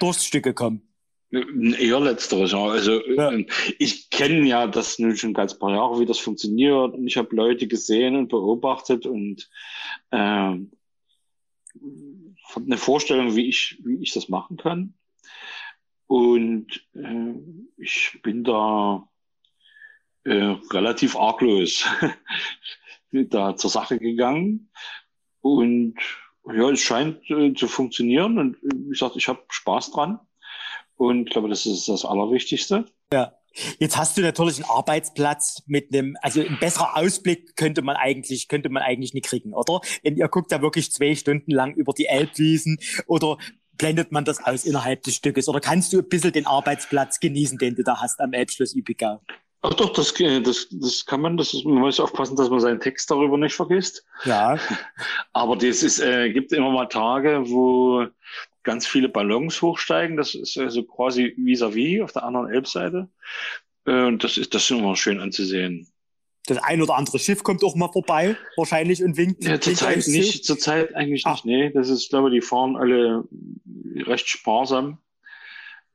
durchs 0.00 0.24
Stücke 0.24 0.54
kommen. 0.54 0.93
Eher 1.34 2.00
letzteres, 2.00 2.52
ja. 2.52 2.64
Also 2.64 3.04
ja. 3.06 3.32
Ähm, 3.32 3.46
ich 3.78 4.10
kenne 4.10 4.46
ja 4.46 4.66
das 4.66 4.98
nun 4.98 5.16
schon 5.16 5.34
ganz 5.34 5.58
paar 5.58 5.70
Jahre, 5.70 5.98
wie 6.00 6.06
das 6.06 6.18
funktioniert. 6.18 6.94
Und 6.94 7.06
ich 7.06 7.16
habe 7.16 7.34
Leute 7.34 7.66
gesehen 7.66 8.16
und 8.16 8.28
beobachtet 8.28 9.06
und 9.06 9.48
ähm, 10.12 10.70
eine 12.56 12.76
Vorstellung, 12.76 13.34
wie 13.34 13.48
ich, 13.48 13.80
wie 13.84 14.02
ich 14.02 14.12
das 14.12 14.28
machen 14.28 14.56
kann. 14.56 14.94
Und 16.06 16.86
äh, 16.94 17.34
ich 17.78 18.20
bin 18.22 18.44
da 18.44 19.08
äh, 20.24 20.56
relativ 20.70 21.16
arglos 21.16 21.84
da 23.10 23.56
zur 23.56 23.70
Sache 23.70 23.98
gegangen. 23.98 24.70
Und 25.40 25.96
ja, 26.46 26.70
es 26.70 26.80
scheint 26.80 27.28
äh, 27.30 27.54
zu 27.54 27.68
funktionieren. 27.68 28.38
Und 28.38 28.56
wie 28.62 28.90
gesagt, 28.90 29.16
ich 29.16 29.28
habe 29.28 29.42
Spaß 29.48 29.92
dran. 29.92 30.20
Und 30.96 31.26
ich 31.26 31.32
glaube, 31.32 31.48
das 31.48 31.66
ist 31.66 31.88
das 31.88 32.04
Allerwichtigste. 32.04 32.86
Ja. 33.12 33.32
Jetzt 33.78 33.96
hast 33.96 34.16
du 34.16 34.22
natürlich 34.22 34.56
einen 34.56 34.70
Arbeitsplatz 34.70 35.62
mit 35.66 35.92
einem, 35.92 36.16
also 36.22 36.40
ein 36.40 36.58
besserer 36.58 36.96
Ausblick 36.96 37.54
könnte 37.56 37.82
man 37.82 37.94
eigentlich, 37.94 38.48
könnte 38.48 38.68
man 38.68 38.82
eigentlich 38.82 39.14
nicht 39.14 39.26
kriegen, 39.26 39.54
oder? 39.54 39.80
Denn 40.04 40.16
ihr 40.16 40.26
guckt 40.26 40.50
ja 40.50 40.60
wirklich 40.60 40.90
zwei 40.90 41.14
Stunden 41.14 41.52
lang 41.52 41.74
über 41.74 41.92
die 41.92 42.06
Elbwiesen 42.06 42.78
oder 43.06 43.38
blendet 43.78 44.10
man 44.12 44.24
das 44.24 44.44
aus 44.44 44.64
innerhalb 44.64 45.02
des 45.04 45.16
Stückes? 45.16 45.48
Oder 45.48 45.60
kannst 45.60 45.92
du 45.92 45.98
ein 45.98 46.08
bisschen 46.08 46.32
den 46.32 46.46
Arbeitsplatz 46.46 47.20
genießen, 47.20 47.58
den 47.58 47.76
du 47.76 47.84
da 47.84 48.00
hast 48.00 48.20
am 48.20 48.32
Elbschluss 48.32 48.74
Übigau? 48.74 49.20
Ach 49.62 49.72
doch, 49.74 49.94
das, 49.94 50.12
das, 50.12 50.68
das 50.70 51.06
kann 51.06 51.22
man, 51.22 51.38
das 51.38 51.54
ist, 51.54 51.64
man 51.64 51.78
muss 51.78 51.98
aufpassen, 51.98 52.36
dass 52.36 52.50
man 52.50 52.60
seinen 52.60 52.80
Text 52.80 53.10
darüber 53.10 53.38
nicht 53.38 53.54
vergisst. 53.54 54.04
Ja. 54.24 54.58
Aber 55.32 55.56
das 55.56 55.82
ist, 55.82 56.00
äh, 56.00 56.30
gibt 56.30 56.52
immer 56.52 56.70
mal 56.70 56.86
Tage, 56.86 57.44
wo 57.46 58.06
ganz 58.64 58.86
viele 58.86 59.08
Ballons 59.08 59.62
hochsteigen. 59.62 60.16
Das 60.16 60.34
ist 60.34 60.58
also 60.58 60.82
quasi 60.82 61.34
vis-à-vis 61.36 61.98
-vis 61.98 62.04
auf 62.04 62.12
der 62.12 62.24
anderen 62.24 62.50
Elbseite. 62.50 63.08
Äh, 63.86 64.06
und 64.06 64.24
das 64.24 64.36
ist, 64.36 64.54
das 64.54 64.62
ist 64.62 64.70
immer 64.70 64.96
schön 64.96 65.20
anzusehen. 65.20 65.86
Das 66.46 66.58
ein 66.58 66.82
oder 66.82 66.96
andere 66.96 67.18
Schiff 67.18 67.42
kommt 67.42 67.64
auch 67.64 67.74
mal 67.74 67.90
vorbei, 67.90 68.36
wahrscheinlich, 68.56 69.02
und 69.02 69.16
winkt. 69.16 69.42
Ja, 69.44 69.58
zurzeit 69.58 70.06
nicht, 70.08 70.44
zurzeit 70.44 70.94
eigentlich 70.94 71.24
nicht. 71.24 71.26
Ach. 71.26 71.44
Nee, 71.44 71.70
das 71.70 71.88
ist, 71.88 72.10
glaube 72.10 72.28
ich, 72.28 72.34
die 72.34 72.46
fahren 72.46 72.76
alle 72.76 73.24
recht 74.06 74.28
sparsam. 74.28 74.98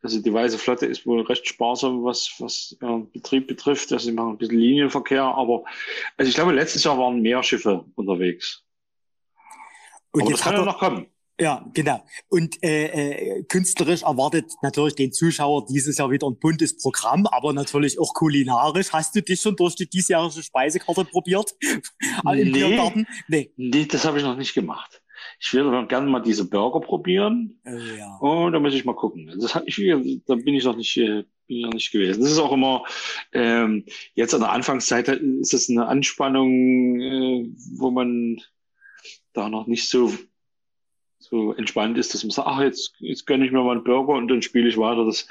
Also 0.01 0.21
die 0.21 0.33
Weiße 0.33 0.57
Flotte 0.57 0.85
ist 0.85 1.05
wohl 1.05 1.21
recht 1.21 1.47
sparsam, 1.47 2.03
was, 2.03 2.33
was 2.39 2.77
äh, 2.81 2.99
Betrieb 3.13 3.47
betrifft. 3.47 3.91
Also 3.91 4.05
sie 4.05 4.13
machen 4.13 4.31
ein 4.31 4.37
bisschen 4.37 4.57
Linienverkehr, 4.57 5.23
aber 5.23 5.65
also 6.17 6.29
ich 6.29 6.35
glaube, 6.35 6.53
letztes 6.53 6.83
Jahr 6.83 6.97
waren 6.97 7.21
mehr 7.21 7.43
Schiffe 7.43 7.85
unterwegs. 7.95 8.63
Und 10.11 10.21
aber 10.21 10.31
das 10.31 10.41
kann 10.41 10.55
ja 10.55 10.65
noch 10.65 10.79
kommen. 10.79 11.05
Ja, 11.39 11.65
genau. 11.73 12.03
Und 12.27 12.61
äh, 12.63 12.87
äh, 12.87 13.43
künstlerisch 13.43 14.03
erwartet 14.03 14.51
natürlich 14.61 14.95
den 14.95 15.13
Zuschauer 15.13 15.65
dieses 15.67 15.97
Jahr 15.97 16.11
wieder 16.11 16.27
ein 16.27 16.37
buntes 16.37 16.75
Programm, 16.77 17.25
aber 17.27 17.53
natürlich 17.53 17.97
auch 17.97 18.13
kulinarisch. 18.13 18.91
Hast 18.91 19.15
du 19.15 19.21
dich 19.21 19.39
schon 19.39 19.55
durch 19.55 19.75
die 19.75 19.89
diesjährige 19.89 20.43
Speisekarte 20.43 21.05
probiert? 21.05 21.55
Im 21.61 22.51
nee, 22.51 23.05
nee. 23.29 23.53
nee, 23.55 23.85
das 23.85 24.05
habe 24.05 24.17
ich 24.17 24.23
noch 24.23 24.35
nicht 24.35 24.53
gemacht. 24.53 25.01
Ich 25.39 25.53
würde 25.53 25.87
gerne 25.87 26.09
mal 26.09 26.21
diese 26.21 26.49
Burger 26.49 26.81
probieren. 26.81 27.59
Oh, 27.65 27.69
ja. 27.97 28.17
Und 28.17 28.53
da 28.53 28.59
muss 28.59 28.73
ich 28.73 28.85
mal 28.85 28.95
gucken. 28.95 29.33
Das 29.39 29.55
hat 29.55 29.63
ich, 29.65 29.77
da 30.25 30.35
bin 30.35 30.55
ich 30.55 30.65
noch 30.65 30.75
nicht, 30.75 30.97
äh, 30.97 31.23
bin 31.47 31.57
ich 31.57 31.63
noch 31.63 31.73
nicht 31.73 31.91
gewesen. 31.91 32.21
Das 32.21 32.31
ist 32.31 32.39
auch 32.39 32.51
immer 32.51 32.83
ähm, 33.31 33.85
jetzt 34.13 34.33
an 34.33 34.41
der 34.41 34.51
Anfangszeit 34.51 35.07
ist 35.07 35.53
das 35.53 35.69
eine 35.69 35.87
Anspannung, 35.87 36.99
äh, 36.99 37.49
wo 37.77 37.91
man 37.91 38.37
da 39.33 39.49
noch 39.49 39.67
nicht 39.67 39.87
so 39.89 40.11
so 41.19 41.53
entspannt 41.53 41.97
ist, 41.97 42.13
dass 42.13 42.23
man 42.23 42.31
sagt, 42.31 42.47
ach, 42.47 42.61
jetzt, 42.61 42.93
jetzt 42.99 43.27
gönne 43.27 43.45
ich 43.45 43.51
mir 43.51 43.61
mal 43.61 43.73
einen 43.73 43.83
Burger 43.83 44.13
und 44.13 44.27
dann 44.27 44.41
spiele 44.41 44.69
ich 44.69 44.77
weiter. 44.77 45.05
Das, 45.05 45.27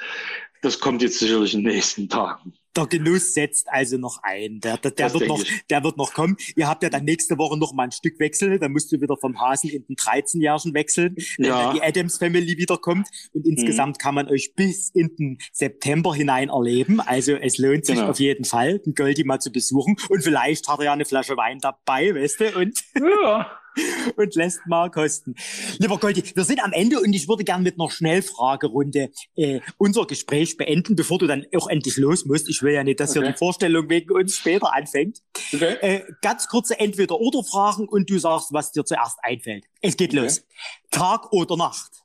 das 0.61 0.79
kommt 0.79 1.01
jetzt 1.01 1.19
sicherlich 1.19 1.53
in 1.53 1.63
den 1.63 1.73
nächsten 1.73 2.07
Tagen. 2.09 2.53
Der 2.75 2.85
Genuss 2.85 3.33
setzt 3.33 3.67
also 3.69 3.97
noch 3.97 4.19
ein. 4.21 4.59
Der, 4.59 4.77
der, 4.77 4.91
der 4.91 5.13
wird 5.13 5.27
noch, 5.27 5.43
der 5.69 5.83
wird 5.83 5.97
noch 5.97 6.13
kommen. 6.13 6.37
Ihr 6.55 6.67
habt 6.67 6.83
ja 6.83 6.89
dann 6.89 7.03
nächste 7.03 7.37
Woche 7.37 7.57
noch 7.57 7.73
mal 7.73 7.83
ein 7.83 7.91
Stück 7.91 8.19
wechseln. 8.19 8.59
Dann 8.59 8.71
musst 8.71 8.91
du 8.91 9.01
wieder 9.01 9.17
vom 9.17 9.39
Hasen 9.41 9.69
in 9.69 9.85
den 9.87 9.95
13-Jährigen 9.95 10.73
wechseln, 10.75 11.15
wenn 11.37 11.47
ja. 11.47 11.63
dann 11.63 11.75
die 11.75 11.81
Adams 11.81 12.17
Family 12.17 12.57
wiederkommt. 12.57 13.07
Und 13.33 13.45
mhm. 13.45 13.53
insgesamt 13.53 13.99
kann 13.99 14.15
man 14.15 14.27
euch 14.27 14.53
bis 14.55 14.91
in 14.91 15.15
den 15.15 15.39
September 15.51 16.13
hinein 16.13 16.49
erleben. 16.49 16.99
Also 17.01 17.33
es 17.33 17.57
lohnt 17.57 17.85
sich 17.85 17.95
genau. 17.95 18.11
auf 18.11 18.19
jeden 18.19 18.45
Fall, 18.45 18.79
den 18.79 18.93
Goldie 18.93 19.23
mal 19.23 19.39
zu 19.39 19.51
besuchen. 19.51 19.97
Und 20.09 20.23
vielleicht 20.23 20.67
hat 20.67 20.79
er 20.79 20.85
ja 20.85 20.93
eine 20.93 21.05
Flasche 21.05 21.35
Wein 21.37 21.59
dabei, 21.59 22.13
weißt 22.13 22.39
du? 22.39 22.59
Und 22.59 22.79
ja. 22.95 23.51
und 24.15 24.35
lässt 24.35 24.65
mal 24.67 24.89
kosten. 24.89 25.35
Lieber 25.77 25.97
Goldi, 25.97 26.23
wir 26.35 26.43
sind 26.43 26.63
am 26.63 26.71
Ende 26.71 26.99
und 26.99 27.13
ich 27.13 27.27
würde 27.27 27.43
gern 27.43 27.63
mit 27.63 27.79
einer 27.79 27.89
Schnellfragerunde 27.89 29.11
äh, 29.35 29.61
unser 29.77 30.05
Gespräch 30.05 30.57
beenden, 30.57 30.95
bevor 30.95 31.17
du 31.19 31.27
dann 31.27 31.45
auch 31.55 31.67
endlich 31.67 31.97
los 31.97 32.25
musst. 32.25 32.49
Ich 32.49 32.61
will 32.61 32.73
ja 32.73 32.83
nicht, 32.83 32.99
dass 32.99 33.11
okay. 33.11 33.21
hier 33.21 33.31
die 33.31 33.37
Vorstellung 33.37 33.89
wegen 33.89 34.11
uns 34.11 34.37
später 34.37 34.73
anfängt. 34.73 35.21
Okay. 35.53 35.77
Äh, 35.81 36.03
ganz 36.21 36.47
kurze 36.47 36.79
Entweder-Oder-Fragen 36.79 37.87
und 37.87 38.09
du 38.09 38.19
sagst, 38.19 38.51
was 38.51 38.71
dir 38.71 38.85
zuerst 38.85 39.17
einfällt. 39.21 39.65
Es 39.81 39.97
geht 39.97 40.11
okay. 40.11 40.21
los. 40.21 40.43
Tag 40.91 41.31
oder 41.31 41.57
Nacht? 41.57 42.03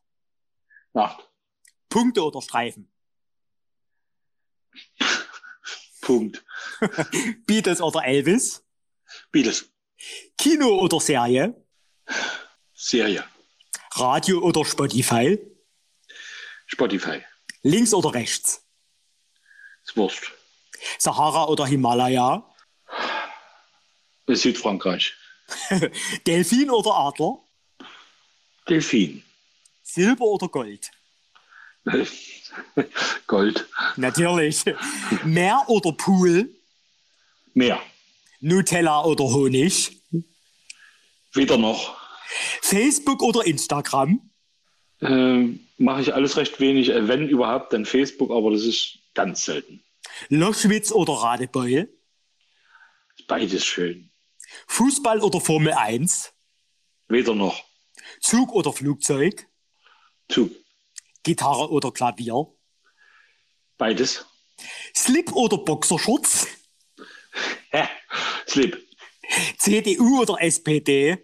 Nacht. 0.92 1.28
Punkte 1.88 2.24
oder 2.24 2.40
Streifen? 2.42 2.90
Punkt. 6.00 6.44
Beatles 7.46 7.80
oder 7.80 8.04
Elvis? 8.04 8.64
Beatles. 9.30 9.70
Kino 10.36 10.80
oder 10.80 11.00
Serie? 11.00 11.63
Serie. 12.74 13.24
Radio 13.92 14.38
oder 14.40 14.64
Spotify? 14.64 15.38
Spotify. 16.66 17.22
Links 17.62 17.94
oder 17.94 18.12
rechts? 18.14 18.62
Ist 19.84 19.96
Wurscht. 19.96 20.32
Sahara 20.98 21.46
oder 21.46 21.66
Himalaya? 21.66 22.44
Südfrankreich. 24.26 25.14
Delfin 26.26 26.70
oder 26.70 26.94
Adler? 26.94 27.38
Delfin. 28.68 29.22
Silber 29.82 30.24
oder 30.24 30.48
Gold? 30.48 30.90
Gold. 33.26 33.66
Natürlich. 33.96 34.64
Meer 35.24 35.62
oder 35.68 35.92
Pool? 35.92 36.48
Meer. 37.52 37.80
Nutella 38.40 39.05
oder 39.05 39.24
Honig? 39.24 40.00
Weder 41.35 41.59
noch. 41.59 41.97
Facebook 42.62 43.22
oder 43.22 43.45
Instagram? 43.45 44.30
Äh, 45.01 45.59
Mache 45.76 46.03
ich 46.03 46.14
alles 46.14 46.37
recht 46.37 46.61
wenig. 46.61 46.91
Äh, 46.91 47.09
wenn 47.09 47.28
überhaupt, 47.28 47.72
dann 47.72 47.85
Facebook, 47.85 48.30
aber 48.30 48.53
das 48.53 48.62
ist 48.62 48.99
ganz 49.14 49.45
selten. 49.45 49.82
Loschwitz 50.28 50.93
oder 50.93 51.14
Radebeul? 51.14 51.93
Beides 53.26 53.64
schön. 53.64 54.11
Fußball 54.68 55.20
oder 55.20 55.41
Formel 55.41 55.72
1? 55.72 56.32
Weder 57.09 57.35
noch. 57.35 57.64
Zug 58.20 58.53
oder 58.53 58.72
Flugzeug? 58.72 59.47
Zug. 60.28 60.51
Gitarre 61.22 61.70
oder 61.70 61.91
Klavier? 61.91 62.47
Beides. 63.78 64.24
Slip 64.95 65.32
oder 65.32 65.59
Boxershorts? 65.59 66.47
Hä? 67.70 67.89
Slip. 68.47 68.87
CDU 69.59 70.22
oder 70.22 70.41
SPD? 70.41 71.18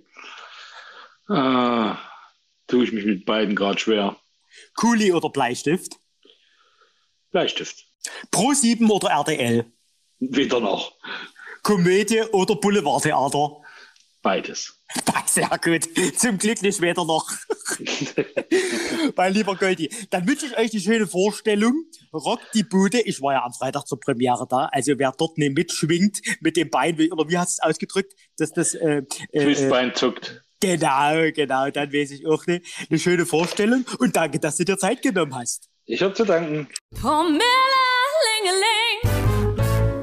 Ah, 1.29 1.99
tue 2.67 2.85
ich 2.85 2.93
mich 2.93 3.05
mit 3.05 3.25
beiden 3.25 3.55
gerade 3.55 3.79
schwer. 3.79 4.17
Kuli 4.75 5.13
oder 5.13 5.31
Bleistift? 5.31 5.97
Bleistift. 7.31 7.87
Pro 8.31 8.53
7 8.53 8.91
oder 8.91 9.11
RTL? 9.11 9.71
Weder 10.19 10.61
noch. 10.61 10.97
Komödie 11.63 12.23
oder 12.33 12.57
Boulevardtheater? 12.57 13.63
Beides. 14.23 14.81
Sehr 15.27 15.49
gut. 15.63 15.89
Zum 16.19 16.39
Glück 16.39 16.63
nicht 16.63 16.77
später 16.77 17.05
noch. 17.05 17.31
mein 19.17 19.33
lieber 19.33 19.57
Goldi, 19.57 19.91
dann 20.11 20.27
wünsche 20.27 20.47
ich 20.47 20.59
euch 20.59 20.71
die 20.71 20.81
schöne 20.81 21.07
Vorstellung. 21.07 21.85
Rock 22.13 22.41
die 22.55 22.63
Bude. 22.63 23.01
Ich 23.01 23.21
war 23.21 23.35
ja 23.35 23.45
am 23.45 23.53
Freitag 23.53 23.87
zur 23.87 24.01
Premiere 24.01 24.47
da. 24.49 24.69
Also 24.73 24.99
wer 24.99 25.13
dort 25.17 25.39
nicht 25.39 25.55
mitschwingt 25.55 26.21
mit 26.41 26.57
dem 26.57 26.71
Bein, 26.71 26.97
oder 27.13 27.29
wie 27.29 27.39
hast 27.39 27.59
du 27.59 27.63
es 27.63 27.71
ausgedrückt, 27.71 28.13
dass 28.39 28.53
das 28.53 28.75
äh, 28.75 29.03
äh, 29.33 29.43
Fußbein 29.43 29.95
zuckt. 29.95 30.43
Genau, 30.61 31.31
genau, 31.35 31.71
dann 31.71 31.93
weiß 31.93 32.11
ich 32.11 32.27
auch 32.27 32.47
nicht. 32.47 32.67
Eine 32.91 32.99
schöne 32.99 33.25
Vorstellung 33.25 33.87
und 33.99 34.15
danke, 34.17 34.39
dass 34.39 34.57
du 34.57 34.65
dir 34.65 34.77
Zeit 34.77 35.01
genommen 35.01 35.35
hast. 35.35 35.69
Ich 35.87 36.03
habe 36.03 36.13
zu 36.13 36.25
danken. 36.25 36.69
Promille, 37.01 37.41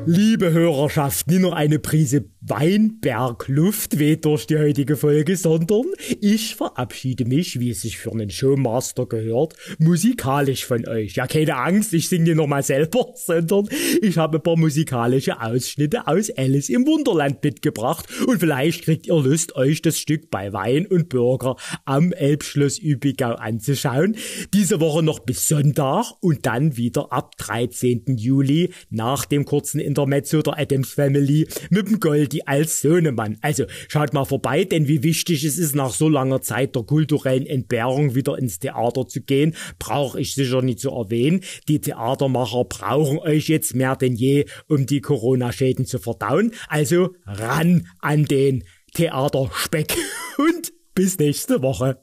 Liebe 0.09 0.51
Hörerschaft, 0.51 1.27
nie 1.27 1.37
nur 1.37 1.57
eine 1.57 1.79
Prise 1.79 2.29
Weinbergluft 2.49 3.99
weht 3.99 4.23
durch 4.23 4.47
die 4.47 4.57
heutige 4.57 4.95
Folge, 4.95 5.35
sondern 5.35 5.83
ich 6.21 6.55
verabschiede 6.55 7.25
mich, 7.25 7.59
wie 7.59 7.71
es 7.71 7.81
sich 7.81 7.97
für 7.97 8.11
einen 8.11 8.29
Showmaster 8.29 9.05
gehört, 9.05 9.55
musikalisch 9.79 10.65
von 10.65 10.87
euch. 10.87 11.15
Ja, 11.15 11.27
keine 11.27 11.57
Angst, 11.57 11.93
ich 11.93 12.07
singe 12.07 12.35
nochmal 12.35 12.63
selber, 12.63 13.11
sondern 13.15 13.67
ich 14.01 14.17
habe 14.17 14.37
ein 14.37 14.43
paar 14.43 14.55
musikalische 14.55 15.41
Ausschnitte 15.41 16.07
aus 16.07 16.29
Alice 16.37 16.69
im 16.69 16.87
Wunderland 16.87 17.43
mitgebracht 17.43 18.07
und 18.25 18.39
vielleicht 18.39 18.83
kriegt 18.83 19.07
ihr 19.07 19.15
Lust, 19.15 19.55
euch 19.57 19.81
das 19.81 19.99
Stück 19.99 20.29
bei 20.29 20.53
Wein 20.53 20.87
und 20.87 21.09
Bürger 21.09 21.57
am 21.83 22.13
Elbschloss 22.13 22.79
Übigau 22.79 23.33
anzuschauen. 23.33 24.15
Diese 24.53 24.79
Woche 24.79 25.03
noch 25.03 25.19
bis 25.19 25.49
Sonntag 25.49 26.13
und 26.21 26.45
dann 26.45 26.77
wieder 26.77 27.11
ab 27.11 27.35
13. 27.39 28.15
Juli 28.15 28.71
nach 28.89 29.25
dem 29.25 29.43
kurzen 29.43 29.81
Intermezzo 29.81 30.41
der 30.41 30.57
Adams 30.57 30.93
Family 30.93 31.45
mit 31.69 31.89
dem 31.89 31.99
Goldie 31.99 32.36
als 32.45 32.81
Sohnemann. 32.81 33.37
Also 33.41 33.65
schaut 33.87 34.13
mal 34.13 34.25
vorbei, 34.25 34.65
denn 34.65 34.87
wie 34.87 35.03
wichtig 35.03 35.43
es 35.43 35.57
ist, 35.57 35.75
nach 35.75 35.91
so 35.93 36.09
langer 36.09 36.41
Zeit 36.41 36.75
der 36.75 36.83
kulturellen 36.83 37.45
Entbehrung 37.45 38.15
wieder 38.15 38.37
ins 38.37 38.59
Theater 38.59 39.07
zu 39.07 39.21
gehen, 39.21 39.55
brauche 39.79 40.19
ich 40.19 40.35
sicher 40.35 40.61
nicht 40.61 40.79
zu 40.79 40.91
erwähnen. 40.91 41.41
Die 41.67 41.79
Theatermacher 41.79 42.65
brauchen 42.65 43.19
euch 43.19 43.47
jetzt 43.47 43.75
mehr 43.75 43.95
denn 43.95 44.15
je, 44.15 44.45
um 44.67 44.85
die 44.85 45.01
Corona-Schäden 45.01 45.85
zu 45.85 45.99
verdauen. 45.99 46.51
Also 46.67 47.15
ran 47.25 47.87
an 47.99 48.25
den 48.25 48.63
Theaterspeck 48.93 49.95
und 50.37 50.73
bis 50.93 51.17
nächste 51.17 51.61
Woche. 51.61 52.01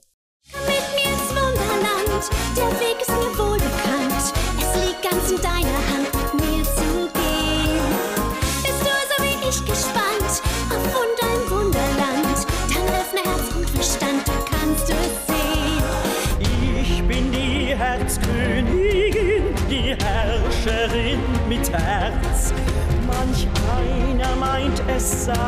Herz. 2.54 2.83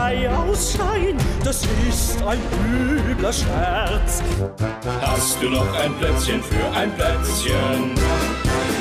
Sei 0.06 0.30
aus 0.30 0.78
das 1.42 1.62
ist 1.88 2.22
ein 2.22 2.38
übler 3.10 3.32
Scherz. 3.32 4.22
Hast 5.00 5.42
du 5.42 5.50
noch 5.50 5.72
ein 5.80 5.92
Plätzchen 5.98 6.42
für 6.42 6.78
ein 6.78 6.92
Plätzchen? 6.94 7.94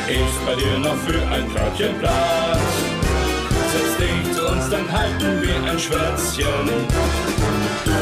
Ist 0.07 0.45
bei 0.45 0.55
dir 0.55 0.79
noch 0.79 0.95
für 0.97 1.21
ein 1.33 1.51
Körbchen 1.53 1.97
Platz? 1.99 2.59
Setz 3.71 3.97
dich 3.97 4.35
zu 4.35 4.47
uns, 4.47 4.69
dann 4.69 4.91
halten 4.91 5.41
wir 5.41 5.71
ein 5.71 5.79
Schwätzchen. 5.79 6.69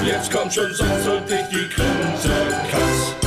Jetzt 0.05 0.31
kommt 0.31 0.53
schon, 0.53 0.73
sonst 0.73 1.07
holt 1.07 1.29
dich 1.29 1.47
die 1.49 1.69
Krümse 1.69 3.22